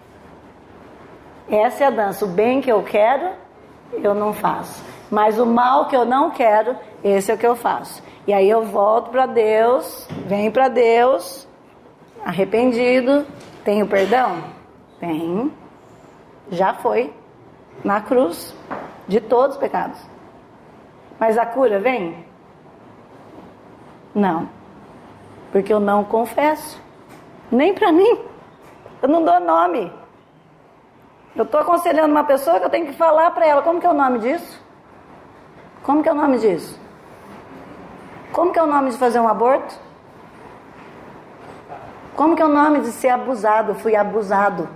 Essa 1.50 1.84
é 1.84 1.88
a 1.88 1.92
dança. 1.92 2.26
O 2.26 2.28
bem 2.28 2.62
que 2.62 2.72
eu 2.72 2.84
quero, 2.84 3.30
eu 3.94 4.14
não 4.14 4.34
faço. 4.34 4.84
Mas 5.10 5.38
o 5.38 5.46
mal 5.46 5.88
que 5.88 5.96
eu 5.96 6.06
não 6.06 6.32
quero, 6.32 6.76
esse 7.04 7.32
é 7.32 7.36
o 7.36 7.38
que 7.38 7.46
eu 7.46 7.56
faço. 7.56 8.02
E 8.26 8.34
aí 8.34 8.50
eu 8.50 8.64
volto 8.64 9.10
para 9.10 9.26
Deus, 9.26 10.08
venho 10.26 10.52
para 10.52 10.70
Deus, 10.70 11.48
arrependido, 12.26 13.26
tenho 13.64 13.88
perdão? 13.88 14.44
Tem. 15.00 15.52
Já 16.50 16.74
foi 16.74 17.14
na 17.84 18.02
cruz 18.02 18.56
de 19.08 19.20
todos 19.20 19.56
os 19.56 19.62
pecados. 19.62 20.00
Mas 21.20 21.38
a 21.38 21.46
cura 21.46 21.80
vem? 21.80 22.26
Não. 24.16 24.50
Porque 25.52 25.74
eu 25.74 25.80
não 25.80 26.04
confesso. 26.04 26.82
Nem 27.52 27.74
para 27.74 27.92
mim. 27.92 28.20
Eu 29.02 29.10
não 29.10 29.24
dou 29.24 29.40
nome. 29.40 29.92
Eu 31.36 31.44
estou 31.44 31.60
aconselhando 31.60 32.12
uma 32.12 32.24
pessoa 32.24 32.60
que 32.60 32.66
eu 32.66 32.70
tenho 32.70 32.86
que 32.86 32.94
falar 32.94 33.32
para 33.32 33.46
ela 33.46 33.62
como 33.62 33.80
que 33.80 33.86
é 33.86 33.90
o 33.90 33.94
nome 33.94 34.20
disso? 34.20 34.62
Como 35.82 36.04
que 36.04 36.10
é 36.10 36.12
o 36.12 36.16
nome 36.16 36.38
disso? 36.38 36.80
Como 38.32 38.52
que 38.52 38.60
é 38.60 38.64
o 38.64 38.68
nome 38.68 38.92
de 38.92 38.98
fazer 38.98 39.20
um 39.20 39.28
aborto? 39.28 39.76
Como 42.16 42.36
que 42.36 42.42
é 42.42 42.46
o 42.46 42.50
nome 42.50 42.82
de 42.82 42.92
ser 42.92 43.10
abusado? 43.10 43.74
Fui 43.76 43.96
abusado. 43.96 44.70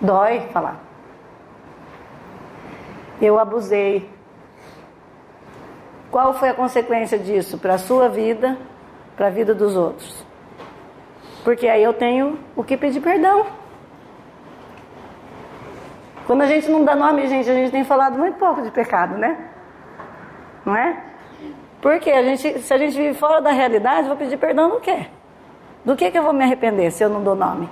Dói 0.00 0.40
falar. 0.52 0.80
Eu 3.20 3.38
abusei. 3.38 4.10
Qual 6.10 6.32
foi 6.32 6.48
a 6.48 6.54
consequência 6.54 7.18
disso 7.18 7.58
para 7.58 7.74
a 7.74 7.78
sua 7.78 8.08
vida, 8.08 8.56
para 9.16 9.26
a 9.26 9.30
vida 9.30 9.54
dos 9.54 9.76
outros? 9.76 10.24
Porque 11.44 11.68
aí 11.68 11.82
eu 11.82 11.92
tenho 11.92 12.38
o 12.56 12.64
que 12.64 12.76
pedir 12.76 13.00
perdão. 13.00 13.46
Quando 16.26 16.42
a 16.42 16.46
gente 16.46 16.68
não 16.68 16.84
dá 16.84 16.96
nome, 16.96 17.26
gente, 17.28 17.48
a 17.48 17.54
gente 17.54 17.70
tem 17.70 17.84
falado 17.84 18.18
muito 18.18 18.36
pouco 18.36 18.60
de 18.60 18.70
pecado, 18.70 19.16
né? 19.16 19.38
Não 20.64 20.76
é? 20.76 21.00
Porque 21.80 22.10
a 22.10 22.22
gente, 22.22 22.58
se 22.58 22.74
a 22.74 22.78
gente 22.78 22.96
vive 22.96 23.14
fora 23.14 23.40
da 23.40 23.52
realidade, 23.52 24.02
eu 24.02 24.08
vou 24.08 24.16
pedir 24.16 24.36
perdão 24.36 24.70
do 24.70 24.80
quê? 24.80 25.06
Do 25.84 25.94
que, 25.94 26.10
que 26.10 26.18
eu 26.18 26.24
vou 26.24 26.32
me 26.32 26.42
arrepender 26.42 26.90
se 26.90 27.04
eu 27.04 27.08
não 27.08 27.22
dou 27.22 27.36
nome? 27.36 27.68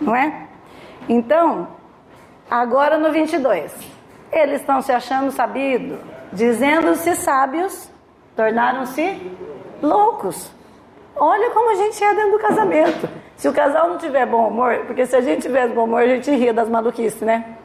Não 0.00 0.16
é? 0.16 0.46
Então, 1.06 1.68
agora 2.50 2.96
no 2.96 3.12
22, 3.12 3.70
eles 4.32 4.60
estão 4.62 4.80
se 4.80 4.92
achando 4.92 5.30
sabidos, 5.30 5.98
dizendo-se 6.32 7.14
sábios, 7.16 7.90
tornaram-se 8.34 9.30
loucos. 9.82 10.55
Olha 11.16 11.50
como 11.50 11.70
a 11.70 11.74
gente 11.74 12.02
é 12.02 12.14
dentro 12.14 12.32
do 12.32 12.38
casamento. 12.38 13.08
Se 13.36 13.48
o 13.48 13.52
casal 13.52 13.88
não 13.88 13.98
tiver 13.98 14.26
bom 14.26 14.48
humor, 14.48 14.84
porque 14.86 15.06
se 15.06 15.16
a 15.16 15.20
gente 15.20 15.42
tivesse 15.42 15.74
bom 15.74 15.84
humor, 15.84 16.02
a 16.02 16.06
gente 16.06 16.30
ria 16.30 16.52
das 16.52 16.68
maluquices, 16.68 17.20
né? 17.22 17.56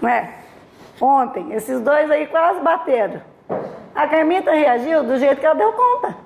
Não 0.00 0.08
é? 0.08 0.34
Ontem, 1.00 1.52
esses 1.52 1.80
dois 1.80 2.10
aí 2.10 2.26
quase 2.26 2.60
bateram. 2.60 3.20
A 3.94 4.06
Carmita 4.06 4.52
reagiu 4.52 5.04
do 5.04 5.18
jeito 5.18 5.40
que 5.40 5.46
ela 5.46 5.54
deu 5.54 5.72
conta. 5.72 6.16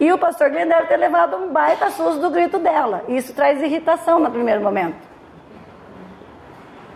E 0.00 0.12
o 0.12 0.18
pastor 0.18 0.50
Glenn 0.50 0.68
deve 0.68 0.86
ter 0.86 0.96
levado 0.96 1.36
um 1.36 1.52
baita 1.52 1.90
susto 1.90 2.20
do 2.20 2.30
grito 2.30 2.58
dela. 2.58 3.04
Isso 3.08 3.34
traz 3.34 3.60
irritação 3.60 4.20
no 4.20 4.30
primeiro 4.30 4.62
momento. 4.62 4.96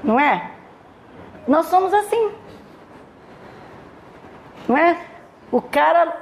Não 0.05 0.19
é? 0.19 0.51
Nós 1.47 1.67
somos 1.67 1.93
assim. 1.93 2.33
Não 4.69 4.77
é? 4.77 4.97
O 5.51 5.61
cara. 5.61 6.22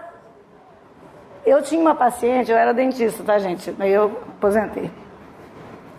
Eu 1.45 1.63
tinha 1.63 1.81
uma 1.81 1.95
paciente, 1.95 2.51
eu 2.51 2.57
era 2.57 2.73
dentista, 2.75 3.23
tá, 3.25 3.39
gente? 3.39 3.75
Eu 3.81 4.19
aposentei. 4.37 4.91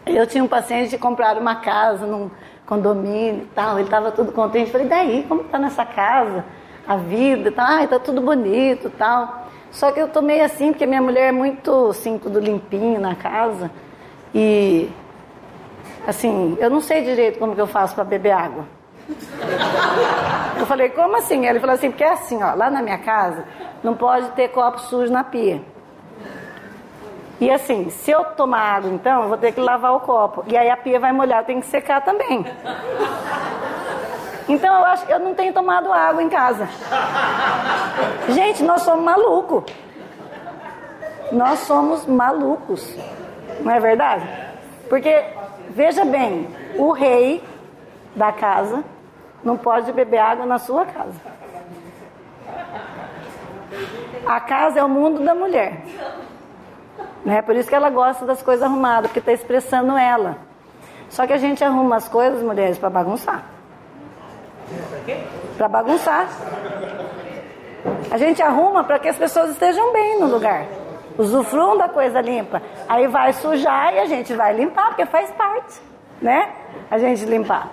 Eu 0.05 0.25
tinha 0.27 0.43
um 0.43 0.47
paciente 0.47 0.89
que 0.89 0.97
compraram 0.97 1.41
uma 1.41 1.55
casa 1.55 2.05
num 2.05 2.29
condomínio 2.65 3.43
e 3.43 3.49
tal. 3.55 3.77
Ele 3.77 3.87
estava 3.87 4.11
tudo 4.11 4.31
contente. 4.31 4.71
Falei, 4.71 4.87
daí, 4.87 5.25
como 5.27 5.41
está 5.41 5.57
nessa 5.57 5.85
casa? 5.85 6.45
A 6.87 6.95
vida, 6.95 7.51
tá, 7.51 7.65
ai, 7.65 7.87
tá 7.87 7.99
tudo 7.99 8.21
bonito 8.21 8.89
tal. 8.97 9.47
Só 9.71 9.91
que 9.91 9.99
eu 9.99 10.07
tô 10.07 10.21
meio 10.21 10.43
assim, 10.43 10.71
porque 10.71 10.85
minha 10.85 11.01
mulher 11.01 11.29
é 11.29 11.31
muito, 11.31 11.87
assim, 11.87 12.17
tudo 12.17 12.39
limpinho 12.39 12.99
na 12.99 13.15
casa. 13.15 13.71
E, 14.35 14.89
assim, 16.05 16.57
eu 16.59 16.69
não 16.69 16.81
sei 16.81 17.03
direito 17.03 17.39
como 17.39 17.55
que 17.55 17.61
eu 17.61 17.67
faço 17.67 17.95
para 17.95 18.03
beber 18.03 18.31
água. 18.31 18.65
Eu 20.59 20.65
falei, 20.65 20.89
como 20.89 21.17
assim? 21.17 21.45
Ele 21.45 21.59
falou 21.59 21.75
assim, 21.75 21.89
porque 21.89 22.03
é 22.03 22.11
assim, 22.11 22.41
ó, 22.41 22.53
lá 22.53 22.69
na 22.69 22.81
minha 22.81 22.97
casa 22.99 23.43
não 23.83 23.95
pode 23.95 24.29
ter 24.31 24.49
copo 24.49 24.79
sujo 24.79 25.11
na 25.11 25.23
pia. 25.23 25.61
E 27.39 27.49
assim, 27.49 27.89
se 27.89 28.11
eu 28.11 28.23
tomar 28.23 28.75
água 28.75 28.91
então, 28.91 29.23
eu 29.23 29.29
vou 29.29 29.37
ter 29.37 29.51
que 29.51 29.59
lavar 29.59 29.93
o 29.95 29.99
copo. 30.01 30.43
E 30.47 30.55
aí 30.55 30.69
a 30.69 30.77
pia 30.77 30.99
vai 30.99 31.11
molhar, 31.11 31.39
eu 31.39 31.45
tenho 31.45 31.59
que 31.59 31.65
secar 31.65 32.01
também. 32.01 32.45
Então 34.47 34.73
eu 34.77 34.85
acho 34.85 35.05
que 35.05 35.11
eu 35.11 35.19
não 35.19 35.33
tenho 35.33 35.51
tomado 35.53 35.91
água 35.91 36.21
em 36.21 36.29
casa. 36.29 36.69
Gente, 38.29 38.63
nós 38.63 38.83
somos 38.83 39.03
malucos. 39.03 39.63
Nós 41.31 41.59
somos 41.59 42.05
malucos. 42.05 42.95
Não 43.61 43.71
é 43.71 43.79
verdade? 43.79 44.27
Porque, 44.87 45.23
veja 45.69 46.03
bem, 46.05 46.47
o 46.77 46.91
rei 46.91 47.41
da 48.15 48.31
casa 48.31 48.83
não 49.43 49.57
pode 49.57 49.91
beber 49.91 50.19
água 50.19 50.45
na 50.45 50.59
sua 50.59 50.85
casa. 50.85 51.19
A 54.25 54.39
casa 54.39 54.79
é 54.79 54.83
o 54.83 54.89
mundo 54.89 55.23
da 55.23 55.33
mulher. 55.33 55.81
Né? 57.25 57.41
Por 57.41 57.55
isso 57.55 57.69
que 57.69 57.75
ela 57.75 57.89
gosta 57.89 58.25
das 58.25 58.41
coisas 58.41 58.63
arrumadas, 58.63 59.07
porque 59.09 59.19
está 59.19 59.31
expressando 59.31 59.97
ela. 59.97 60.37
Só 61.09 61.25
que 61.27 61.33
a 61.33 61.37
gente 61.37 61.63
arruma 61.63 61.97
as 61.97 62.07
coisas, 62.07 62.41
mulheres, 62.41 62.77
para 62.77 62.89
bagunçar. 62.89 63.43
Para 65.57 65.67
bagunçar. 65.67 66.27
A 68.09 68.17
gente 68.17 68.41
arruma 68.41 68.83
para 68.83 68.99
que 68.99 69.09
as 69.09 69.17
pessoas 69.17 69.51
estejam 69.51 69.91
bem 69.91 70.19
no 70.19 70.27
lugar. 70.27 70.65
Usufruam 71.17 71.77
da 71.77 71.89
coisa 71.89 72.21
limpa. 72.21 72.61
Aí 72.87 73.07
vai 73.07 73.33
sujar 73.33 73.93
e 73.93 73.99
a 73.99 74.05
gente 74.05 74.33
vai 74.33 74.53
limpar, 74.53 74.87
porque 74.87 75.05
faz 75.05 75.29
parte, 75.31 75.81
né? 76.21 76.53
A 76.89 76.97
gente 76.97 77.25
limpar. 77.25 77.69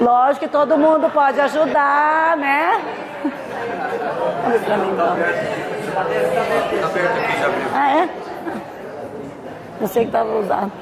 Lógico 0.00 0.40
que 0.40 0.48
todo 0.48 0.78
mundo 0.78 1.10
pode 1.10 1.40
ajudar, 1.40 2.36
né? 2.36 2.80
Então. 4.92 5.16
Ah, 7.74 7.98
é? 7.98 8.08
Eu 9.80 9.88
sei 9.88 10.02
que 10.02 10.08
estava 10.08 10.38
usado. 10.38 10.72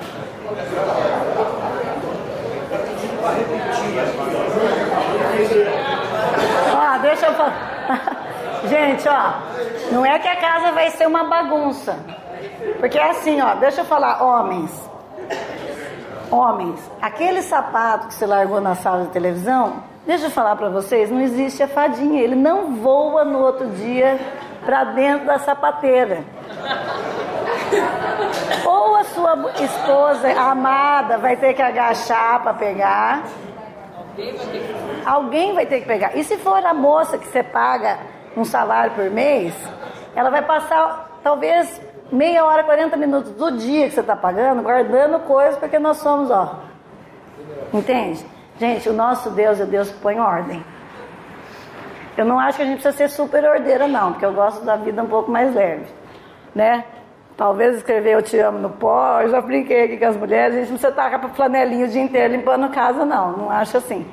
Ó, 6.74 6.98
deixa 6.98 7.26
eu 7.26 7.34
falar. 7.34 8.26
Gente, 8.68 9.08
ó, 9.08 9.32
não 9.92 10.04
é 10.04 10.18
que 10.18 10.28
a 10.28 10.36
casa 10.36 10.72
vai 10.72 10.90
ser 10.90 11.06
uma 11.06 11.24
bagunça. 11.24 11.96
Porque 12.78 12.98
é 12.98 13.10
assim, 13.10 13.40
ó, 13.40 13.54
deixa 13.54 13.80
eu 13.80 13.84
falar, 13.84 14.22
homens. 14.22 14.70
Homens, 16.30 16.80
aquele 17.02 17.42
sapato 17.42 18.06
que 18.06 18.14
você 18.14 18.24
largou 18.24 18.60
na 18.60 18.76
sala 18.76 19.04
de 19.04 19.10
televisão, 19.10 19.82
deixa 20.06 20.26
eu 20.26 20.30
falar 20.30 20.54
para 20.54 20.68
vocês, 20.68 21.10
não 21.10 21.20
existe 21.20 21.62
a 21.62 21.68
fadinha, 21.68 22.22
ele 22.22 22.36
não 22.36 22.76
voa 22.76 23.24
no 23.24 23.40
outro 23.40 23.66
dia 23.70 24.18
para 24.64 24.84
dentro 24.84 25.26
da 25.26 25.38
sapateira. 25.40 26.22
Ou 28.64 28.96
a 28.96 29.04
sua 29.04 29.52
esposa 29.60 30.32
amada 30.40 31.18
vai 31.18 31.36
ter 31.36 31.54
que 31.54 31.62
agachar 31.62 32.40
para 32.42 32.54
pegar. 32.54 33.24
Alguém 35.04 35.54
vai 35.54 35.66
ter 35.66 35.80
que 35.80 35.86
pegar. 35.86 36.16
E 36.16 36.22
se 36.22 36.36
for 36.38 36.64
a 36.64 36.74
moça 36.74 37.18
que 37.18 37.26
você 37.26 37.42
paga 37.42 37.98
um 38.36 38.44
salário 38.44 38.92
por 38.92 39.10
mês, 39.10 39.54
ela 40.14 40.30
vai 40.30 40.42
passar 40.42 41.18
talvez 41.22 41.80
meia 42.12 42.44
hora, 42.44 42.64
40 42.64 42.96
minutos 42.96 43.32
do 43.32 43.52
dia 43.52 43.86
que 43.86 43.94
você 43.94 44.00
está 44.00 44.16
pagando, 44.16 44.62
guardando 44.62 45.20
coisas, 45.20 45.56
porque 45.58 45.78
nós 45.78 45.98
somos, 45.98 46.30
ó. 46.30 46.60
Entende? 47.72 48.24
Gente, 48.58 48.88
o 48.88 48.92
nosso 48.92 49.30
Deus 49.30 49.60
é 49.60 49.64
Deus 49.64 49.90
que 49.90 49.98
põe 50.00 50.18
ordem. 50.18 50.62
Eu 52.16 52.24
não 52.24 52.38
acho 52.38 52.58
que 52.58 52.62
a 52.62 52.66
gente 52.66 52.82
precisa 52.82 52.96
ser 52.96 53.08
super 53.08 53.44
ordeira, 53.44 53.88
não, 53.88 54.12
porque 54.12 54.26
eu 54.26 54.34
gosto 54.34 54.64
da 54.64 54.76
vida 54.76 55.02
um 55.02 55.06
pouco 55.06 55.30
mais 55.30 55.54
leve, 55.54 55.86
né? 56.54 56.84
Talvez 57.36 57.76
escrever 57.76 58.14
Eu 58.14 58.22
Te 58.22 58.38
Amo 58.38 58.58
no 58.58 58.68
pó, 58.68 59.22
eu 59.22 59.30
já 59.30 59.40
brinquei 59.40 59.84
aqui 59.84 59.96
com 59.96 60.04
as 60.04 60.16
mulheres, 60.16 60.56
a 60.56 60.58
gente 60.58 60.70
não 60.70 60.78
precisa 60.78 60.88
estar 60.90 61.18
com 61.18 61.26
a 61.26 61.28
flanelinha 61.30 61.86
o 61.86 61.88
dia 61.88 62.02
inteiro 62.02 62.34
limpando 62.34 62.68
casa, 62.68 63.04
não, 63.06 63.32
não 63.32 63.50
acho 63.50 63.78
assim. 63.78 64.06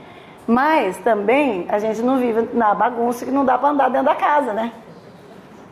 Mas 0.48 0.98
também 1.00 1.66
a 1.68 1.78
gente 1.78 2.02
não 2.02 2.18
vive 2.18 2.50
na 2.54 2.74
bagunça 2.74 3.26
que 3.26 3.32
não 3.32 3.44
dá 3.44 3.58
para 3.58 3.70
andar 3.70 3.90
dentro 3.90 4.06
da 4.06 4.16
casa, 4.16 4.54
né? 4.54 4.72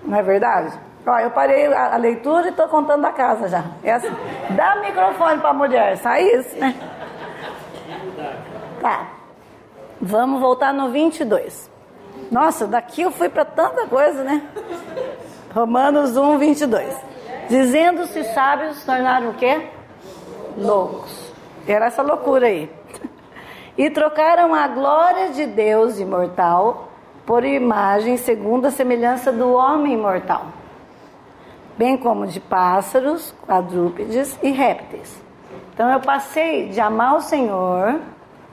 Não 0.04 0.18
é 0.18 0.22
verdade? 0.22 0.78
Ó, 1.06 1.20
eu 1.20 1.30
parei 1.32 1.72
a, 1.72 1.98
leitura 1.98 2.48
e 2.48 2.50
estou 2.50 2.68
contando 2.68 3.06
a 3.06 3.12
casa 3.12 3.48
já. 3.48 3.64
É 3.84 3.94
assim, 3.94 4.10
dá 4.52 4.78
microfone 4.78 5.40
para 5.40 5.50
a 5.50 5.54
mulher, 5.54 5.98
sai 5.98 6.24
isso, 6.24 6.56
né? 6.58 6.76
Tá. 8.82 9.08
Vamos 10.02 10.42
voltar 10.42 10.74
no 10.74 10.90
22. 10.90 11.70
Nossa, 12.32 12.68
daqui 12.68 13.04
eu 13.04 13.12
fui 13.12 13.30
para 13.30 13.46
tanta 13.46 13.88
coisa, 13.88 14.24
né? 14.24 14.42
Romanos 15.54 16.18
1, 16.18 16.38
22. 16.38 16.96
Dizendo-se 17.50 18.24
sábios, 18.26 18.84
tornaram 18.84 19.30
o 19.30 19.34
quê? 19.36 19.70
Loucos. 20.58 21.34
Era 21.68 21.86
essa 21.86 22.02
loucura 22.02 22.48
aí. 22.48 22.70
E 23.78 23.90
trocaram 23.90 24.54
a 24.54 24.68
glória 24.68 25.30
de 25.30 25.46
Deus 25.46 26.00
imortal 26.00 26.90
por 27.26 27.44
imagem 27.44 28.18
segundo 28.18 28.66
a 28.66 28.72
semelhança 28.72 29.32
do 29.32 29.52
homem 29.54 29.98
mortal, 29.98 30.46
bem 31.78 31.98
como 31.98 32.28
de 32.28 32.40
pássaros, 32.40 33.34
quadrúpedes 33.46 34.38
e 34.42 34.52
répteis. 34.52 35.22
Então 35.74 35.92
eu 35.92 36.00
passei 36.00 36.70
de 36.70 36.80
amar 36.80 37.18
o 37.18 37.22
Senhor, 37.22 38.00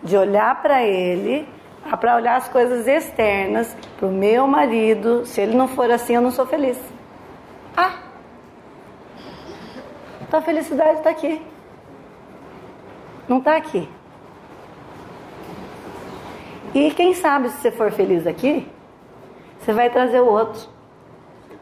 de 0.02 0.16
olhar 0.16 0.60
para 0.60 0.82
Ele, 0.82 1.46
para 2.00 2.16
olhar 2.16 2.36
as 2.36 2.48
coisas 2.48 2.86
externas, 2.86 3.76
para 3.96 4.06
o 4.06 4.12
meu 4.12 4.46
marido. 4.46 5.24
Se 5.26 5.40
ele 5.40 5.54
não 5.54 5.68
for 5.68 5.90
assim, 5.90 6.14
eu 6.14 6.22
não 6.22 6.30
sou 6.30 6.46
feliz. 6.46 6.78
Ah! 7.76 7.98
Então 10.22 10.40
a 10.40 10.42
felicidade 10.42 10.98
está 10.98 11.10
aqui. 11.10 11.40
Não 13.28 13.38
está 13.38 13.56
aqui. 13.56 13.88
E 16.74 16.90
quem 16.92 17.14
sabe 17.14 17.50
se 17.50 17.56
você 17.58 17.70
for 17.70 17.92
feliz 17.92 18.26
aqui, 18.26 18.66
você 19.60 19.72
vai 19.72 19.90
trazer 19.90 20.20
o 20.20 20.26
outro. 20.26 20.71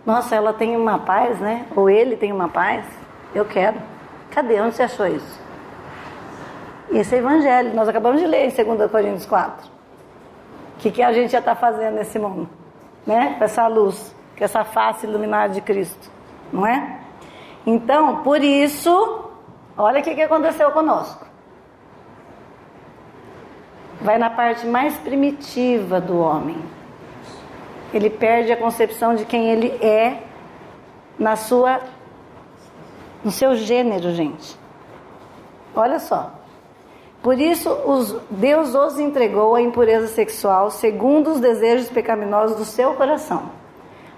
Nossa, 0.04 0.34
ela 0.34 0.52
tem 0.52 0.76
uma 0.76 0.98
paz, 0.98 1.38
né? 1.38 1.66
Ou 1.76 1.88
ele 1.88 2.16
tem 2.16 2.32
uma 2.32 2.48
paz. 2.48 2.84
Eu 3.34 3.44
quero. 3.44 3.76
Cadê? 4.30 4.60
Onde 4.60 4.74
você 4.74 4.84
achou 4.84 5.06
isso? 5.06 5.40
Esse 6.90 7.14
é 7.14 7.18
evangelho. 7.18 7.74
Nós 7.74 7.88
acabamos 7.88 8.20
de 8.20 8.26
ler 8.26 8.46
em 8.46 8.76
2 8.76 8.90
Coríntios 8.90 9.26
4. 9.26 9.66
O 9.66 10.80
que, 10.80 10.90
que 10.90 11.02
a 11.02 11.12
gente 11.12 11.30
já 11.30 11.38
está 11.38 11.54
fazendo 11.54 11.94
nesse 11.94 12.18
mundo? 12.18 12.48
Né? 13.06 13.34
Com 13.38 13.44
essa 13.44 13.66
luz, 13.66 14.14
com 14.36 14.44
essa 14.44 14.64
face 14.64 15.06
iluminada 15.06 15.52
de 15.52 15.60
Cristo. 15.60 16.10
Não 16.52 16.66
é? 16.66 17.00
Então, 17.66 18.22
por 18.22 18.42
isso, 18.42 19.30
olha 19.76 20.00
o 20.00 20.02
que, 20.02 20.14
que 20.14 20.22
aconteceu 20.22 20.70
conosco 20.70 21.30
vai 24.00 24.18
na 24.18 24.30
parte 24.30 24.66
mais 24.66 24.96
primitiva 24.98 26.00
do 26.00 26.18
homem. 26.18 26.56
Ele 27.92 28.10
perde 28.10 28.52
a 28.52 28.56
concepção 28.56 29.14
de 29.14 29.24
quem 29.24 29.50
ele 29.50 29.68
é 29.84 30.22
na 31.18 31.36
sua 31.36 31.80
no 33.22 33.30
seu 33.30 33.54
gênero, 33.54 34.12
gente. 34.12 34.58
Olha 35.74 35.98
só. 35.98 36.32
Por 37.22 37.38
isso 37.38 37.70
os, 37.70 38.16
Deus 38.30 38.74
os 38.74 38.98
entregou 38.98 39.54
à 39.54 39.60
impureza 39.60 40.08
sexual 40.08 40.70
segundo 40.70 41.32
os 41.32 41.40
desejos 41.40 41.90
pecaminosos 41.90 42.56
do 42.56 42.64
seu 42.64 42.94
coração, 42.94 43.50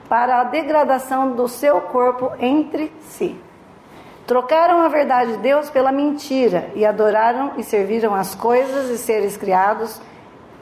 para 0.09 0.41
a 0.41 0.45
degradação 0.45 1.33
do 1.33 1.49
seu 1.49 1.81
corpo 1.81 2.31
entre 2.39 2.93
si. 3.01 3.37
Trocaram 4.25 4.81
a 4.83 4.89
verdade 4.89 5.33
de 5.33 5.39
Deus 5.39 5.69
pela 5.69 5.91
mentira 5.91 6.71
e 6.77 6.87
adoraram 6.87 7.55
e 7.59 7.65
serviram 7.65 8.15
as 8.15 8.37
coisas 8.37 8.89
e 8.89 8.97
seres 8.97 9.37
criados 9.37 10.01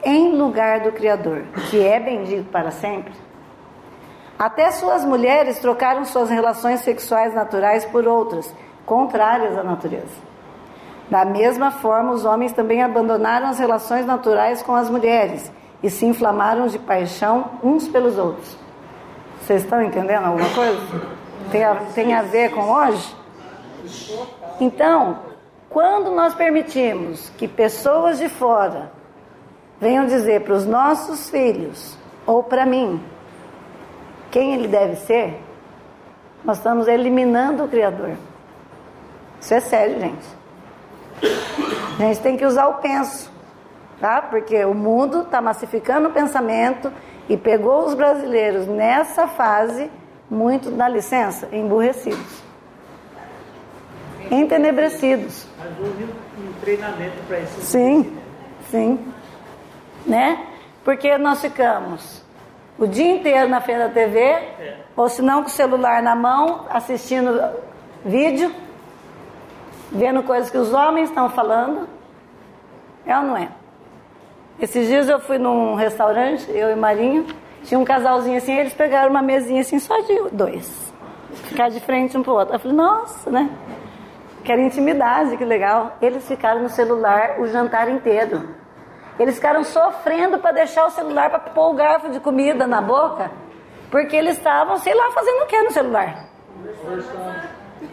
em 0.03 0.35
lugar 0.35 0.81
do 0.81 0.91
Criador, 0.91 1.43
que 1.69 1.85
é 1.85 1.99
bendito 1.99 2.49
para 2.49 2.71
sempre. 2.71 3.13
Até 4.37 4.71
suas 4.71 5.05
mulheres 5.05 5.59
trocaram 5.59 6.03
suas 6.03 6.29
relações 6.29 6.79
sexuais 6.79 7.33
naturais 7.33 7.85
por 7.85 8.07
outras, 8.07 8.53
contrárias 8.85 9.57
à 9.57 9.63
natureza. 9.63 10.31
Da 11.09 11.25
mesma 11.25 11.71
forma, 11.71 12.11
os 12.11 12.25
homens 12.25 12.53
também 12.53 12.81
abandonaram 12.81 13.47
as 13.47 13.59
relações 13.59 14.05
naturais 14.05 14.63
com 14.63 14.73
as 14.73 14.89
mulheres 14.89 15.51
e 15.83 15.89
se 15.89 16.05
inflamaram 16.05 16.67
de 16.67 16.79
paixão 16.79 17.51
uns 17.63 17.87
pelos 17.87 18.17
outros. 18.17 18.57
Vocês 19.41 19.63
estão 19.63 19.81
entendendo 19.81 20.25
alguma 20.25 20.49
coisa? 20.49 20.79
Tem 21.51 21.63
a, 21.63 21.75
tem 21.93 22.13
a 22.13 22.21
ver 22.21 22.51
com 22.51 22.61
hoje? 22.61 23.15
Então, 24.59 25.19
quando 25.69 26.11
nós 26.11 26.33
permitimos 26.33 27.29
que 27.37 27.47
pessoas 27.47 28.17
de 28.17 28.29
fora 28.29 28.91
venham 29.81 30.05
dizer 30.05 30.41
para 30.41 30.53
os 30.53 30.65
nossos 30.65 31.29
filhos 31.29 31.97
ou 32.25 32.43
para 32.43 32.65
mim 32.65 33.03
quem 34.29 34.53
ele 34.53 34.67
deve 34.67 34.95
ser, 34.95 35.37
nós 36.45 36.57
estamos 36.57 36.87
eliminando 36.87 37.65
o 37.65 37.67
Criador. 37.67 38.11
Isso 39.41 39.53
é 39.53 39.59
sério, 39.59 39.99
gente. 39.99 40.41
A 41.99 42.03
gente 42.03 42.21
tem 42.21 42.37
que 42.37 42.45
usar 42.45 42.67
o 42.67 42.75
penso, 42.75 43.29
tá? 43.99 44.21
Porque 44.21 44.63
o 44.63 44.73
mundo 44.73 45.23
está 45.23 45.41
massificando 45.41 46.07
o 46.07 46.11
pensamento 46.11 46.91
e 47.27 47.35
pegou 47.35 47.85
os 47.85 47.93
brasileiros 47.93 48.67
nessa 48.67 49.27
fase 49.27 49.91
muito, 50.29 50.71
dá 50.71 50.87
licença, 50.87 51.49
emburrecidos 51.51 52.41
entenebrecidos. 54.31 55.45
Mas 55.59 55.77
houve 55.79 56.03
um 56.05 56.53
treinamento 56.61 57.17
para 57.27 57.39
isso. 57.41 57.61
Sim, 57.61 58.17
sim. 58.71 58.97
Né? 60.05 60.45
Porque 60.83 61.17
nós 61.17 61.41
ficamos 61.41 62.23
o 62.77 62.87
dia 62.87 63.15
inteiro 63.15 63.47
na 63.47 63.61
frente 63.61 63.79
da 63.79 63.89
TV, 63.89 64.19
é. 64.19 64.77
ou 64.95 65.07
se 65.07 65.21
não 65.21 65.43
com 65.43 65.49
o 65.49 65.51
celular 65.51 66.01
na 66.01 66.15
mão, 66.15 66.65
assistindo 66.69 67.39
vídeo, 68.03 68.51
vendo 69.91 70.23
coisas 70.23 70.49
que 70.49 70.57
os 70.57 70.73
homens 70.73 71.09
estão 71.09 71.29
falando. 71.29 71.87
É 73.05 73.15
ou 73.17 73.23
não 73.23 73.37
é? 73.37 73.49
Esses 74.59 74.87
dias 74.87 75.09
eu 75.09 75.19
fui 75.19 75.37
num 75.37 75.75
restaurante, 75.75 76.49
eu 76.49 76.71
e 76.71 76.75
Marinho, 76.75 77.25
tinha 77.63 77.79
um 77.79 77.85
casalzinho 77.85 78.37
assim, 78.37 78.53
eles 78.53 78.73
pegaram 78.73 79.11
uma 79.11 79.21
mesinha 79.21 79.61
assim, 79.61 79.79
só 79.79 79.99
de 80.01 80.29
dois. 80.31 80.91
Ficar 81.45 81.69
de 81.69 81.79
frente 81.79 82.17
um 82.17 82.23
pro 82.23 82.33
outro. 82.33 82.55
Eu 82.55 82.59
falei, 82.59 82.75
nossa, 82.75 83.29
né? 83.29 83.49
Querem 84.43 84.65
intimidade, 84.65 85.37
que 85.37 85.45
legal. 85.45 85.97
Eles 86.01 86.27
ficaram 86.27 86.61
no 86.61 86.69
celular 86.69 87.39
o 87.39 87.47
jantar 87.47 87.89
inteiro. 87.89 88.55
Eles 89.19 89.35
ficaram 89.35 89.63
sofrendo 89.63 90.39
para 90.39 90.51
deixar 90.51 90.85
o 90.85 90.89
celular 90.89 91.29
para 91.29 91.39
pôr 91.39 91.69
o 91.69 91.73
garfo 91.73 92.09
de 92.09 92.19
comida 92.19 92.65
na 92.65 92.81
boca, 92.81 93.31
porque 93.89 94.15
eles 94.15 94.37
estavam, 94.37 94.77
sei 94.77 94.93
lá, 94.93 95.11
fazendo 95.11 95.43
o 95.43 95.45
que 95.45 95.61
no 95.61 95.71
celular? 95.71 96.25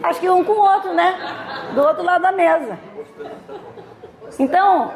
Acho 0.03 0.19
que 0.19 0.29
um 0.29 0.43
com 0.43 0.53
o 0.53 0.59
outro, 0.59 0.93
né? 0.93 1.15
Do 1.73 1.81
outro 1.81 2.03
lado 2.03 2.21
da 2.21 2.31
mesa. 2.31 2.79
Então, 4.37 4.91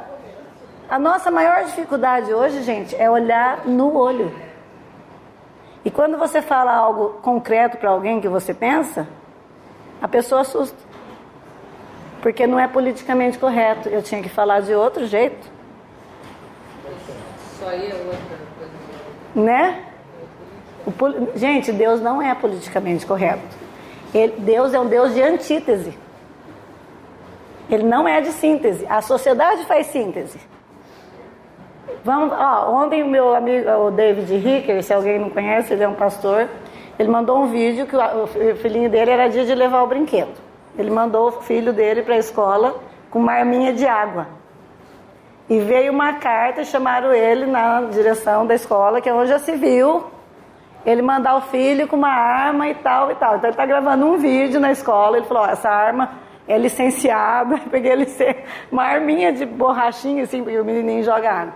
a 0.89 0.97
nossa 0.97 1.30
maior 1.30 1.63
dificuldade 1.65 2.34
hoje, 2.34 2.63
gente, 2.63 2.95
é 2.95 3.09
olhar 3.09 3.65
no 3.65 3.95
olho. 3.95 4.34
E 5.84 5.91
quando 5.91 6.17
você 6.17 6.41
fala 6.41 6.71
algo 6.74 7.19
concreto 7.21 7.78
para 7.78 7.89
alguém 7.89 8.21
que 8.21 8.28
você 8.28 8.53
pensa, 8.53 9.07
a 10.01 10.07
pessoa 10.07 10.41
assusta 10.41 10.93
porque 12.24 12.47
não 12.47 12.57
é 12.57 12.69
politicamente 12.69 13.38
correto. 13.38 13.89
Eu 13.89 14.01
tinha 14.01 14.24
que 14.24 14.30
falar 14.30 14.61
de 14.61 14.74
outro 14.74 15.05
jeito. 15.05 15.51
Só 17.64 17.74
ia 17.74 17.95
outra. 17.95 18.38
Né? 19.34 19.86
O, 20.86 21.38
gente, 21.38 21.72
Deus 21.72 22.01
não 22.01 22.22
é 22.22 22.36
politicamente 22.36 23.05
correto. 23.05 23.55
Ele, 24.14 24.34
Deus 24.39 24.74
é 24.74 24.80
um 24.80 24.86
Deus 24.86 25.14
de 25.14 25.22
antítese. 25.22 25.97
Ele 27.70 27.84
não 27.84 28.05
é 28.05 28.20
de 28.20 28.32
síntese. 28.34 28.86
A 28.89 29.01
sociedade 29.01 29.66
faz 29.66 29.88
síntese. 29.88 30.38
Vamos, 32.03 32.34
ó, 32.38 32.70
ontem 32.84 33.01
o 33.01 33.07
meu 33.07 33.34
amigo, 33.34 33.70
o 33.70 33.91
David 33.91 34.36
Ricker, 34.38 34.84
se 34.84 34.93
alguém 34.93 35.18
não 35.18 35.30
conhece, 35.30 35.72
ele 35.72 35.84
é 35.84 35.88
um 35.88 35.95
pastor. 35.95 36.49
Ele 36.99 37.09
mandou 37.09 37.41
um 37.41 37.47
vídeo 37.47 37.88
que 37.88 37.95
o 37.95 38.55
filhinho 38.57 38.89
dele 38.89 39.09
era 39.09 39.30
dia 39.30 39.45
de 39.45 39.55
levar 39.55 39.84
o 39.84 39.88
brinquedo. 39.88 40.34
Ele 40.78 40.91
mandou 40.91 41.30
o 41.30 41.32
filho 41.32 41.72
dele 41.72 42.03
para 42.03 42.16
a 42.16 42.18
escola 42.18 42.76
com 43.09 43.20
uma 43.20 43.32
arminha 43.32 43.72
de 43.72 43.88
água. 43.88 44.28
E 45.49 45.59
veio 45.59 45.91
uma 45.91 46.13
carta, 46.13 46.63
chamaram 46.63 47.13
ele 47.13 47.45
na 47.45 47.81
direção 47.81 48.45
da 48.45 48.55
escola, 48.55 49.01
que 49.01 49.09
é 49.09 49.13
onde 49.13 49.29
já 49.29 49.39
se 49.39 49.55
viu, 49.55 50.05
ele 50.85 51.01
mandar 51.01 51.35
o 51.35 51.41
filho 51.41 51.87
com 51.87 51.95
uma 51.95 52.11
arma 52.11 52.67
e 52.69 52.75
tal 52.75 53.11
e 53.11 53.15
tal. 53.15 53.35
Então 53.35 53.45
ele 53.45 53.53
está 53.53 53.65
gravando 53.65 54.05
um 54.05 54.17
vídeo 54.17 54.59
na 54.59 54.71
escola, 54.71 55.17
ele 55.17 55.25
falou, 55.25 55.45
essa 55.45 55.69
arma 55.69 56.11
é 56.47 56.57
licenciada, 56.57 57.57
peguei 57.69 57.91
ele 57.91 58.07
uma 58.71 58.83
arminha 58.83 59.31
de 59.33 59.45
borrachinha 59.45 60.23
assim, 60.23 60.43
porque 60.43 60.59
o 60.59 60.65
menininho 60.65 61.03
joga. 61.03 61.53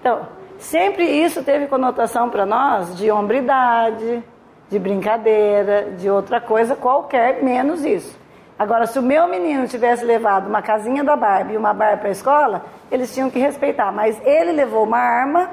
Então, 0.00 0.26
sempre 0.58 1.04
isso 1.04 1.42
teve 1.42 1.66
conotação 1.66 2.28
para 2.30 2.44
nós 2.44 2.96
de 2.96 3.10
hombridade, 3.10 4.22
de 4.68 4.78
brincadeira, 4.78 5.92
de 5.96 6.10
outra 6.10 6.40
coisa 6.40 6.76
qualquer, 6.76 7.42
menos 7.42 7.84
isso. 7.84 8.18
Agora, 8.58 8.86
se 8.86 8.98
o 8.98 9.02
meu 9.02 9.28
menino 9.28 9.68
tivesse 9.68 10.04
levado 10.04 10.48
uma 10.48 10.60
casinha 10.60 11.04
da 11.04 11.14
Barbie 11.14 11.54
e 11.54 11.56
uma 11.56 11.72
Barbie 11.72 12.00
para 12.00 12.08
a 12.08 12.12
escola, 12.12 12.64
eles 12.90 13.14
tinham 13.14 13.30
que 13.30 13.38
respeitar. 13.38 13.92
Mas 13.92 14.20
ele 14.26 14.50
levou 14.50 14.82
uma 14.82 14.98
arma 14.98 15.50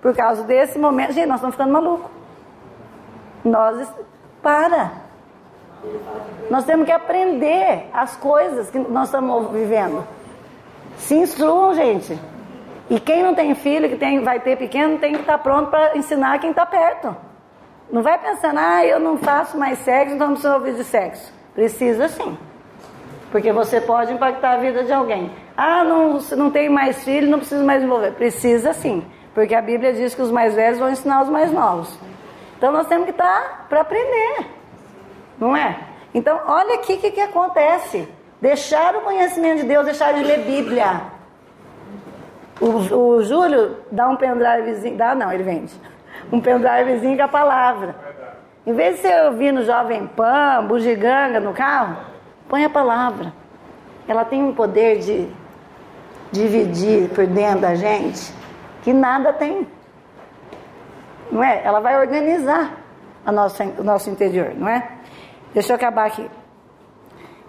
por 0.00 0.14
causa 0.14 0.44
desse 0.44 0.78
momento. 0.78 1.12
Gente, 1.12 1.26
nós 1.26 1.36
estamos 1.36 1.56
ficando 1.56 1.72
malucos. 1.72 2.10
Nós. 3.44 3.88
Para! 4.40 4.92
Nós 6.50 6.64
temos 6.64 6.86
que 6.86 6.92
aprender 6.92 7.88
as 7.92 8.14
coisas 8.16 8.70
que 8.70 8.78
nós 8.78 9.08
estamos 9.08 9.50
vivendo. 9.50 10.06
Se 10.96 11.14
instruam, 11.14 11.74
gente. 11.74 12.18
E 12.88 13.00
quem 13.00 13.22
não 13.22 13.34
tem 13.34 13.54
filho, 13.54 13.88
que 13.88 13.96
tem, 13.96 14.22
vai 14.22 14.38
ter 14.40 14.56
pequeno, 14.56 14.98
tem 14.98 15.14
que 15.14 15.20
estar 15.20 15.38
pronto 15.38 15.70
para 15.70 15.96
ensinar 15.96 16.38
quem 16.38 16.50
está 16.50 16.66
perto. 16.66 17.16
Não 17.90 18.02
vai 18.02 18.18
pensando, 18.18 18.58
ah, 18.58 18.84
eu 18.84 19.00
não 19.00 19.18
faço 19.18 19.58
mais 19.58 19.78
sexo, 19.80 20.14
então 20.14 20.28
não 20.28 20.34
preciso 20.34 20.54
ouvir 20.54 20.74
de 20.74 20.84
sexo. 20.84 21.32
Precisa 21.54 22.08
sim. 22.08 22.36
Porque 23.30 23.52
você 23.52 23.80
pode 23.80 24.12
impactar 24.12 24.52
a 24.52 24.56
vida 24.58 24.84
de 24.84 24.92
alguém. 24.92 25.30
Ah, 25.56 25.84
não, 25.84 26.18
não 26.36 26.50
tem 26.50 26.68
mais 26.68 27.02
filho, 27.04 27.30
não 27.30 27.38
precisa 27.38 27.64
mais 27.64 27.82
envolver. 27.82 28.12
Precisa 28.12 28.72
sim. 28.72 29.04
Porque 29.34 29.54
a 29.54 29.62
Bíblia 29.62 29.92
diz 29.92 30.14
que 30.14 30.22
os 30.22 30.30
mais 30.30 30.54
velhos 30.54 30.78
vão 30.78 30.90
ensinar 30.90 31.22
os 31.22 31.28
mais 31.28 31.50
novos. 31.52 31.98
Então 32.56 32.72
nós 32.72 32.86
temos 32.86 33.04
que 33.04 33.10
estar 33.10 33.66
para 33.68 33.80
aprender, 33.80 34.46
não 35.38 35.56
é? 35.56 35.76
Então, 36.14 36.40
olha 36.46 36.74
aqui 36.74 36.94
o 36.94 36.98
que, 36.98 37.10
que 37.10 37.20
acontece. 37.20 38.08
Deixar 38.40 38.94
o 38.96 39.00
conhecimento 39.00 39.62
de 39.62 39.66
Deus, 39.66 39.84
deixar 39.84 40.14
de 40.14 40.22
ler 40.22 40.40
Bíblia. 40.40 41.02
O, 42.60 42.66
o 42.66 43.22
Júlio 43.24 43.78
dá 43.90 44.08
um 44.08 44.16
pendrivezinho, 44.16 44.96
dá 44.96 45.14
não, 45.14 45.32
ele 45.32 45.42
vende. 45.42 45.74
Um 46.30 46.40
pendrivezinho 46.40 47.16
com 47.16 47.24
a 47.24 47.28
palavra. 47.28 47.96
Em 48.66 48.72
vez 48.72 48.96
de 48.96 49.02
você 49.02 49.20
ouvir 49.26 49.52
no 49.52 49.62
Jovem 49.62 50.06
Pan, 50.06 50.64
bugiganga 50.66 51.38
no 51.38 51.52
carro, 51.52 51.98
põe 52.48 52.64
a 52.64 52.70
palavra. 52.70 53.30
Ela 54.08 54.24
tem 54.24 54.42
um 54.42 54.54
poder 54.54 55.00
de 55.00 55.28
dividir 56.32 57.10
por 57.10 57.26
dentro 57.26 57.60
da 57.60 57.74
gente 57.74 58.32
que 58.82 58.92
nada 58.92 59.34
tem. 59.34 59.68
Não 61.30 61.44
é? 61.44 61.62
Ela 61.62 61.80
vai 61.80 62.00
organizar 62.00 62.72
a 63.24 63.30
nossa, 63.30 63.64
o 63.64 63.84
nosso 63.84 64.08
interior, 64.08 64.52
não 64.56 64.68
é? 64.68 64.88
Deixa 65.52 65.72
eu 65.72 65.76
acabar 65.76 66.06
aqui. 66.06 66.28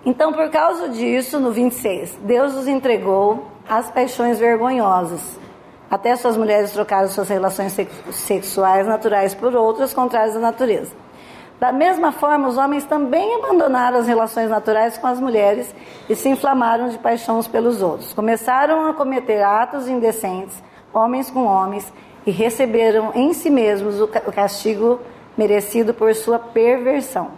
Então, 0.06 0.34
por 0.34 0.50
causa 0.50 0.90
disso, 0.90 1.40
no 1.40 1.52
26, 1.52 2.20
Deus 2.24 2.54
os 2.56 2.68
entregou 2.68 3.48
às 3.70 3.90
paixões 3.90 4.38
vergonhosas. 4.38 5.40
Até 5.90 6.16
suas 6.18 6.36
mulheres 6.36 6.74
trocaram 6.74 7.08
suas 7.08 7.30
relações 7.30 7.76
sexuais 8.12 8.86
naturais 8.86 9.34
por 9.34 9.56
outras 9.56 9.94
contrárias 9.94 10.36
à 10.36 10.40
natureza. 10.40 11.05
Da 11.66 11.72
mesma 11.72 12.12
forma, 12.12 12.48
os 12.48 12.60
homens 12.60 12.86
também 12.86 13.38
abandonaram 13.38 13.98
as 13.98 14.06
relações 14.06 14.52
naturais 14.52 15.00
com 15.00 15.08
as 15.08 15.20
mulheres 15.20 15.74
e 16.08 16.16
se 16.16 16.30
inflamaram 16.30 16.90
de 16.90 17.00
paixão 17.00 17.40
uns 17.40 17.48
pelos 17.48 17.82
outros. 17.82 18.14
Começaram 18.14 18.86
a 18.86 18.94
cometer 18.94 19.42
atos 19.42 19.88
indecentes, 19.88 20.62
homens 20.94 21.32
com 21.32 21.44
homens, 21.46 21.92
e 22.24 22.30
receberam 22.30 23.14
em 23.16 23.34
si 23.34 23.50
mesmos 23.50 24.00
o 24.00 24.08
castigo 24.08 25.00
merecido 25.36 25.92
por 25.92 26.14
sua 26.14 26.38
perversão. 26.38 27.32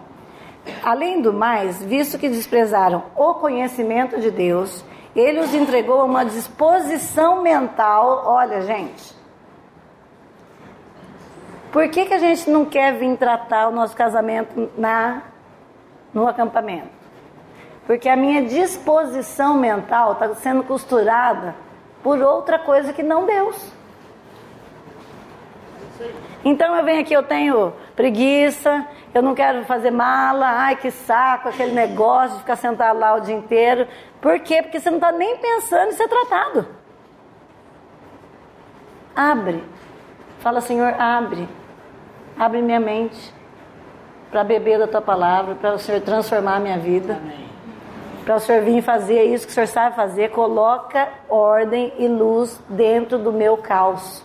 Além 0.84 1.22
do 1.22 1.32
mais, 1.32 1.82
visto 1.82 2.20
que 2.20 2.28
desprezaram 2.28 3.04
o 3.16 3.36
conhecimento 3.36 4.20
de 4.20 4.30
Deus, 4.30 4.84
ele 5.16 5.40
os 5.40 5.54
entregou 5.54 6.02
a 6.02 6.04
uma 6.04 6.26
disposição 6.26 7.42
mental. 7.42 8.24
Olha, 8.26 8.60
gente, 8.60 9.16
por 11.72 11.88
que, 11.90 12.06
que 12.06 12.14
a 12.14 12.20
gente 12.20 12.50
não 12.50 12.66
quer 12.66 12.94
vir 12.94 13.18
tratar 13.18 13.68
o 13.68 13.72
nosso 13.72 13.96
casamento 13.96 14.70
na, 14.78 15.24
no 16.14 16.28
acampamento? 16.28 16.98
Porque 17.86 18.10
a 18.10 18.16
minha 18.16 18.44
disposição 18.44 19.56
mental 19.56 20.14
está 20.14 20.34
sendo 20.36 20.64
costurada 20.64 21.56
por 22.04 22.20
outra 22.22 22.60
coisa 22.60 22.92
que 22.92 23.04
não 23.04 23.26
Deus. 23.26 23.72
Então 26.44 26.76
eu 26.76 26.86
venho 26.86 27.02
aqui, 27.02 27.14
eu 27.14 27.24
tenho 27.24 27.74
preguiça, 27.96 28.86
eu 29.14 29.22
não 29.22 29.34
quero 29.34 29.66
fazer 29.66 29.92
mala, 29.92 30.48
ai 30.48 30.76
que 30.76 30.92
saco, 30.92 31.50
aquele 31.50 31.72
negócio 31.72 32.36
de 32.36 32.42
ficar 32.42 32.56
sentado 32.56 33.00
lá 33.00 33.16
o 33.16 33.22
dia 33.22 33.36
inteiro. 33.36 33.88
Por 34.22 34.40
quê? 34.40 34.62
Porque 34.62 34.80
você 34.80 34.90
não 34.90 34.98
está 34.98 35.12
nem 35.12 35.38
pensando 35.38 35.90
em 35.90 35.94
ser 35.94 36.08
tratado. 36.08 36.68
Abre. 39.16 39.64
Fala, 40.40 40.62
Senhor, 40.62 40.94
abre. 41.00 41.48
Abre 42.38 42.62
minha 42.62 42.80
mente 42.80 43.34
para 44.30 44.44
beber 44.44 44.78
da 44.78 44.88
tua 44.88 45.02
palavra, 45.02 45.56
para 45.56 45.74
o 45.74 45.80
Senhor 45.80 46.02
transformar 46.02 46.58
a 46.58 46.60
minha 46.60 46.78
vida. 46.78 47.20
Para 48.24 48.36
o 48.36 48.40
Senhor 48.40 48.62
vir 48.62 48.82
fazer 48.82 49.24
isso 49.24 49.46
que 49.46 49.52
o 49.52 49.56
Senhor 49.56 49.68
sabe 49.68 49.96
fazer. 49.96 50.32
Coloca 50.32 51.08
ordem 51.30 51.94
e 51.98 52.08
luz 52.08 52.62
dentro 52.70 53.18
do 53.18 53.32
meu 53.32 53.58
caos. 53.58 54.24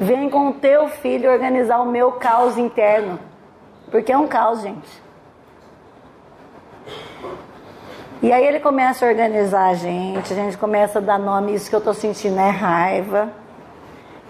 Vem 0.00 0.30
com 0.30 0.48
o 0.48 0.54
teu 0.54 0.88
filho 0.88 1.30
organizar 1.30 1.80
o 1.80 1.86
meu 1.86 2.12
caos 2.12 2.56
interno. 2.56 3.18
Porque 3.90 4.10
é 4.10 4.16
um 4.16 4.26
caos, 4.26 4.62
gente. 4.62 5.02
E 8.22 8.32
aí 8.32 8.46
ele 8.46 8.60
começa 8.60 9.04
a 9.04 9.08
organizar 9.08 9.68
a 9.70 9.74
gente, 9.74 10.32
a 10.32 10.36
gente 10.36 10.56
começa 10.56 10.98
a 10.98 11.02
dar 11.02 11.18
nome, 11.18 11.54
isso 11.54 11.70
que 11.70 11.74
eu 11.74 11.78
estou 11.78 11.94
sentindo 11.94 12.38
é 12.38 12.50
raiva, 12.50 13.30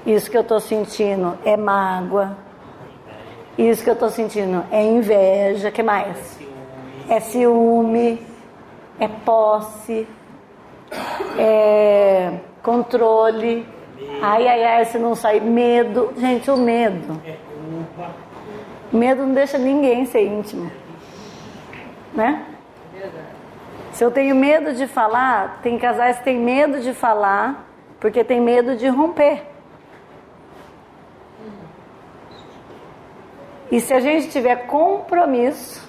isso 0.06 0.30
que 0.30 0.36
eu 0.36 0.42
estou 0.42 0.60
sentindo 0.60 1.38
é 1.44 1.56
mágoa, 1.56 2.36
isso 3.58 3.84
que 3.84 3.90
eu 3.90 3.94
estou 3.94 4.08
sentindo 4.08 4.64
é 4.70 4.82
inveja, 4.82 5.70
que 5.70 5.82
mais? 5.82 6.38
É 7.08 7.20
ciúme, 7.20 8.24
é 8.98 9.08
posse, 9.08 10.06
é 11.38 12.32
controle. 12.62 13.66
Ai, 14.22 14.46
ai, 14.48 14.64
ai, 14.64 14.84
se 14.84 14.98
não 14.98 15.14
sair, 15.14 15.42
medo. 15.42 16.12
Gente, 16.16 16.50
o 16.50 16.56
medo. 16.56 17.20
Medo 18.92 19.26
não 19.26 19.34
deixa 19.34 19.58
ninguém 19.58 20.06
ser 20.06 20.24
íntimo. 20.24 20.70
Né? 22.14 22.44
Se 23.92 24.04
eu 24.04 24.10
tenho 24.10 24.34
medo 24.34 24.72
de 24.72 24.86
falar, 24.86 25.60
tem 25.62 25.78
casais 25.78 26.18
que 26.18 26.24
têm 26.24 26.38
medo 26.38 26.80
de 26.80 26.92
falar 26.92 27.66
porque 28.00 28.24
tem 28.24 28.40
medo 28.40 28.76
de 28.76 28.88
romper. 28.88 29.42
E 33.70 33.80
se 33.80 33.94
a 33.94 34.00
gente 34.00 34.30
tiver 34.30 34.66
compromisso, 34.66 35.88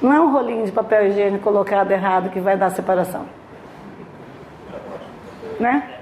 não 0.00 0.12
é 0.12 0.20
um 0.20 0.32
rolinho 0.32 0.64
de 0.64 0.72
papel 0.72 1.08
higiênico 1.08 1.44
colocado 1.44 1.90
errado 1.90 2.30
que 2.30 2.40
vai 2.40 2.56
dar 2.56 2.70
separação. 2.70 3.26
Né? 5.58 5.96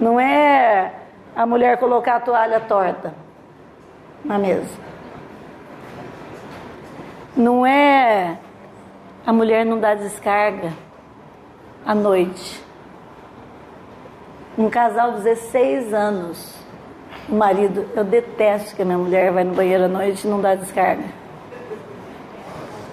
Não 0.00 0.18
é 0.18 0.94
a 1.36 1.44
mulher 1.44 1.76
colocar 1.78 2.16
a 2.16 2.20
toalha 2.20 2.60
torta 2.60 3.14
na 4.24 4.38
mesa. 4.38 4.78
Não 7.36 7.66
é 7.66 8.38
a 9.26 9.32
mulher 9.32 9.66
não 9.66 9.78
dar 9.78 9.96
descarga 9.96 10.72
à 11.84 11.94
noite. 11.94 12.64
Um 14.56 14.70
casal 14.70 15.12
de 15.12 15.22
16 15.22 15.92
anos, 15.92 16.61
o 17.28 17.34
marido, 17.34 17.88
eu 17.94 18.04
detesto 18.04 18.74
que 18.74 18.82
a 18.82 18.84
minha 18.84 18.98
mulher 18.98 19.32
vai 19.32 19.44
no 19.44 19.54
banheiro 19.54 19.84
à 19.84 19.88
noite 19.88 20.26
e 20.26 20.30
não 20.30 20.40
dá 20.40 20.54
descarga. 20.54 21.04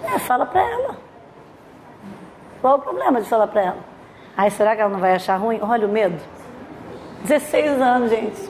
É, 0.03 0.19
fala 0.19 0.45
pra 0.45 0.61
ela. 0.61 0.97
Qual 2.61 2.77
o 2.77 2.81
problema 2.81 3.21
de 3.21 3.27
falar 3.27 3.47
pra 3.47 3.61
ela? 3.61 3.77
Ai, 4.35 4.49
será 4.49 4.75
que 4.75 4.81
ela 4.81 4.89
não 4.89 4.99
vai 4.99 5.15
achar 5.15 5.37
ruim? 5.37 5.59
Olha 5.61 5.87
o 5.87 5.89
medo. 5.89 6.19
16 7.23 7.81
anos, 7.81 8.09
gente. 8.09 8.49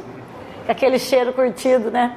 Aquele 0.68 1.00
cheiro 1.00 1.34
curtido, 1.34 1.90
né? 1.90 2.16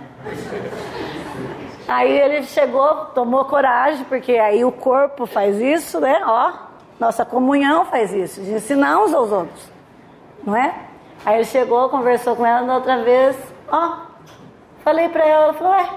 Aí 1.88 2.18
ele 2.18 2.42
chegou, 2.44 3.06
tomou 3.06 3.44
coragem, 3.44 4.04
porque 4.04 4.32
aí 4.32 4.64
o 4.64 4.72
corpo 4.72 5.26
faz 5.26 5.58
isso, 5.58 6.00
né? 6.00 6.20
Ó, 6.24 6.52
nossa 6.98 7.24
comunhão 7.24 7.84
faz 7.84 8.12
isso, 8.12 8.40
de 8.40 8.52
ensinar 8.52 8.98
uns 8.98 9.12
aos 9.12 9.32
outros, 9.32 9.70
não 10.44 10.56
é? 10.56 10.72
Aí 11.24 11.36
ele 11.36 11.44
chegou, 11.44 11.88
conversou 11.88 12.36
com 12.36 12.46
ela 12.46 12.66
da 12.66 12.74
outra 12.74 13.02
vez, 13.02 13.36
ó, 13.72 13.96
falei 14.84 15.08
pra 15.08 15.26
ela, 15.26 15.44
ela 15.44 15.54
falou, 15.54 15.72
ué, 15.72 15.88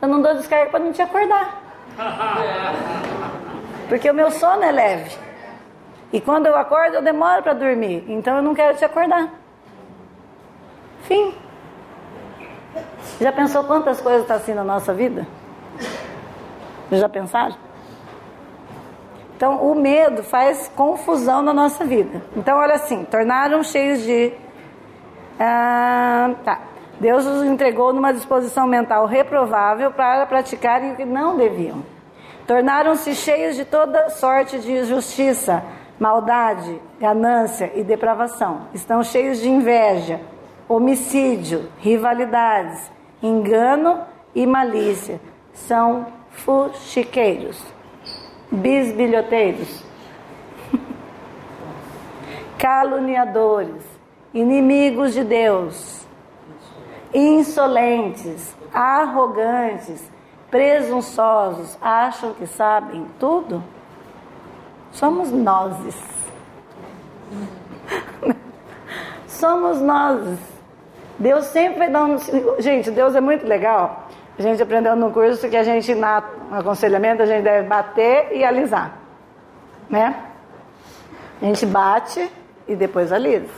eu 0.00 0.08
não 0.08 0.22
dou 0.22 0.34
descarga 0.34 0.70
para 0.70 0.80
não 0.80 0.92
te 0.92 1.02
acordar. 1.02 1.60
Porque 3.88 4.08
o 4.08 4.14
meu 4.14 4.30
sono 4.30 4.62
é 4.62 4.70
leve. 4.70 5.18
E 6.12 6.20
quando 6.20 6.46
eu 6.46 6.56
acordo, 6.56 6.94
eu 6.94 7.02
demoro 7.02 7.42
para 7.42 7.52
dormir. 7.52 8.04
Então 8.08 8.36
eu 8.36 8.42
não 8.42 8.54
quero 8.54 8.76
te 8.76 8.84
acordar. 8.84 9.28
Fim. 11.02 11.34
Já 13.20 13.32
pensou 13.32 13.64
quantas 13.64 14.00
coisas 14.00 14.22
estão 14.22 14.36
tá 14.36 14.42
assim 14.42 14.54
na 14.54 14.64
nossa 14.64 14.94
vida? 14.94 15.26
Já 16.90 17.08
pensaram? 17.08 17.56
Então, 19.36 19.56
o 19.56 19.74
medo 19.74 20.22
faz 20.22 20.70
confusão 20.76 21.40
na 21.40 21.54
nossa 21.54 21.84
vida. 21.84 22.22
Então, 22.36 22.58
olha 22.58 22.74
assim: 22.74 23.04
tornaram 23.04 23.62
cheios 23.62 24.02
de. 24.02 24.32
Ah, 25.38 26.30
tá. 26.44 26.60
Deus 27.00 27.24
os 27.24 27.42
entregou 27.44 27.94
numa 27.94 28.12
disposição 28.12 28.66
mental 28.66 29.06
reprovável 29.06 29.90
para 29.90 30.26
praticarem 30.26 30.92
o 30.92 30.96
que 30.96 31.04
não 31.06 31.34
deviam. 31.34 31.82
Tornaram-se 32.46 33.14
cheios 33.14 33.56
de 33.56 33.64
toda 33.64 34.10
sorte 34.10 34.58
de 34.58 34.70
injustiça, 34.70 35.64
maldade, 35.98 36.78
ganância 37.00 37.72
e 37.74 37.82
depravação. 37.82 38.68
Estão 38.74 39.02
cheios 39.02 39.40
de 39.40 39.48
inveja, 39.48 40.20
homicídio, 40.68 41.70
rivalidades, 41.78 42.90
engano 43.22 44.00
e 44.34 44.46
malícia. 44.46 45.18
São 45.54 46.06
fuxiqueiros, 46.32 47.64
bisbilhoteiros, 48.50 49.82
caluniadores, 52.58 53.82
inimigos 54.34 55.14
de 55.14 55.24
Deus, 55.24 55.99
insolentes, 57.12 58.54
arrogantes, 58.72 60.02
presunçosos, 60.50 61.76
acham 61.80 62.34
que 62.34 62.46
sabem 62.46 63.06
tudo? 63.18 63.62
Somos 64.92 65.30
nós. 65.30 65.76
somos 69.26 69.80
nós. 69.80 70.38
Deus 71.18 71.44
sempre 71.46 71.78
vai 71.78 71.90
dar 71.90 72.04
um. 72.04 72.16
Gente, 72.58 72.90
Deus 72.90 73.14
é 73.14 73.20
muito 73.20 73.46
legal. 73.46 74.08
A 74.38 74.42
gente 74.42 74.62
aprendeu 74.62 74.96
no 74.96 75.10
curso 75.10 75.48
que 75.48 75.56
a 75.56 75.62
gente, 75.62 75.94
na 75.94 76.22
aconselhamento, 76.50 77.22
a 77.22 77.26
gente 77.26 77.42
deve 77.42 77.68
bater 77.68 78.32
e 78.32 78.42
alisar. 78.42 78.96
Né? 79.88 80.16
A 81.42 81.44
gente 81.44 81.66
bate 81.66 82.30
e 82.66 82.74
depois 82.74 83.12
alisa. 83.12 83.52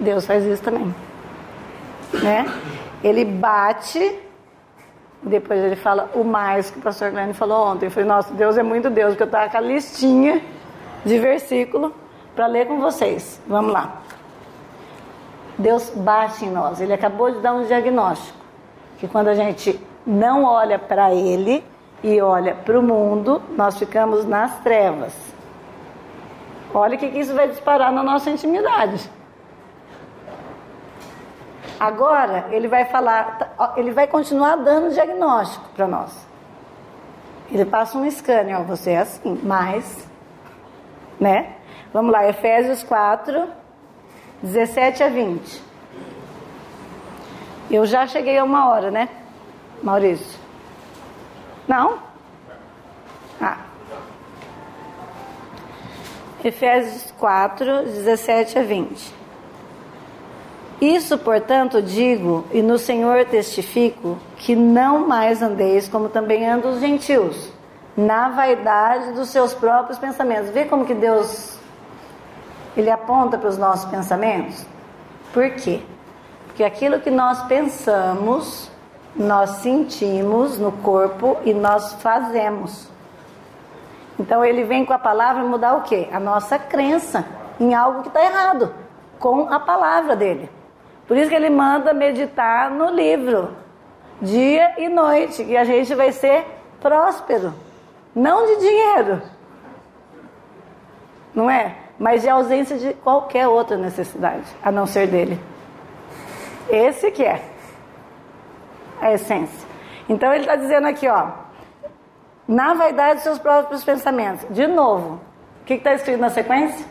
Deus 0.00 0.26
faz 0.26 0.44
isso 0.44 0.62
também. 0.62 0.94
Né? 2.12 2.46
Ele 3.02 3.24
bate 3.24 4.26
depois 5.26 5.60
ele 5.60 5.74
fala 5.74 6.10
o 6.14 6.22
mais 6.22 6.70
que 6.70 6.78
o 6.78 6.82
pastor 6.82 7.10
Glenn 7.10 7.32
falou 7.34 7.66
ontem. 7.66 7.86
Eu 7.86 7.90
falei, 7.90 8.08
nossa, 8.08 8.32
Deus 8.32 8.56
é 8.56 8.62
muito 8.62 8.88
Deus, 8.88 9.10
porque 9.10 9.24
eu 9.24 9.26
estava 9.26 9.50
com 9.50 9.56
a 9.56 9.60
listinha 9.60 10.40
de 11.04 11.18
versículo 11.18 11.92
para 12.34 12.46
ler 12.46 12.66
com 12.66 12.78
vocês. 12.78 13.40
Vamos 13.48 13.72
lá. 13.72 14.02
Deus 15.58 15.90
bate 15.90 16.44
em 16.44 16.50
nós. 16.50 16.80
Ele 16.80 16.92
acabou 16.92 17.30
de 17.30 17.40
dar 17.40 17.54
um 17.54 17.64
diagnóstico. 17.64 18.38
Que 18.98 19.08
quando 19.08 19.28
a 19.28 19.34
gente 19.34 19.80
não 20.06 20.44
olha 20.44 20.78
para 20.78 21.12
Ele 21.12 21.64
e 22.04 22.20
olha 22.20 22.54
para 22.54 22.78
o 22.78 22.82
mundo, 22.82 23.42
nós 23.56 23.76
ficamos 23.78 24.24
nas 24.24 24.60
trevas. 24.60 25.12
Olha 26.72 26.94
o 26.94 26.98
que, 26.98 27.08
que 27.08 27.18
isso 27.18 27.34
vai 27.34 27.48
disparar 27.48 27.90
na 27.90 28.02
nossa 28.02 28.30
intimidade. 28.30 29.10
Agora 31.78 32.46
ele 32.50 32.68
vai 32.68 32.86
falar, 32.86 33.74
ele 33.76 33.90
vai 33.90 34.06
continuar 34.06 34.56
dando 34.56 34.92
diagnóstico 34.92 35.68
para 35.74 35.86
nós. 35.86 36.26
Ele 37.50 37.64
passa 37.64 37.98
um 37.98 38.10
scanner, 38.10 38.60
ó, 38.60 38.62
você 38.64 38.92
é 38.92 38.98
assim, 38.98 39.38
mas, 39.42 40.08
né? 41.20 41.54
Vamos 41.92 42.10
lá, 42.10 42.26
Efésios 42.28 42.82
4, 42.82 43.48
17 44.42 45.02
a 45.02 45.08
20. 45.08 45.62
Eu 47.70 47.84
já 47.84 48.06
cheguei 48.06 48.38
a 48.38 48.44
uma 48.44 48.68
hora, 48.68 48.90
né, 48.90 49.08
Maurício? 49.82 50.38
Não? 51.68 51.98
Ah. 53.40 53.58
Efésios 56.44 57.12
4, 57.18 57.82
17 57.84 58.58
a 58.58 58.62
20. 58.62 59.15
Isso, 60.80 61.16
portanto, 61.16 61.80
digo 61.80 62.44
e 62.52 62.60
no 62.60 62.78
Senhor 62.78 63.24
testifico 63.24 64.18
que 64.36 64.54
não 64.54 65.06
mais 65.06 65.40
andeis 65.40 65.88
como 65.88 66.10
também 66.10 66.46
andam 66.46 66.72
os 66.72 66.80
gentios, 66.80 67.50
na 67.96 68.28
vaidade 68.28 69.12
dos 69.12 69.30
seus 69.30 69.54
próprios 69.54 69.98
pensamentos. 69.98 70.50
Vê 70.50 70.66
como 70.66 70.84
que 70.84 70.94
Deus 70.94 71.58
ele 72.76 72.90
aponta 72.90 73.38
para 73.38 73.48
os 73.48 73.56
nossos 73.56 73.86
pensamentos? 73.90 74.66
Por 75.32 75.50
quê? 75.52 75.80
Porque 76.46 76.62
aquilo 76.62 77.00
que 77.00 77.10
nós 77.10 77.42
pensamos, 77.44 78.70
nós 79.14 79.50
sentimos 79.62 80.58
no 80.58 80.72
corpo 80.72 81.38
e 81.44 81.54
nós 81.54 81.94
fazemos. 82.02 82.86
Então 84.18 84.44
ele 84.44 84.64
vem 84.64 84.84
com 84.84 84.92
a 84.92 84.98
palavra 84.98 85.42
mudar 85.42 85.74
o 85.76 85.82
quê? 85.82 86.08
A 86.12 86.20
nossa 86.20 86.58
crença 86.58 87.24
em 87.58 87.74
algo 87.74 88.02
que 88.02 88.08
está 88.08 88.22
errado, 88.22 88.74
com 89.18 89.50
a 89.50 89.58
palavra 89.58 90.14
dele. 90.14 90.50
Por 91.06 91.16
isso 91.16 91.28
que 91.28 91.36
ele 91.36 91.50
manda 91.50 91.94
meditar 91.94 92.70
no 92.70 92.90
livro, 92.90 93.56
dia 94.20 94.74
e 94.78 94.88
noite, 94.88 95.44
que 95.44 95.56
a 95.56 95.64
gente 95.64 95.94
vai 95.94 96.10
ser 96.12 96.44
próspero, 96.80 97.54
não 98.14 98.46
de 98.46 98.56
dinheiro, 98.60 99.22
não 101.34 101.50
é? 101.50 101.76
Mas 101.98 102.22
de 102.22 102.28
ausência 102.28 102.76
de 102.76 102.92
qualquer 102.94 103.46
outra 103.46 103.76
necessidade, 103.76 104.44
a 104.62 104.70
não 104.70 104.86
ser 104.86 105.06
dele. 105.06 105.40
Esse 106.68 107.10
que 107.10 107.24
é 107.24 107.40
a 109.00 109.12
essência. 109.12 109.66
Então 110.08 110.32
ele 110.32 110.42
está 110.42 110.56
dizendo 110.56 110.86
aqui, 110.86 111.08
ó, 111.08 111.28
na 112.46 112.74
vaidade 112.74 113.22
seus 113.22 113.38
próprios 113.38 113.84
pensamentos. 113.84 114.46
De 114.50 114.66
novo, 114.66 115.20
o 115.62 115.64
que 115.64 115.74
está 115.74 115.94
escrito 115.94 116.20
na 116.20 116.30
sequência? 116.30 116.86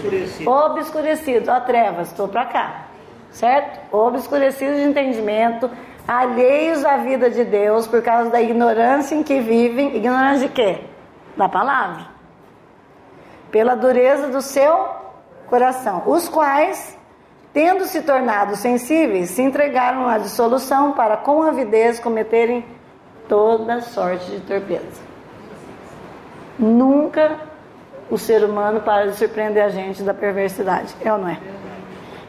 Obscurecido. 0.00 0.50
Obscurecido, 0.50 1.50
ó, 1.50 1.60
trevas, 1.60 2.08
estou 2.08 2.28
para 2.28 2.46
cá. 2.46 2.86
Certo? 3.30 3.94
Obscurecidos 3.94 4.76
de 4.76 4.82
entendimento, 4.82 5.70
alheios 6.06 6.84
à 6.84 6.96
vida 6.96 7.30
de 7.30 7.44
Deus 7.44 7.86
por 7.86 8.02
causa 8.02 8.30
da 8.30 8.40
ignorância 8.40 9.14
em 9.14 9.22
que 9.22 9.40
vivem. 9.40 9.96
Ignorância 9.96 10.48
de 10.48 10.54
quê? 10.54 10.80
Da 11.36 11.48
palavra. 11.48 12.06
Pela 13.50 13.76
dureza 13.76 14.28
do 14.28 14.42
seu 14.42 14.88
coração. 15.48 16.02
Os 16.06 16.28
quais, 16.28 16.98
tendo 17.52 17.84
se 17.84 18.02
tornado 18.02 18.56
sensíveis, 18.56 19.30
se 19.30 19.42
entregaram 19.42 20.08
à 20.08 20.18
dissolução 20.18 20.92
para 20.92 21.16
com 21.16 21.42
avidez 21.42 22.00
cometerem 22.00 22.64
toda 23.28 23.80
sorte 23.80 24.28
de 24.30 24.40
torpeza. 24.40 25.00
Nunca 26.58 27.49
o 28.10 28.18
ser 28.18 28.44
humano 28.44 28.80
para 28.80 29.06
de 29.06 29.16
surpreender 29.16 29.64
a 29.64 29.68
gente 29.68 30.02
da 30.02 30.12
perversidade. 30.12 30.94
É 31.02 31.12
ou 31.12 31.18
não 31.18 31.28
é? 31.28 31.38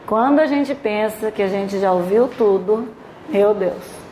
Quando 0.06 0.40
a 0.40 0.46
gente 0.46 0.74
pensa 0.74 1.30
que 1.30 1.42
a 1.42 1.48
gente 1.48 1.78
já 1.78 1.92
ouviu 1.92 2.28
tudo, 2.28 2.88
meu 3.28 3.54
Deus. 3.54 4.02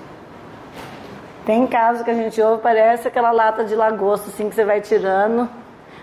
Tem 1.45 1.67
casos 1.67 2.03
que 2.03 2.11
a 2.11 2.15
gente 2.15 2.41
ouve, 2.41 2.63
parece 2.63 3.09
aquela 3.09 3.31
lata 3.31 3.65
de 3.65 3.75
lagosta 3.75 4.29
assim 4.29 4.49
que 4.49 4.55
você 4.55 4.65
vai 4.65 4.81
tirando. 4.81 5.49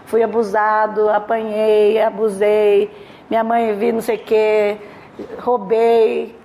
Fui 0.06 0.24
abusado, 0.24 1.10
apanhei, 1.10 2.02
abusei, 2.02 2.92
minha 3.30 3.44
mãe 3.44 3.74
vi 3.74 3.92
não 3.92 4.02
sei 4.02 4.16
o 4.16 4.20
que, 4.20 4.78
roubei, 5.40 6.36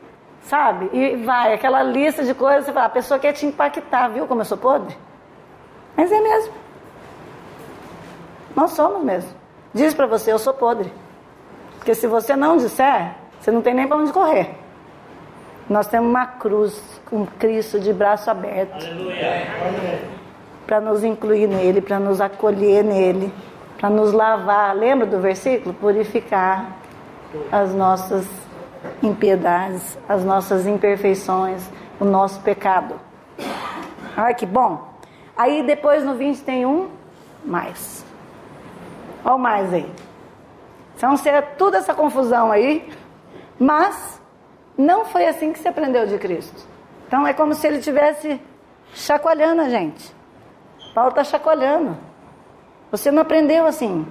sabe? 0.43 0.91
E 0.93 1.17
vai, 1.17 1.55
aquela 1.55 1.83
lista 1.83 2.25
de 2.25 2.35
coisas, 2.35 2.65
você 2.65 2.73
fala, 2.73 2.87
a 2.87 2.91
pessoa 2.91 3.21
quer 3.21 3.33
te 3.33 3.47
impactar, 3.47 4.09
viu 4.09 4.27
como 4.27 4.41
eu 4.41 4.45
sou 4.45 4.59
podre? 4.59 4.97
Mas 5.97 6.11
é 6.11 6.21
mesmo. 6.21 6.62
Nós 8.55 8.73
somos 8.73 9.03
mesmo. 9.03 9.31
Diz 9.75 9.95
para 9.95 10.07
você, 10.07 10.33
eu 10.33 10.39
sou 10.39 10.53
podre. 10.53 10.93
Porque 11.77 11.95
se 11.95 12.07
você 12.07 12.37
não 12.37 12.57
disser, 12.57 13.15
você 13.41 13.51
não 13.51 13.63
tem 13.63 13.75
nem 13.75 13.89
para 13.89 13.97
onde 13.97 14.13
correr. 14.13 14.55
Nós 15.69 15.87
temos 15.87 16.09
uma 16.11 16.27
cruz 16.27 16.81
com 17.07 17.27
Cristo 17.27 17.81
de 17.81 17.93
braço 17.93 18.31
aberto. 18.31 18.85
Para 20.67 20.81
nos 20.81 21.03
incluir 21.03 21.47
nele, 21.47 21.81
para 21.81 21.99
nos 21.99 22.21
acolher 22.21 22.85
nele, 22.85 23.33
para 23.79 23.89
nos 23.89 24.13
lavar. 24.13 24.77
Lembra 24.77 25.07
do 25.07 25.19
versículo? 25.19 25.75
Purificar 25.75 26.77
as 27.51 27.75
nossas 27.75 28.27
impiedades, 29.03 29.99
as 30.09 30.25
nossas 30.25 30.67
imperfeições, 30.67 31.69
o 31.99 32.05
nosso 32.05 32.41
pecado. 32.41 32.95
Ai, 34.17 34.35
que 34.35 34.47
bom. 34.47 34.89
Aí 35.37 35.63
depois 35.63 36.05
no 36.05 36.15
20 36.15 36.43
tem 36.43 36.67
um 36.67 36.91
mais. 37.45 38.02
Olha 39.25 39.35
o 39.35 39.39
mais 39.39 39.73
aí. 39.73 39.91
Então, 40.97 41.17
ser 41.17 41.57
tudo 41.57 41.77
essa 41.77 41.95
confusão 41.95 42.53
aí, 42.53 42.89
mas 43.59 44.21
não 44.77 45.05
foi 45.05 45.27
assim 45.27 45.53
que 45.53 45.59
se 45.59 45.69
aprendeu 45.69 46.07
de 46.07 46.19
Cristo. 46.19 46.63
Então, 47.07 47.27
é 47.27 47.33
como 47.33 47.55
se 47.55 47.67
ele 47.67 47.79
estivesse 47.79 48.41
chacoalhando 48.95 49.63
a 49.63 49.69
gente. 49.69 50.15
Paulo 50.95 51.11
está 51.11 51.25
chacoalhando. 51.25 51.97
Você 52.91 53.11
não 53.11 53.23
aprendeu 53.23 53.67
assim. 53.67 54.07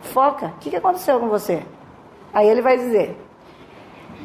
Foca. 0.00 0.46
O 0.46 0.58
que, 0.58 0.70
que 0.70 0.76
aconteceu 0.76 1.20
com 1.20 1.28
você? 1.28 1.62
Aí 2.32 2.48
ele 2.48 2.62
vai 2.62 2.76
dizer: 2.76 3.16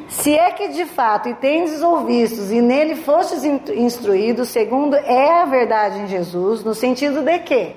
Se 0.08 0.38
é 0.38 0.52
que 0.52 0.70
de 0.70 0.86
fato 0.86 1.30
e 1.30 1.36
tendes 1.36 1.82
ouvistos 1.82 2.52
e 2.52 2.62
nele 2.62 2.96
fostes 2.96 3.44
instruídos, 3.44 4.50
segundo 4.50 4.96
é 4.96 5.42
a 5.42 5.46
verdade 5.46 6.00
em 6.00 6.08
Jesus, 6.08 6.64
no 6.64 6.74
sentido 6.74 7.22
de 7.22 7.40
que 7.40 7.76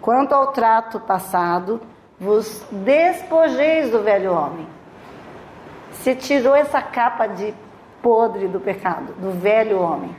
Quanto 0.00 0.34
ao 0.34 0.48
trato 0.48 0.98
passado, 1.00 1.80
vos 2.18 2.64
despojeis 2.70 3.90
do 3.90 4.02
velho 4.02 4.32
homem. 4.32 4.66
Se 5.92 6.14
tirou 6.14 6.54
essa 6.54 6.80
capa 6.80 7.26
de 7.26 7.54
podre 8.02 8.48
do 8.48 8.60
pecado, 8.60 9.12
do 9.14 9.30
velho 9.32 9.80
homem. 9.80 10.14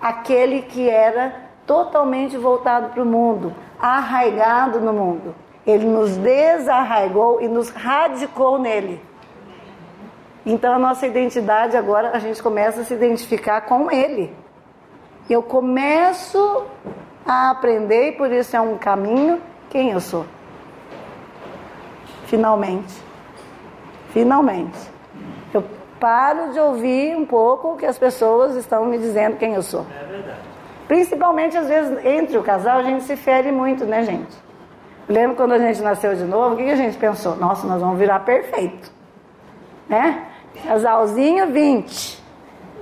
Aquele 0.00 0.62
que 0.62 0.88
era 0.88 1.34
totalmente 1.66 2.36
voltado 2.36 2.90
para 2.90 3.02
o 3.02 3.06
mundo, 3.06 3.54
arraigado 3.78 4.80
no 4.80 4.92
mundo. 4.92 5.34
Ele 5.66 5.84
nos 5.84 6.16
desarraigou 6.16 7.40
e 7.40 7.48
nos 7.48 7.70
radicou 7.70 8.58
nele. 8.58 9.02
Então 10.44 10.72
a 10.72 10.78
nossa 10.78 11.06
identidade 11.06 11.76
agora 11.76 12.12
a 12.14 12.18
gente 12.20 12.42
começa 12.42 12.82
a 12.82 12.84
se 12.84 12.94
identificar 12.94 13.62
com 13.62 13.90
ele. 13.90 14.34
Eu 15.28 15.42
começo 15.42 16.64
a 17.26 17.50
aprender 17.50 18.08
e 18.08 18.12
por 18.12 18.30
isso 18.30 18.56
é 18.56 18.60
um 18.60 18.78
caminho 18.78 19.40
quem 19.68 19.90
eu 19.90 20.00
sou. 20.00 20.24
Finalmente. 22.26 22.94
Finalmente. 24.10 24.78
Eu 25.52 25.64
paro 25.98 26.52
de 26.52 26.60
ouvir 26.60 27.16
um 27.16 27.26
pouco 27.26 27.72
o 27.72 27.76
que 27.76 27.86
as 27.86 27.98
pessoas 27.98 28.54
estão 28.56 28.86
me 28.86 28.98
dizendo 28.98 29.36
quem 29.36 29.54
eu 29.54 29.62
sou. 29.62 29.84
É 30.00 30.04
verdade. 30.04 30.40
Principalmente 30.86 31.56
às 31.56 31.68
vezes 31.68 32.04
entre 32.04 32.38
o 32.38 32.42
casal 32.42 32.78
a 32.78 32.82
gente 32.82 33.02
se 33.04 33.16
fere 33.16 33.50
muito, 33.50 33.84
né, 33.84 34.02
gente? 34.04 34.36
Lembra 35.08 35.36
quando 35.36 35.52
a 35.52 35.58
gente 35.58 35.82
nasceu 35.82 36.14
de 36.14 36.24
novo? 36.24 36.54
O 36.54 36.56
que 36.56 36.70
a 36.70 36.76
gente 36.76 36.96
pensou? 36.96 37.36
Nossa, 37.36 37.66
nós 37.66 37.80
vamos 37.80 37.98
virar 37.98 38.20
perfeito. 38.20 38.90
Né? 39.88 40.26
Casalzinho 40.64 41.52
20. 41.52 42.24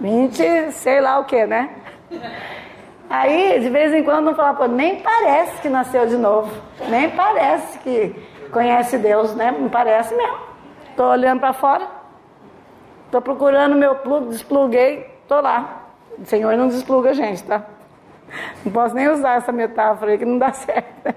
20, 0.00 0.72
sei 0.72 1.00
lá 1.00 1.18
o 1.18 1.24
que, 1.24 1.46
né? 1.46 1.70
Aí, 3.16 3.60
de 3.60 3.70
vez 3.70 3.94
em 3.94 4.02
quando, 4.02 4.24
não 4.24 4.34
fala, 4.34 4.54
pô, 4.54 4.66
nem 4.66 4.96
parece 4.96 5.62
que 5.62 5.68
nasceu 5.68 6.04
de 6.04 6.16
novo. 6.16 6.50
Nem 6.88 7.08
parece 7.10 7.78
que 7.78 8.12
conhece 8.50 8.98
Deus, 8.98 9.36
né? 9.36 9.52
Não 9.52 9.68
parece 9.68 10.12
mesmo. 10.16 10.38
Tô 10.96 11.04
olhando 11.10 11.38
para 11.38 11.52
fora. 11.52 11.86
Tô 13.12 13.22
procurando 13.22 13.76
meu 13.76 13.94
plug, 13.94 14.30
despluguei, 14.30 15.08
tô 15.28 15.40
lá. 15.40 15.84
O 16.18 16.26
Senhor 16.26 16.56
não 16.56 16.66
despluga 16.66 17.10
a 17.10 17.12
gente, 17.12 17.44
tá? 17.44 17.64
Não 18.64 18.72
posso 18.72 18.96
nem 18.96 19.06
usar 19.06 19.36
essa 19.36 19.52
metáfora 19.52 20.10
aí 20.10 20.18
que 20.18 20.24
não 20.24 20.36
dá 20.36 20.50
certo. 20.52 21.14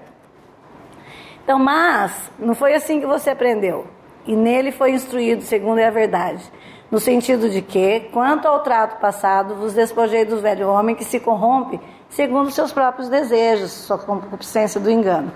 Então, 1.42 1.58
mas 1.58 2.30
não 2.38 2.54
foi 2.54 2.74
assim 2.74 3.00
que 3.00 3.06
você 3.06 3.30
aprendeu. 3.30 3.88
E 4.24 4.36
nele 4.36 4.70
foi 4.70 4.92
instruído 4.92 5.42
segundo 5.42 5.80
é 5.80 5.88
a 5.88 5.90
verdade. 5.90 6.48
No 6.90 6.98
sentido 6.98 7.50
de 7.50 7.60
que, 7.60 8.00
quanto 8.12 8.48
ao 8.48 8.60
trato 8.60 8.98
passado, 8.98 9.54
vos 9.54 9.74
despojei 9.74 10.24
do 10.24 10.40
velho 10.40 10.68
homem 10.68 10.94
que 10.94 11.04
se 11.04 11.20
corrompe 11.20 11.78
segundo 12.08 12.50
seus 12.50 12.72
próprios 12.72 13.10
desejos, 13.10 13.70
sua 13.70 13.98
concupiscência 13.98 14.80
do 14.80 14.90
engano. 14.90 15.30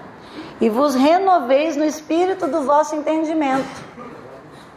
E 0.60 0.70
vos 0.70 0.94
renoveis 0.94 1.76
no 1.76 1.84
espírito 1.84 2.46
do 2.46 2.62
vosso 2.62 2.96
entendimento. 2.96 3.68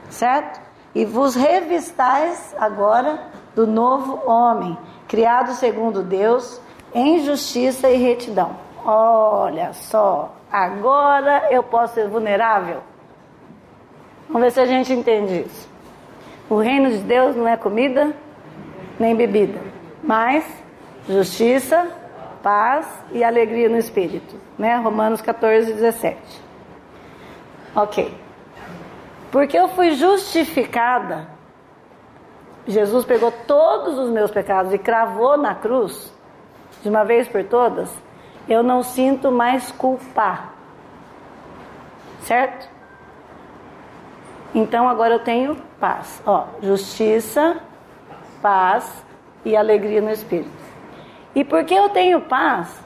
Certo? 0.09 0.59
E 0.93 1.05
vos 1.05 1.35
revistais 1.35 2.53
agora 2.59 3.19
do 3.55 3.65
novo 3.65 4.21
homem, 4.29 4.77
criado 5.07 5.53
segundo 5.53 6.03
Deus, 6.03 6.59
em 6.93 7.23
justiça 7.23 7.89
e 7.89 7.97
retidão. 7.97 8.57
Olha 8.85 9.71
só, 9.73 10.33
agora 10.51 11.47
eu 11.51 11.63
posso 11.63 11.95
ser 11.95 12.09
vulnerável? 12.09 12.81
Vamos 14.27 14.41
ver 14.41 14.51
se 14.51 14.59
a 14.59 14.65
gente 14.65 14.91
entende 14.91 15.45
isso. 15.45 15.74
O 16.49 16.57
reino 16.57 16.89
de 16.89 16.99
Deus 16.99 17.35
não 17.35 17.47
é 17.47 17.57
comida 17.57 18.13
nem 18.99 19.15
bebida, 19.15 19.59
mas 20.03 20.45
justiça, 21.07 21.87
paz 22.43 22.87
e 23.11 23.23
alegria 23.23 23.67
no 23.67 23.77
espírito, 23.77 24.35
né? 24.57 24.75
Romanos 24.77 25.21
14, 25.21 25.73
17. 25.73 26.17
Ok. 27.75 28.13
Porque 29.31 29.57
eu 29.57 29.67
fui 29.69 29.91
justificada 29.91 31.35
Jesus 32.67 33.05
pegou 33.05 33.31
todos 33.31 33.97
os 33.99 34.09
meus 34.09 34.31
pecados 34.31 34.73
e 34.73 34.77
cravou 34.77 35.37
na 35.37 35.53
cruz, 35.53 36.11
de 36.81 36.89
uma 36.89 37.03
vez 37.03 37.27
por 37.27 37.43
todas, 37.43 37.91
eu 38.49 38.63
não 38.63 38.81
sinto 38.81 39.31
mais 39.31 39.71
culpa. 39.71 40.49
Certo? 42.21 42.67
Então 44.55 44.87
agora 44.87 45.15
eu 45.15 45.19
tenho 45.19 45.57
paz. 45.81 46.23
Ó, 46.25 46.45
justiça, 46.61 47.57
paz 48.41 49.05
e 49.43 49.53
alegria 49.53 49.99
no 49.99 50.09
espírito. 50.09 50.49
E 51.35 51.43
porque 51.43 51.73
eu 51.73 51.89
tenho 51.89 52.21
paz, 52.21 52.81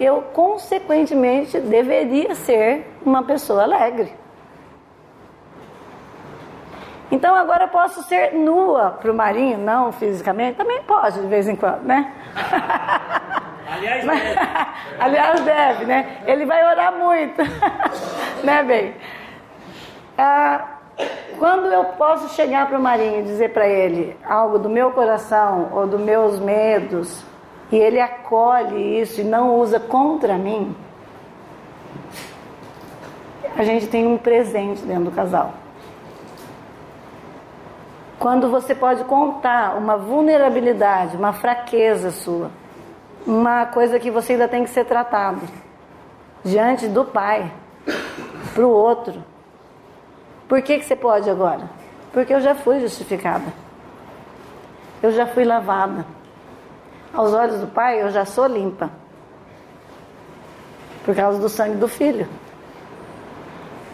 eu 0.00 0.22
consequentemente 0.32 1.60
deveria 1.60 2.34
ser 2.34 2.92
uma 3.06 3.22
pessoa 3.22 3.62
alegre. 3.62 4.12
Então 7.12 7.32
agora 7.32 7.64
eu 7.64 7.68
posso 7.68 8.02
ser 8.02 8.34
nua 8.34 8.90
para 8.90 9.12
o 9.12 9.14
marinho, 9.14 9.56
não 9.56 9.92
fisicamente, 9.92 10.56
também 10.56 10.82
pode 10.82 11.20
de 11.20 11.28
vez 11.28 11.48
em 11.48 11.54
quando, 11.54 11.84
né? 11.84 12.12
Aliás, 13.70 14.04
deve. 14.04 14.38
Aliás, 14.98 15.40
deve, 15.42 15.84
né? 15.84 16.22
Ele 16.26 16.44
vai 16.44 16.68
orar 16.68 16.92
muito, 16.92 17.40
né, 18.42 18.62
bem? 18.64 18.94
Ah, 20.18 20.77
quando 21.38 21.66
eu 21.66 21.84
posso 21.84 22.34
chegar 22.34 22.66
para 22.68 22.78
o 22.78 22.82
marinho 22.82 23.20
e 23.20 23.22
dizer 23.22 23.52
para 23.52 23.68
ele 23.68 24.16
algo 24.24 24.58
do 24.58 24.68
meu 24.68 24.90
coração 24.90 25.70
ou 25.72 25.86
dos 25.86 26.00
meus 26.00 26.38
medos, 26.38 27.22
e 27.70 27.76
ele 27.76 28.00
acolhe 28.00 29.00
isso 29.00 29.20
e 29.20 29.24
não 29.24 29.56
usa 29.56 29.78
contra 29.78 30.36
mim, 30.36 30.74
a 33.56 33.62
gente 33.62 33.86
tem 33.86 34.06
um 34.06 34.16
presente 34.16 34.82
dentro 34.82 35.04
do 35.04 35.10
casal. 35.10 35.52
Quando 38.18 38.50
você 38.50 38.74
pode 38.74 39.04
contar 39.04 39.76
uma 39.76 39.96
vulnerabilidade, 39.96 41.16
uma 41.16 41.32
fraqueza 41.32 42.10
sua, 42.10 42.50
uma 43.26 43.66
coisa 43.66 43.98
que 44.00 44.10
você 44.10 44.32
ainda 44.32 44.48
tem 44.48 44.64
que 44.64 44.70
ser 44.70 44.84
tratado 44.84 45.40
diante 46.44 46.88
do 46.88 47.04
pai, 47.04 47.52
para 48.54 48.66
o 48.66 48.70
outro. 48.70 49.22
Por 50.48 50.62
que, 50.62 50.78
que 50.78 50.84
você 50.84 50.96
pode 50.96 51.28
agora? 51.28 51.68
Porque 52.12 52.32
eu 52.32 52.40
já 52.40 52.54
fui 52.54 52.80
justificada. 52.80 53.52
Eu 55.02 55.12
já 55.12 55.26
fui 55.26 55.44
lavada. 55.44 56.06
Aos 57.12 57.32
olhos 57.32 57.60
do 57.60 57.66
pai, 57.66 58.02
eu 58.02 58.10
já 58.10 58.24
sou 58.24 58.46
limpa. 58.46 58.90
Por 61.04 61.14
causa 61.14 61.38
do 61.38 61.48
sangue 61.48 61.76
do 61.76 61.86
filho. 61.86 62.26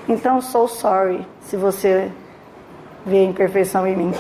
Então, 0.09 0.41
sou 0.41 0.69
sorry 0.69 1.27
se 1.41 1.57
você 1.57 2.11
vê 3.05 3.19
a 3.19 3.25
imperfeição 3.25 3.87
em 3.87 3.97
mim. 3.97 4.13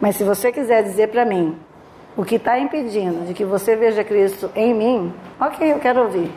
Mas 0.00 0.16
se 0.16 0.24
você 0.24 0.52
quiser 0.52 0.82
dizer 0.82 1.08
para 1.08 1.24
mim 1.24 1.58
o 2.16 2.24
que 2.24 2.34
está 2.34 2.58
impedindo 2.58 3.24
de 3.24 3.32
que 3.32 3.44
você 3.44 3.74
veja 3.74 4.04
Cristo 4.04 4.50
em 4.54 4.74
mim, 4.74 5.14
ok, 5.40 5.72
eu 5.72 5.78
quero 5.78 6.02
ouvir. 6.02 6.30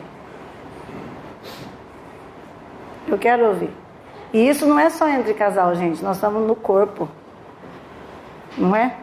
Eu 3.08 3.18
quero 3.18 3.46
ouvir. 3.46 3.85
E 4.32 4.48
isso 4.48 4.66
não 4.66 4.78
é 4.78 4.90
só 4.90 5.08
entre 5.08 5.34
casal, 5.34 5.74
gente. 5.74 6.02
Nós 6.02 6.16
estamos 6.16 6.46
no 6.46 6.54
corpo. 6.54 7.08
Não 8.56 8.74
é? 8.74 8.96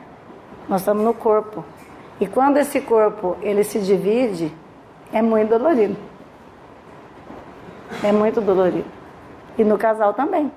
Nós 0.68 0.82
estamos 0.82 1.04
no 1.04 1.14
corpo. 1.14 1.64
E 2.20 2.28
quando 2.28 2.58
esse 2.58 2.82
corpo 2.82 3.38
ele 3.42 3.64
se 3.64 3.80
divide, 3.80 4.54
é 5.12 5.22
muito 5.22 5.50
dolorido. 5.50 5.98
É 8.04 8.12
muito 8.12 8.42
dolorido. 8.42 8.90
E 9.58 9.64
no 9.64 9.78
casal 9.78 10.14
também. 10.14 10.52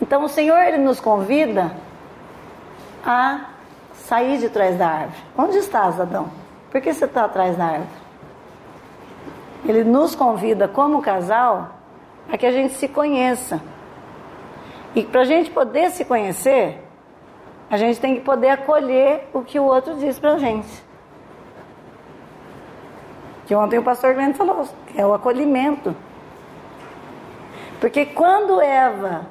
Então 0.00 0.24
o 0.24 0.28
Senhor 0.28 0.58
ele 0.58 0.78
nos 0.78 1.00
convida 1.00 1.72
a 3.04 3.50
sair 3.94 4.38
de 4.38 4.48
trás 4.48 4.76
da 4.76 4.88
árvore. 4.88 5.22
Onde 5.36 5.58
estás, 5.58 6.00
Adão? 6.00 6.28
Por 6.70 6.80
que 6.80 6.92
você 6.92 7.04
está 7.04 7.24
atrás 7.24 7.56
da 7.56 7.64
árvore? 7.64 8.04
Ele 9.66 9.84
nos 9.84 10.14
convida 10.14 10.68
como 10.68 11.00
casal 11.00 11.73
a 12.30 12.36
que 12.36 12.46
a 12.46 12.52
gente 12.52 12.74
se 12.74 12.88
conheça. 12.88 13.60
E 14.94 15.02
para 15.02 15.22
a 15.22 15.24
gente 15.24 15.50
poder 15.50 15.90
se 15.90 16.04
conhecer, 16.04 16.78
a 17.70 17.76
gente 17.76 18.00
tem 18.00 18.14
que 18.14 18.20
poder 18.20 18.50
acolher 18.50 19.28
o 19.32 19.42
que 19.42 19.58
o 19.58 19.64
outro 19.64 19.96
diz 19.96 20.18
para 20.18 20.34
a 20.34 20.38
gente. 20.38 20.84
Que 23.46 23.54
ontem 23.54 23.78
o 23.78 23.82
pastor 23.82 24.14
Glenn 24.14 24.32
falou, 24.34 24.66
é 24.94 25.04
o 25.04 25.12
acolhimento. 25.12 25.94
Porque 27.80 28.06
quando 28.06 28.60
Eva 28.60 29.26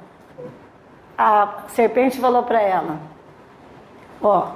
a 1.17 1.63
serpente 1.69 2.19
falou 2.19 2.43
para 2.43 2.61
ela: 2.61 2.99
Ó, 4.21 4.51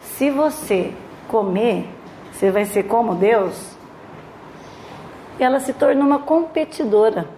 se 0.00 0.30
você 0.30 0.92
comer, 1.28 1.88
você 2.32 2.50
vai 2.50 2.64
ser 2.64 2.84
como 2.84 3.14
Deus. 3.14 3.74
Ela 5.38 5.58
se 5.60 5.72
tornou 5.72 6.06
uma 6.06 6.20
competidora. 6.20 7.28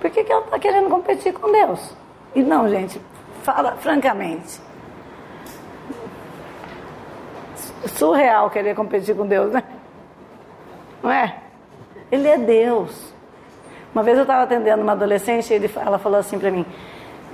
Por 0.00 0.10
que, 0.10 0.24
que 0.24 0.32
ela 0.32 0.44
está 0.44 0.58
querendo 0.58 0.88
competir 0.88 1.32
com 1.32 1.50
Deus? 1.50 1.94
E 2.34 2.42
não, 2.42 2.68
gente, 2.68 3.00
fala 3.42 3.72
francamente. 3.76 4.60
Surreal 7.86 8.50
querer 8.50 8.74
competir 8.74 9.16
com 9.16 9.26
Deus, 9.26 9.52
né? 9.52 9.62
Não 11.02 11.10
é? 11.10 11.36
Ele 12.10 12.28
é 12.28 12.36
Deus. 12.36 13.14
Uma 13.94 14.02
vez 14.02 14.16
eu 14.18 14.22
estava 14.22 14.42
atendendo 14.42 14.82
uma 14.82 14.92
adolescente 14.92 15.52
e 15.52 15.70
ela 15.76 15.98
falou 15.98 16.18
assim 16.18 16.38
para 16.38 16.50
mim: 16.50 16.66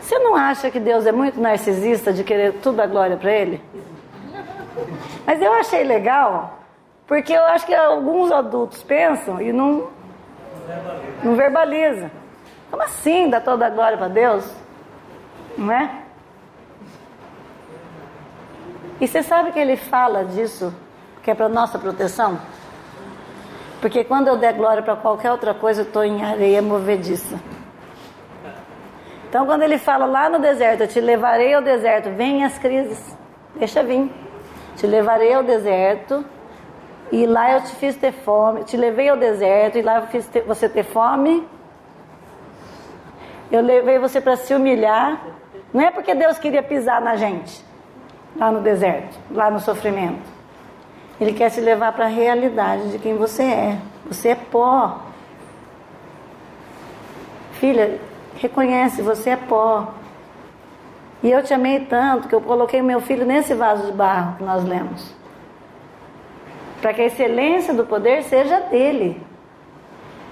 você 0.00 0.18
não 0.18 0.34
acha 0.34 0.70
que 0.70 0.78
Deus 0.78 1.06
é 1.06 1.12
muito 1.12 1.40
narcisista 1.40 2.12
de 2.12 2.22
querer 2.22 2.54
tudo 2.60 2.80
a 2.80 2.86
glória 2.86 3.16
para 3.16 3.32
Ele? 3.32 3.60
Mas 5.26 5.40
eu 5.40 5.52
achei 5.52 5.84
legal, 5.84 6.58
porque 7.06 7.32
eu 7.32 7.44
acho 7.46 7.66
que 7.66 7.74
alguns 7.74 8.30
adultos 8.30 8.82
pensam 8.82 9.40
e 9.40 9.52
não, 9.52 9.88
não 11.22 11.34
verbaliza. 11.34 12.10
Como 12.73 12.83
assim 12.83 13.29
dar 13.29 13.43
toda 13.43 13.66
a 13.66 13.70
glória 13.70 13.99
para 13.99 14.09
Deus? 14.09 14.51
Não 15.59 15.70
é? 15.70 16.05
E 18.99 19.07
você 19.07 19.23
sabe 19.23 19.53
que 19.53 19.59
ele 19.59 19.77
fala 19.77 20.25
disso, 20.25 20.75
que 21.23 21.31
é 21.31 21.35
para 21.35 21.51
nossa 21.51 21.79
proteção? 21.79 22.41
Porque 23.79 24.05
quando 24.05 24.29
eu 24.29 24.39
der 24.39 24.55
glória 24.55 24.83
para 24.83 24.97
qualquer 24.97 25.31
outra 25.31 25.53
coisa, 25.53 25.83
eu 25.83 25.87
estou 25.87 26.03
em 26.03 26.25
areia 26.25 26.62
movediça. 26.62 27.39
Então, 29.29 29.45
quando 29.45 29.62
ele 29.62 29.77
fala 29.77 30.07
lá 30.07 30.31
no 30.31 30.39
deserto, 30.39 30.85
eu 30.85 30.89
te 30.89 31.01
levarei 31.01 31.53
ao 31.53 31.61
deserto, 31.61 32.09
vem 32.11 32.43
as 32.43 32.57
crises, 32.57 33.14
deixa 33.55 33.83
vir. 33.83 34.11
Te 34.77 34.87
levarei 34.87 35.35
ao 35.35 35.43
deserto 35.43 36.25
E 37.11 37.27
lá 37.27 37.53
eu 37.53 37.61
te 37.61 37.75
fiz 37.75 37.95
ter 37.95 38.12
fome, 38.12 38.64
te 38.64 38.75
levei 38.75 39.11
ao 39.11 39.18
deserto, 39.18 39.77
e 39.77 39.83
lá 39.83 39.97
eu 39.97 40.07
fiz 40.07 40.27
ter, 40.29 40.45
você 40.45 40.66
ter 40.66 40.83
fome. 40.83 41.47
Eu 43.53 43.61
levei 43.61 43.98
você 43.98 44.20
para 44.20 44.36
se 44.36 44.53
humilhar. 44.55 45.22
Não 45.72 45.80
é 45.80 45.90
porque 45.90 46.14
Deus 46.14 46.38
queria 46.38 46.62
pisar 46.62 47.00
na 47.00 47.14
gente, 47.14 47.64
lá 48.34 48.50
no 48.50 48.61
deserto, 48.61 49.16
lá 49.30 49.50
no 49.50 49.61
sofrimento. 49.61 50.28
Ele 51.20 51.32
quer 51.32 51.50
se 51.50 51.61
levar 51.61 51.92
para 51.92 52.07
a 52.07 52.09
realidade 52.09 52.90
de 52.90 52.98
quem 52.98 53.16
você 53.16 53.42
é. 53.42 53.78
Você 54.07 54.30
é 54.30 54.34
pó. 54.34 55.03
Filha, 57.53 58.00
reconhece, 58.36 59.03
você 59.03 59.30
é 59.30 59.36
pó. 59.36 59.92
E 61.22 61.30
eu 61.30 61.44
te 61.44 61.55
amei 61.55 61.80
tanto 61.80 62.26
que 62.26 62.34
eu 62.34 62.40
coloquei 62.40 62.82
meu 62.82 63.00
filho 63.00 63.24
nesse 63.24 63.55
vaso 63.55 63.86
de 63.86 63.92
barro 63.92 64.38
que 64.38 64.42
nós 64.42 64.64
lemos 64.64 65.22
para 66.82 66.92
que 66.92 67.00
a 67.00 67.07
excelência 67.07 67.72
do 67.72 67.86
poder 67.86 68.24
seja 68.24 68.59
dele. 68.62 69.22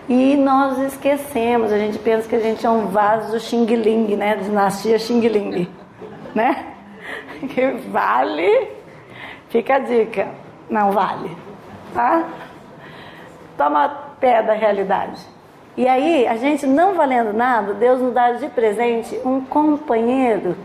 E 0.08 0.36
nós 0.36 0.78
esquecemos, 0.78 1.72
a 1.72 1.78
gente 1.78 1.98
pensa 1.98 2.28
que 2.28 2.34
a 2.34 2.40
gente 2.40 2.66
é 2.66 2.70
um 2.70 2.86
vaso 2.88 3.38
Xing 3.38 3.66
Ling, 3.66 4.16
né? 4.16 4.36
Dinastia 4.36 4.98
Xing 4.98 5.20
Ling, 5.28 5.68
né? 6.34 6.66
Que 7.54 7.70
vale, 7.88 8.68
fica 9.48 9.76
a 9.76 9.78
dica, 9.78 10.28
não 10.68 10.92
vale, 10.92 11.36
tá? 11.94 12.28
Toma 13.56 13.88
pé 14.20 14.42
da 14.42 14.52
realidade. 14.52 15.20
E 15.76 15.86
aí, 15.86 16.26
a 16.26 16.36
gente 16.36 16.66
não 16.66 16.94
valendo 16.94 17.32
nada, 17.32 17.72
Deus 17.74 18.00
nos 18.00 18.12
dá 18.12 18.32
de 18.32 18.48
presente 18.48 19.18
um 19.24 19.40
companheiro 19.40 20.56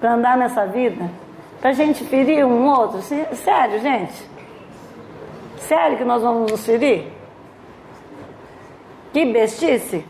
para 0.00 0.14
andar 0.14 0.36
nessa 0.36 0.66
vida, 0.66 1.08
para 1.60 1.70
a 1.70 1.72
gente 1.72 2.04
ferir 2.04 2.44
um 2.44 2.66
outro. 2.66 3.00
Sério, 3.02 3.78
gente. 3.80 4.28
Sério 5.58 5.98
que 5.98 6.04
nós 6.04 6.22
vamos 6.22 6.50
nos 6.50 6.64
ferir? 6.64 7.17
Que 9.12 9.24
bestice! 9.32 10.04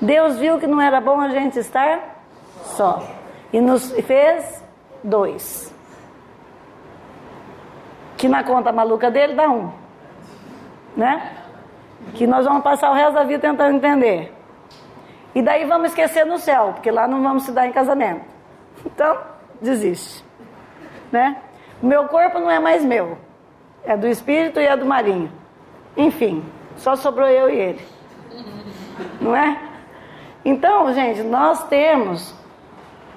Deus 0.00 0.38
viu 0.38 0.58
que 0.58 0.66
não 0.66 0.80
era 0.80 1.00
bom 1.00 1.20
a 1.20 1.28
gente 1.28 1.58
estar 1.58 2.22
só 2.62 3.02
e 3.52 3.60
nos 3.60 3.92
fez 3.92 4.64
dois. 5.02 5.74
Que 8.16 8.28
na 8.28 8.42
conta 8.44 8.72
maluca 8.72 9.10
dele 9.10 9.34
dá 9.34 9.48
um, 9.48 9.70
né? 10.96 11.36
Que 12.14 12.26
nós 12.26 12.44
vamos 12.44 12.62
passar 12.62 12.90
o 12.90 12.94
resto 12.94 13.14
da 13.14 13.24
vida 13.24 13.40
tentando 13.40 13.76
entender. 13.76 14.34
E 15.34 15.42
daí 15.42 15.64
vamos 15.64 15.90
esquecer 15.90 16.24
no 16.24 16.38
céu, 16.38 16.72
porque 16.74 16.90
lá 16.90 17.06
não 17.06 17.22
vamos 17.22 17.44
se 17.44 17.52
dar 17.52 17.66
em 17.66 17.72
casamento. 17.72 18.24
Então, 18.84 19.18
desiste, 19.60 20.24
né? 21.12 21.36
Meu 21.82 22.08
corpo 22.08 22.38
não 22.38 22.50
é 22.50 22.58
mais 22.58 22.84
meu. 22.84 23.16
É 23.84 23.96
do 23.96 24.06
espírito 24.06 24.60
e 24.60 24.66
é 24.66 24.76
do 24.76 24.84
marinho. 24.84 25.32
Enfim, 25.96 26.44
só 26.76 26.96
sobrou 26.96 27.28
eu 27.28 27.50
e 27.50 27.56
ele. 27.56 27.80
Não 29.20 29.34
é? 29.34 29.58
Então, 30.44 30.92
gente, 30.92 31.22
nós 31.22 31.66
temos 31.68 32.34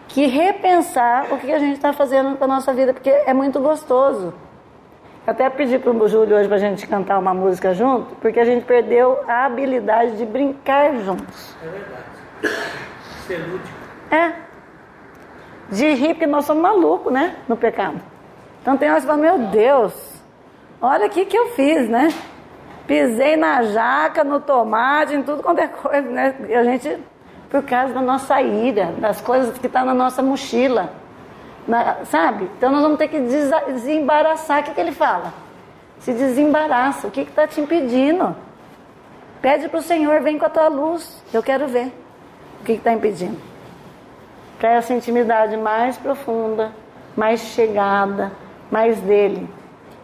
que 0.08 0.26
repensar 0.26 1.34
o 1.34 1.38
que 1.38 1.52
a 1.52 1.60
gente 1.60 1.76
está 1.76 1.94
fazendo 1.94 2.38
com 2.38 2.44
a 2.44 2.48
nossa 2.48 2.74
vida, 2.74 2.94
porque 2.94 3.10
é 3.10 3.34
muito 3.34 3.60
gostoso. 3.60 4.34
Até 5.26 5.50
pedi 5.50 5.80
para 5.80 5.92
o 5.92 6.08
Júlio 6.08 6.36
hoje 6.36 6.48
para 6.48 6.58
a 6.58 6.60
gente 6.60 6.86
cantar 6.86 7.18
uma 7.18 7.34
música 7.34 7.74
junto, 7.74 8.16
porque 8.16 8.40
a 8.40 8.46
gente 8.46 8.66
perdeu 8.66 9.24
a 9.28 9.46
habilidade 9.46 10.18
de 10.18 10.26
brincar 10.26 10.94
juntos. 10.98 11.56
É 11.64 11.68
verdade. 11.68 12.66
Ser 13.26 13.38
lúdico. 13.38 13.78
É. 14.12 14.34
De 15.70 15.94
rir, 15.94 16.14
porque 16.16 16.28
nós 16.28 16.46
somos 16.46 16.62
malucos, 16.62 17.12
né? 17.12 17.38
No 17.48 17.56
pecado. 17.56 18.02
Então 18.62 18.76
tem 18.76 18.90
horas 18.90 19.04
que 19.04 19.08
falam, 19.08 19.22
meu 19.22 19.48
Deus, 19.48 20.14
Olha 20.86 21.08
o 21.08 21.10
que 21.10 21.26
eu 21.34 21.52
fiz, 21.52 21.88
né? 21.88 22.14
Pisei 22.88 23.38
na 23.38 23.64
jaca, 23.64 24.24
no 24.24 24.40
tomate, 24.40 25.16
em 25.16 25.24
tudo 25.24 25.42
quanto 25.42 25.60
é 25.60 25.68
coisa, 25.68 26.10
né? 26.10 26.36
A 26.60 26.64
gente, 26.64 27.00
por 27.50 27.64
causa 27.64 27.94
da 27.94 28.02
nossa 28.02 28.42
ira, 28.42 28.88
das 28.98 29.22
coisas 29.22 29.58
que 29.58 29.68
estão 29.68 29.82
tá 29.82 29.86
na 29.86 29.94
nossa 29.94 30.22
mochila, 30.22 30.92
na, 31.68 32.04
sabe? 32.06 32.50
Então 32.58 32.72
nós 32.72 32.82
vamos 32.82 32.98
ter 32.98 33.08
que 33.08 33.20
desembaraçar. 33.20 34.62
O 34.62 34.64
que, 34.64 34.74
que 34.74 34.82
ele 34.82 34.92
fala? 34.92 35.34
Se 36.00 36.12
desembaraça. 36.12 37.08
O 37.08 37.12
que 37.12 37.22
está 37.22 37.48
te 37.48 37.62
impedindo? 37.62 38.36
Pede 39.42 39.70
para 39.70 39.80
o 39.80 39.84
Senhor, 39.84 40.22
vem 40.22 40.38
com 40.38 40.46
a 40.46 40.50
tua 40.50 40.68
luz. 40.68 41.24
Eu 41.34 41.42
quero 41.42 41.68
ver 41.68 41.92
o 42.60 42.66
que 42.66 42.74
está 42.74 42.92
impedindo. 42.92 43.38
Para 44.60 44.72
essa 44.72 44.94
intimidade 44.94 45.56
mais 45.56 45.98
profunda, 45.98 46.72
mais 47.16 47.40
chegada, 47.40 48.32
mais 48.70 49.00
dele. 49.00 49.50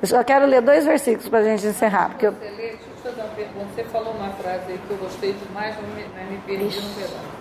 Eu 0.01 0.07
só 0.07 0.23
quero 0.23 0.45
ler 0.45 0.61
dois 0.61 0.85
versículos 0.85 1.27
para 1.27 1.39
a 1.39 1.43
gente 1.43 1.67
encerrar. 1.67 2.09
Porque 2.09 2.27
eu... 2.27 2.31
Você 2.31 2.49
lê, 2.49 2.55
deixa 2.55 2.83
eu 2.83 2.95
te 2.95 3.01
fazer 3.03 3.21
uma 3.21 3.29
pergunta. 3.35 3.67
Você 3.75 3.83
falou 3.85 4.13
uma 4.13 4.29
frase 4.29 4.71
aí 4.71 4.79
que 4.87 4.91
eu 4.91 4.97
gostei 4.97 5.33
demais, 5.33 5.75
mas 5.75 5.93
me, 5.93 6.05
mas 6.15 6.29
me 6.29 6.37
perdi 6.37 6.79
no 6.79 6.95
pedaço. 6.95 7.39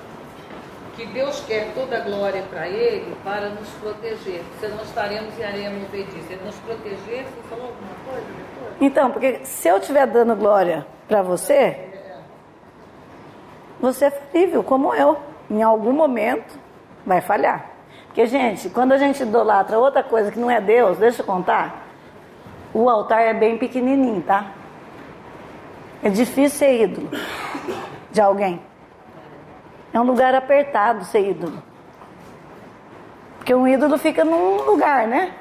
Que 0.96 1.06
Deus 1.06 1.40
quer 1.46 1.72
toda 1.74 1.96
a 1.96 2.00
glória 2.00 2.42
para 2.50 2.66
Ele 2.66 3.16
para 3.22 3.50
nos 3.50 3.68
proteger. 3.80 4.42
Se 4.58 4.66
não 4.66 4.82
estaremos 4.82 5.38
e 5.38 5.44
haremos 5.44 5.84
obediência. 5.84 6.34
Ele 6.34 6.44
nos 6.44 6.56
proteger, 6.56 7.24
você 7.24 7.48
falou 7.48 7.66
alguma 7.66 7.94
coisa 8.04 8.26
depois? 8.26 8.74
Então, 8.80 9.10
porque 9.12 9.40
se 9.44 9.68
eu 9.68 9.78
estiver 9.78 10.06
dando 10.08 10.34
glória 10.34 10.84
para 11.06 11.22
você, 11.22 11.88
você 13.80 14.06
é 14.06 14.10
falível, 14.10 14.64
como 14.64 14.92
eu. 14.92 15.16
Em 15.48 15.62
algum 15.62 15.92
momento 15.92 16.58
vai 17.06 17.20
falhar. 17.20 17.70
Porque, 18.06 18.26
gente, 18.26 18.68
quando 18.68 18.92
a 18.92 18.98
gente 18.98 19.22
idolatra 19.22 19.78
outra 19.78 20.02
coisa 20.02 20.32
que 20.32 20.38
não 20.40 20.50
é 20.50 20.60
Deus, 20.60 20.98
deixa 20.98 21.22
eu 21.22 21.26
contar. 21.26 21.87
O 22.72 22.88
altar 22.88 23.22
é 23.22 23.34
bem 23.34 23.58
pequenininho, 23.58 24.22
tá? 24.22 24.52
É 26.02 26.08
difícil 26.08 26.58
ser 26.58 26.82
ídolo 26.82 27.08
de 28.10 28.20
alguém. 28.20 28.60
É 29.92 30.00
um 30.00 30.04
lugar 30.04 30.34
apertado 30.34 31.04
ser 31.04 31.30
ídolo. 31.30 31.62
Porque 33.38 33.54
um 33.54 33.66
ídolo 33.66 33.98
fica 33.98 34.24
num 34.24 34.62
lugar, 34.62 35.06
né? 35.08 35.34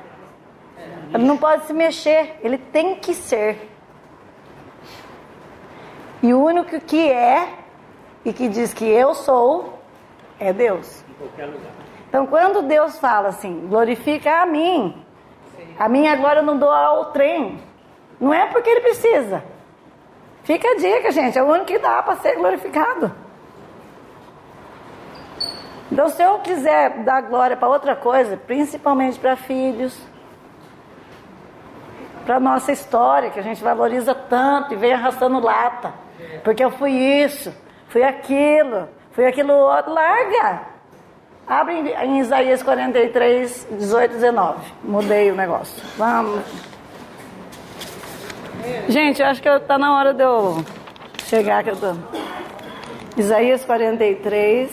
Ele 1.13 1.25
não 1.25 1.37
pode 1.37 1.65
se 1.65 1.73
mexer, 1.73 2.39
ele 2.41 2.57
tem 2.57 2.95
que 2.95 3.13
ser. 3.13 3.71
E 6.21 6.33
o 6.33 6.43
único 6.43 6.79
que 6.81 7.09
é 7.09 7.49
e 8.25 8.33
que 8.33 8.47
diz 8.47 8.73
que 8.73 8.85
eu 8.85 9.13
sou 9.13 9.79
é 10.39 10.51
Deus. 10.51 11.03
Então, 12.09 12.25
quando 12.25 12.61
Deus 12.61 12.97
fala 12.99 13.29
assim, 13.29 13.67
glorifica 13.67 14.41
a 14.41 14.45
mim, 14.45 15.05
a 15.77 15.87
minha 15.87 16.15
glória 16.15 16.39
eu 16.39 16.45
não 16.45 16.57
dou 16.57 16.71
ao 16.71 17.05
trem. 17.11 17.59
Não 18.19 18.33
é 18.33 18.47
porque 18.47 18.69
ele 18.69 18.81
precisa. 18.81 19.43
Fica 20.43 20.67
a 20.67 20.75
dica, 20.75 21.11
gente. 21.11 21.37
É 21.37 21.43
o 21.43 21.47
único 21.47 21.65
que 21.65 21.77
dá 21.77 22.01
para 22.01 22.15
ser 22.15 22.35
glorificado. 22.35 23.11
Então, 25.91 26.09
se 26.09 26.21
eu 26.21 26.39
quiser 26.39 27.03
dar 27.03 27.21
glória 27.21 27.55
para 27.55 27.69
outra 27.69 27.95
coisa, 27.95 28.35
principalmente 28.35 29.19
para 29.19 29.35
filhos, 29.35 29.97
para 32.25 32.39
nossa 32.39 32.71
história, 32.71 33.29
que 33.29 33.39
a 33.39 33.43
gente 33.43 33.63
valoriza 33.63 34.13
tanto 34.13 34.73
e 34.73 34.77
vem 34.77 34.93
arrastando 34.93 35.39
lata, 35.39 35.93
porque 36.43 36.63
eu 36.63 36.71
fui 36.71 36.91
isso, 36.91 37.55
fui 37.87 38.03
aquilo, 38.03 38.89
fui 39.11 39.25
aquilo 39.25 39.53
outro, 39.53 39.93
larga. 39.93 40.76
Abre 41.47 41.75
em 41.75 42.19
Isaías 42.19 42.61
43, 42.61 43.67
18 43.71 44.15
19. 44.15 44.59
Mudei 44.83 45.31
o 45.31 45.35
negócio. 45.35 45.81
Vamos. 45.97 46.43
Gente, 48.89 49.23
acho 49.23 49.41
que 49.41 49.47
está 49.47 49.77
na 49.77 49.97
hora 49.97 50.13
de 50.13 50.23
eu 50.23 50.61
chegar 51.23 51.63
que 51.63 51.69
eu 51.69 51.77
tô. 51.77 51.95
Isaías 53.15 53.63
43. 53.63 54.69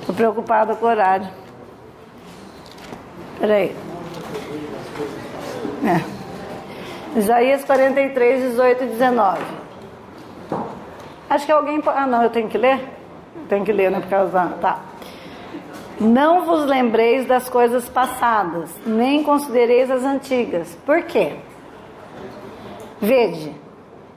Estou 0.00 0.14
preocupada 0.14 0.76
com 0.76 0.86
o 0.86 0.88
horário. 0.88 1.28
Peraí. 3.40 3.74
É. 5.84 7.18
Isaías 7.18 7.64
43, 7.64 8.50
18 8.50 8.84
e 8.84 8.86
19. 8.86 9.42
Acho 11.28 11.44
que 11.44 11.50
alguém. 11.50 11.82
Ah, 11.86 12.06
não, 12.06 12.22
eu 12.22 12.30
tenho 12.30 12.48
que 12.48 12.56
ler? 12.56 13.03
Tem 13.48 13.64
que 13.64 13.72
ler, 13.72 13.90
né? 13.90 14.00
Por 14.00 14.08
causa. 14.08 14.54
Tá. 14.60 14.80
Não 16.00 16.44
vos 16.44 16.64
lembreis 16.64 17.26
das 17.26 17.48
coisas 17.48 17.88
passadas, 17.88 18.74
nem 18.84 19.22
considereis 19.22 19.90
as 19.90 20.02
antigas. 20.02 20.76
Por 20.84 21.02
quê? 21.02 21.36
Vede, 23.00 23.54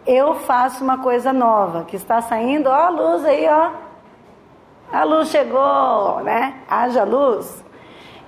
eu 0.06 0.36
faço 0.36 0.84
uma 0.84 0.98
coisa 0.98 1.32
nova 1.32 1.84
que 1.84 1.95
está 1.95 2.20
saindo, 2.22 2.68
ó 2.68 2.74
a 2.74 2.90
luz 2.90 3.26
aí, 3.26 3.48
ó. 3.48 3.72
A 4.91 5.04
luz 5.04 5.30
chegou, 5.30 6.22
né? 6.24 6.56
Haja 6.68 7.04
luz. 7.04 7.64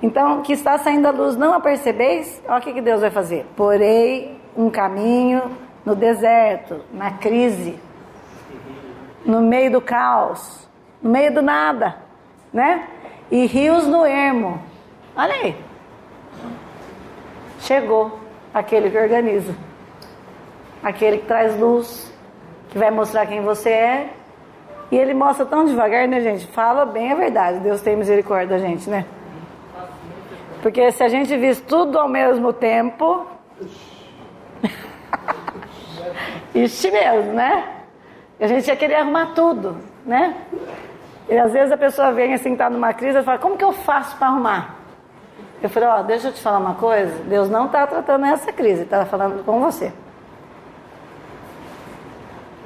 Então, 0.02 0.42
que 0.42 0.54
está 0.54 0.78
saindo 0.78 1.08
a 1.08 1.12
luz, 1.12 1.36
não 1.36 1.54
a 1.54 1.60
percebeis? 1.60 2.42
Olha 2.48 2.60
o 2.60 2.62
que, 2.62 2.74
que 2.74 2.82
Deus 2.82 3.02
vai 3.02 3.10
fazer. 3.10 3.48
Porei 3.56 4.40
um 4.56 4.70
caminho 4.70 5.58
no 5.84 5.96
deserto, 5.96 6.82
na 6.94 7.12
crise, 7.12 7.80
no 9.26 9.42
meio 9.42 9.72
do 9.72 9.82
caos 9.82 10.59
no 11.02 11.10
meio 11.10 11.34
do 11.34 11.42
nada, 11.42 11.98
né? 12.54 12.88
E 13.32 13.46
rios 13.46 13.88
no 13.88 14.06
ermo. 14.06 14.62
Olha 15.16 15.34
aí. 15.34 15.56
chegou 17.60 18.20
aquele 18.54 18.90
que 18.90 18.98
organiza, 18.98 19.54
aquele 20.84 21.20
que 21.20 21.26
traz 21.26 21.58
luz, 21.60 22.12
que 22.70 22.78
vai 22.78 22.90
mostrar 22.90 23.26
quem 23.26 23.42
você 23.42 23.70
é. 23.70 24.10
E 24.92 24.98
ele 24.98 25.14
mostra 25.14 25.46
tão 25.46 25.66
devagar, 25.66 26.08
né, 26.08 26.20
gente? 26.20 26.48
Fala 26.48 26.86
bem 26.86 27.12
a 27.12 27.16
verdade. 27.16 27.60
Deus 27.60 27.82
tem 27.82 27.96
misericórdia 27.96 28.58
da 28.58 28.58
gente, 28.58 28.90
né? 28.90 29.06
Porque 30.62 30.92
se 30.92 31.04
a 31.04 31.08
gente 31.08 31.36
visse 31.38 31.62
tudo 31.62 32.00
ao 32.00 32.10
mesmo 32.10 32.52
tempo. 32.52 33.28
Ixi 36.56 36.92
mesmo, 36.92 37.34
né? 37.34 37.68
A 38.40 38.48
gente 38.48 38.68
ia 38.68 38.76
querer 38.76 38.96
arrumar 38.96 39.34
tudo, 39.36 39.78
né? 40.06 40.36
E 41.30 41.38
às 41.38 41.54
vezes 41.54 41.72
a 41.72 41.78
pessoa 41.78 42.12
vem 42.12 42.34
assim, 42.34 42.56
tá 42.56 42.70
numa 42.70 42.92
crise 42.92 43.20
e 43.20 43.24
fala: 43.24 43.38
Como 43.38 43.56
que 43.56 43.64
eu 43.64 43.72
faço 43.72 44.18
para 44.18 44.28
arrumar? 44.28 44.76
Eu 45.62 45.70
falei: 45.70 45.88
Ó, 45.88 46.00
oh, 46.00 46.04
deixa 46.04 46.30
eu 46.30 46.34
te 46.34 46.42
falar 46.42 46.58
uma 46.58 46.74
coisa. 46.74 47.24
Deus 47.26 47.48
não 47.50 47.68
está 47.68 47.86
tratando 47.86 48.26
essa 48.26 48.52
crise, 48.52 48.82
está 48.82 49.06
falando 49.06 49.46
com 49.46 49.60
você. 49.60 49.94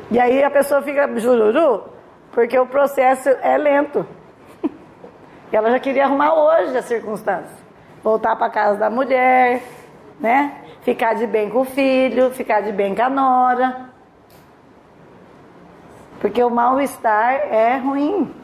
E 0.09 0.17
aí 0.17 0.41
a 0.43 0.49
pessoa 0.49 0.81
fica 0.81 1.07
jururu, 1.19 1.83
porque 2.31 2.57
o 2.57 2.65
processo 2.65 3.29
é 3.29 3.57
lento. 3.57 4.05
E 5.51 5.55
ela 5.55 5.69
já 5.69 5.79
queria 5.79 6.05
arrumar 6.05 6.33
hoje 6.33 6.75
as 6.75 6.85
circunstâncias. 6.85 7.51
Voltar 8.01 8.35
para 8.35 8.49
casa 8.49 8.79
da 8.79 8.89
mulher, 8.89 9.61
né? 10.19 10.63
Ficar 10.81 11.13
de 11.13 11.27
bem 11.27 11.47
com 11.47 11.59
o 11.59 11.63
filho, 11.63 12.31
ficar 12.31 12.61
de 12.61 12.71
bem 12.71 12.95
com 12.95 13.03
a 13.03 13.09
nora. 13.09 13.89
Porque 16.19 16.43
o 16.43 16.49
mal-estar 16.49 17.33
é 17.33 17.77
ruim. 17.77 18.42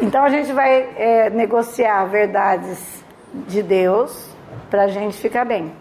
Então 0.00 0.22
a 0.22 0.28
gente 0.28 0.52
vai 0.52 0.94
é, 0.96 1.30
negociar 1.30 2.04
verdades 2.04 3.04
de 3.48 3.62
Deus 3.62 4.30
para 4.70 4.82
a 4.84 4.88
gente 4.88 5.16
ficar 5.16 5.44
bem. 5.44 5.72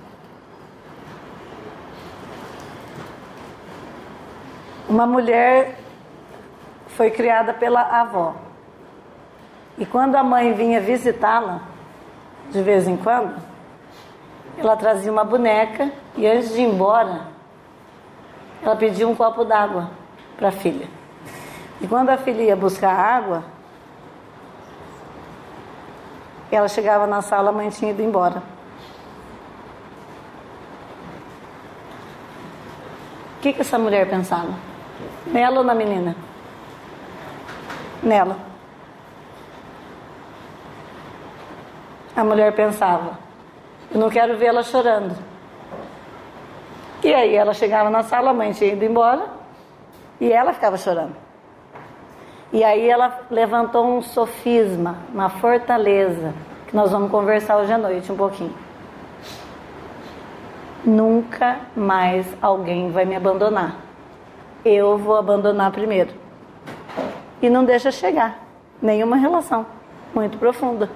Uma 4.90 5.06
mulher 5.06 5.78
foi 6.88 7.12
criada 7.12 7.54
pela 7.54 7.82
avó. 7.82 8.36
E 9.78 9.86
quando 9.86 10.16
a 10.16 10.24
mãe 10.24 10.54
vinha 10.54 10.82
visitá-la, 10.82 11.62
de 12.50 12.64
vez 12.64 12.88
em 12.88 12.98
quando, 12.98 13.36
ela 14.58 14.76
trazia 14.76 15.12
uma 15.12 15.24
boneca 15.24 15.92
e 16.16 16.26
antes 16.26 16.56
de 16.56 16.62
ir 16.62 16.64
embora, 16.64 17.28
ela 18.64 18.76
pedia 18.76 19.08
um 19.08 19.14
copo 19.14 19.46
d'água 19.46 19.92
para 20.38 20.48
a 20.48 20.52
filha. 20.52 20.88
E 21.80 21.88
quando 21.88 22.10
a 22.10 22.18
filha 22.18 22.42
ia 22.42 22.56
buscar 22.56 22.92
água, 22.92 23.44
ela 26.56 26.68
chegava 26.68 27.06
na 27.06 27.22
sala, 27.22 27.50
a 27.50 27.54
mãe 27.54 27.70
tinha 27.70 27.92
ido 27.92 28.02
embora. 28.02 28.42
O 33.38 33.40
que, 33.42 33.54
que 33.54 33.62
essa 33.62 33.78
mulher 33.78 34.10
pensava? 34.10 34.54
Nela 35.26 35.60
ou 35.60 35.64
na 35.64 35.76
menina? 35.76 36.16
Nela. 38.02 38.38
A 42.16 42.24
mulher 42.24 42.54
pensava: 42.56 43.20
Eu 43.94 44.00
não 44.00 44.10
quero 44.10 44.38
vê-la 44.38 44.64
chorando. 44.64 45.16
E 47.04 47.14
aí 47.14 47.36
ela 47.36 47.54
chegava 47.54 47.90
na 47.90 48.04
sala, 48.04 48.32
a 48.32 48.34
mãe 48.34 48.52
tinha 48.54 48.74
ido 48.74 48.84
embora 48.84 49.28
e 50.20 50.32
ela 50.32 50.52
ficava 50.54 50.78
chorando. 50.78 51.27
E 52.52 52.64
aí 52.64 52.90
ela 52.90 53.22
levantou 53.30 53.86
um 53.86 54.02
sofisma, 54.02 54.98
uma 55.14 55.30
fortaleza, 55.30 56.34
que 56.68 56.76
nós 56.76 56.92
vamos 56.92 57.12
conversar 57.12 57.58
hoje 57.58 57.74
à 57.74 57.78
noite 57.78 58.12
um 58.12 58.18
pouquinho. 58.18 58.54
Nunca 60.86 61.60
mais 61.76 62.26
alguém 62.42 62.92
vai 62.92 63.06
me 63.06 63.16
abandonar 63.16 63.88
eu 64.68 64.98
vou 64.98 65.16
abandonar 65.16 65.72
primeiro. 65.72 66.14
E 67.42 67.50
não 67.50 67.64
deixa 67.64 67.92
chegar 67.92 68.44
nenhuma 68.82 69.16
relação 69.16 69.66
muito 70.14 70.38
profunda. 70.38 70.90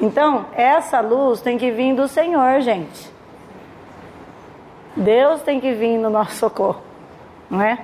Então, 0.00 0.46
essa 0.52 1.00
luz 1.00 1.40
tem 1.40 1.58
que 1.58 1.70
vir 1.70 1.94
do 1.94 2.08
Senhor, 2.08 2.60
gente. 2.60 3.10
Deus 4.96 5.42
tem 5.42 5.60
que 5.60 5.72
vir 5.72 5.98
no 5.98 6.10
nosso 6.10 6.34
socorro, 6.34 6.80
não 7.48 7.62
é? 7.62 7.78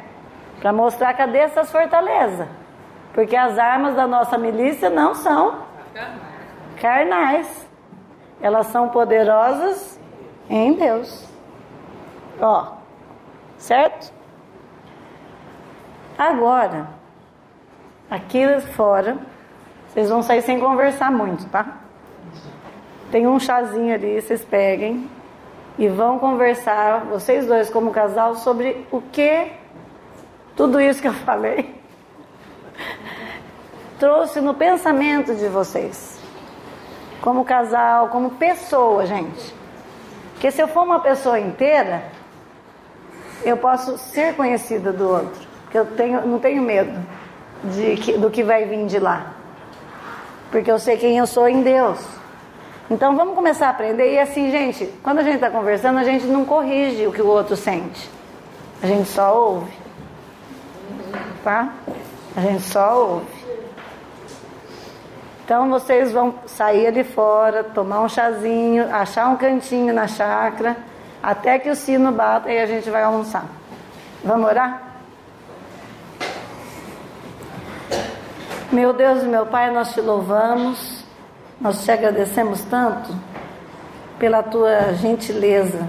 Para 0.60 0.72
mostrar 0.72 1.14
cadê 1.14 1.38
essas 1.38 1.70
fortalezas. 1.70 2.48
Porque 3.12 3.36
as 3.36 3.58
armas 3.58 3.94
da 3.94 4.06
nossa 4.06 4.36
milícia 4.36 4.90
não 4.90 5.14
são 5.14 5.62
carnais. 6.80 7.66
Elas 8.40 8.66
são 8.66 8.88
poderosas 8.88 9.98
em 10.48 10.74
Deus. 10.74 11.26
Ó, 12.40 12.72
certo? 13.56 14.12
Agora, 16.18 16.88
aqui 18.10 18.60
fora, 18.74 19.16
vocês 19.88 20.08
vão 20.08 20.22
sair 20.22 20.42
sem 20.42 20.60
conversar 20.60 21.10
muito, 21.10 21.46
tá? 21.48 21.78
Tem 23.10 23.26
um 23.26 23.38
chazinho 23.38 23.94
ali, 23.94 24.20
vocês 24.20 24.44
peguem 24.44 25.08
e 25.78 25.88
vão 25.88 26.18
conversar, 26.18 27.00
vocês 27.06 27.46
dois 27.46 27.70
como 27.70 27.90
casal, 27.90 28.34
sobre 28.34 28.86
o 28.90 29.00
que 29.00 29.52
tudo 30.56 30.80
isso 30.80 31.00
que 31.00 31.08
eu 31.08 31.12
falei 31.12 31.76
trouxe 33.98 34.40
no 34.40 34.54
pensamento 34.54 35.34
de 35.34 35.48
vocês. 35.48 36.18
Como 37.20 37.44
casal, 37.44 38.08
como 38.08 38.30
pessoa, 38.30 39.06
gente. 39.06 39.54
Porque 40.32 40.50
se 40.50 40.62
eu 40.62 40.68
for 40.68 40.84
uma 40.84 41.00
pessoa 41.00 41.40
inteira, 41.40 42.04
eu 43.44 43.56
posso 43.56 43.96
ser 43.96 44.34
conhecida 44.34 44.92
do 44.92 45.08
outro, 45.08 45.40
porque 45.62 45.78
eu 45.78 45.86
tenho, 45.86 46.26
não 46.26 46.38
tenho 46.38 46.62
medo 46.62 47.00
de 47.64 48.18
do 48.18 48.30
que 48.30 48.42
vai 48.42 48.66
vir 48.66 48.86
de 48.86 48.98
lá, 48.98 49.32
porque 50.50 50.70
eu 50.70 50.78
sei 50.78 50.96
quem 50.96 51.16
eu 51.16 51.26
sou 51.26 51.48
em 51.48 51.62
Deus. 51.62 51.98
Então 52.90 53.16
vamos 53.16 53.34
começar 53.34 53.68
a 53.68 53.70
aprender 53.70 54.12
e 54.12 54.18
assim, 54.18 54.50
gente, 54.50 54.86
quando 55.02 55.18
a 55.18 55.22
gente 55.22 55.36
está 55.36 55.50
conversando, 55.50 55.98
a 55.98 56.04
gente 56.04 56.26
não 56.26 56.44
corrige 56.44 57.06
o 57.06 57.12
que 57.12 57.22
o 57.22 57.26
outro 57.26 57.56
sente, 57.56 58.10
a 58.82 58.86
gente 58.86 59.08
só 59.08 59.34
ouve, 59.34 59.72
tá? 61.46 61.72
A 62.36 62.40
gente 62.40 62.62
só 62.62 63.06
ouve. 63.06 63.46
Então 65.44 65.70
vocês 65.70 66.10
vão 66.10 66.34
sair 66.44 66.88
ali 66.88 67.04
fora, 67.04 67.62
tomar 67.62 68.00
um 68.00 68.08
chazinho, 68.08 68.92
achar 68.92 69.28
um 69.28 69.36
cantinho 69.36 69.94
na 69.94 70.08
chácara 70.08 70.76
até 71.22 71.56
que 71.60 71.70
o 71.70 71.76
sino 71.76 72.10
bata 72.10 72.50
e 72.50 72.58
a 72.58 72.66
gente 72.66 72.90
vai 72.90 73.04
almoçar. 73.04 73.44
Vamos 74.24 74.50
orar? 74.50 74.82
Meu 78.72 78.92
Deus 78.92 79.22
e 79.22 79.26
meu 79.26 79.46
Pai, 79.46 79.70
nós 79.70 79.94
te 79.94 80.00
louvamos, 80.00 81.04
nós 81.60 81.84
te 81.84 81.92
agradecemos 81.92 82.60
tanto 82.62 83.14
pela 84.18 84.42
tua 84.42 84.94
gentileza, 84.94 85.86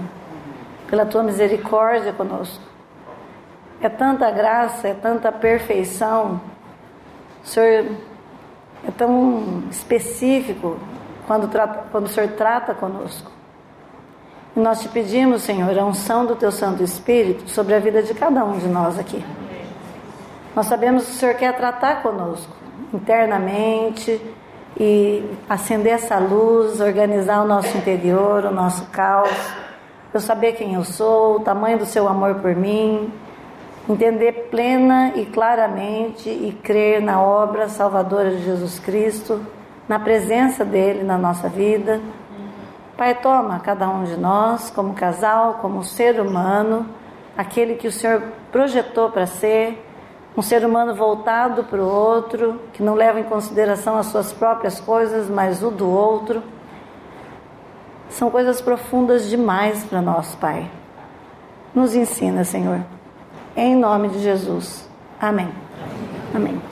pela 0.88 1.04
tua 1.04 1.24
misericórdia 1.24 2.12
conosco. 2.12 2.67
É 3.80 3.88
tanta 3.88 4.30
graça, 4.30 4.88
é 4.88 4.94
tanta 4.94 5.30
perfeição. 5.30 6.40
O 7.44 7.46
Senhor 7.46 7.86
é 8.86 8.90
tão 8.90 9.64
específico 9.70 10.76
quando, 11.26 11.48
quando 11.90 12.06
o 12.06 12.08
Senhor 12.08 12.30
trata 12.30 12.74
conosco. 12.74 13.30
E 14.56 14.60
nós 14.60 14.80
te 14.80 14.88
pedimos, 14.88 15.42
Senhor, 15.42 15.78
a 15.78 15.84
unção 15.84 16.26
do 16.26 16.34
Teu 16.34 16.50
Santo 16.50 16.82
Espírito 16.82 17.48
sobre 17.48 17.74
a 17.74 17.78
vida 17.78 18.02
de 18.02 18.14
cada 18.14 18.44
um 18.44 18.58
de 18.58 18.66
nós 18.66 18.98
aqui. 18.98 19.24
Nós 20.56 20.66
sabemos 20.66 21.04
que 21.04 21.10
o 21.12 21.14
Senhor 21.14 21.34
quer 21.36 21.56
tratar 21.56 22.02
conosco 22.02 22.56
internamente 22.92 24.20
e 24.76 25.24
acender 25.48 25.92
essa 25.92 26.18
luz, 26.18 26.80
organizar 26.80 27.42
o 27.42 27.46
nosso 27.46 27.76
interior, 27.76 28.44
o 28.44 28.50
nosso 28.50 28.86
caos. 28.86 29.30
Eu 30.12 30.20
saber 30.20 30.52
quem 30.52 30.74
eu 30.74 30.84
sou, 30.84 31.36
o 31.36 31.40
tamanho 31.40 31.78
do 31.78 31.86
Seu 31.86 32.08
amor 32.08 32.36
por 32.36 32.56
mim, 32.56 33.12
entender 33.88 34.48
plena 34.50 35.12
e 35.16 35.26
claramente 35.26 36.28
e 36.28 36.56
crer 36.62 37.00
na 37.00 37.22
obra 37.22 37.68
salvadora 37.68 38.30
de 38.30 38.44
Jesus 38.44 38.78
Cristo, 38.78 39.40
na 39.88 39.98
presença 39.98 40.64
dele 40.64 41.02
na 41.02 41.16
nossa 41.16 41.48
vida 41.48 42.00
Pai, 42.98 43.14
toma 43.14 43.60
cada 43.60 43.88
um 43.88 44.02
de 44.02 44.16
nós 44.16 44.70
como 44.70 44.92
casal, 44.92 45.60
como 45.62 45.84
ser 45.84 46.20
humano, 46.20 46.84
aquele 47.36 47.76
que 47.76 47.86
o 47.86 47.92
Senhor 47.92 48.20
projetou 48.50 49.08
para 49.08 49.24
ser, 49.24 49.80
um 50.36 50.42
ser 50.42 50.66
humano 50.66 50.96
voltado 50.96 51.62
para 51.62 51.80
o 51.80 51.88
outro, 51.88 52.60
que 52.72 52.82
não 52.82 52.94
leva 52.94 53.20
em 53.20 53.22
consideração 53.22 53.96
as 53.96 54.06
suas 54.06 54.32
próprias 54.32 54.80
coisas, 54.80 55.30
mas 55.30 55.62
o 55.62 55.70
do 55.70 55.88
outro. 55.88 56.42
São 58.08 58.32
coisas 58.32 58.60
profundas 58.60 59.30
demais 59.30 59.84
para 59.84 60.02
nós, 60.02 60.34
Pai. 60.34 60.68
Nos 61.72 61.94
ensina, 61.94 62.42
Senhor. 62.42 62.80
Em 63.60 63.74
nome 63.74 64.08
de 64.10 64.22
Jesus. 64.22 64.88
Amém. 65.20 65.48
Amém. 66.32 66.62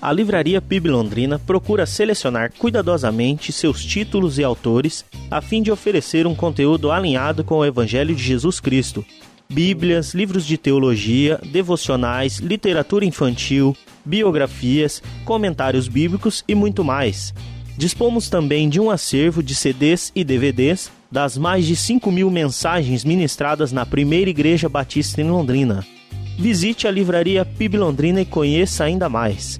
A 0.00 0.10
Livraria 0.10 0.62
PIB 0.62 0.88
Londrina 0.88 1.38
procura 1.38 1.84
selecionar 1.84 2.50
cuidadosamente 2.56 3.52
seus 3.52 3.84
títulos 3.84 4.38
e 4.38 4.42
autores 4.42 5.04
a 5.30 5.42
fim 5.42 5.60
de 5.60 5.70
oferecer 5.70 6.26
um 6.26 6.34
conteúdo 6.34 6.90
alinhado 6.90 7.44
com 7.44 7.58
o 7.58 7.64
Evangelho 7.66 8.14
de 8.14 8.22
Jesus 8.22 8.58
Cristo. 8.58 9.04
Bíblias, 9.52 10.14
livros 10.14 10.46
de 10.46 10.56
teologia, 10.56 11.38
devocionais, 11.44 12.38
literatura 12.38 13.04
infantil, 13.04 13.76
biografias, 14.02 15.02
comentários 15.26 15.88
bíblicos 15.88 16.42
e 16.48 16.54
muito 16.54 16.82
mais. 16.82 17.34
Dispomos 17.76 18.30
também 18.30 18.66
de 18.66 18.80
um 18.80 18.90
acervo 18.90 19.42
de 19.42 19.54
CDs 19.54 20.10
e 20.14 20.24
DVDs 20.24 20.90
das 21.10 21.36
mais 21.36 21.66
de 21.66 21.74
5 21.74 22.10
mil 22.12 22.30
mensagens 22.30 23.04
ministradas 23.04 23.72
na 23.72 23.84
primeira 23.84 24.30
Igreja 24.30 24.68
Batista 24.68 25.20
em 25.20 25.28
Londrina. 25.28 25.84
Visite 26.38 26.86
a 26.86 26.90
Livraria 26.90 27.44
PIB 27.44 27.76
Londrina 27.76 28.20
e 28.20 28.24
conheça 28.24 28.84
ainda 28.84 29.08
mais. 29.08 29.58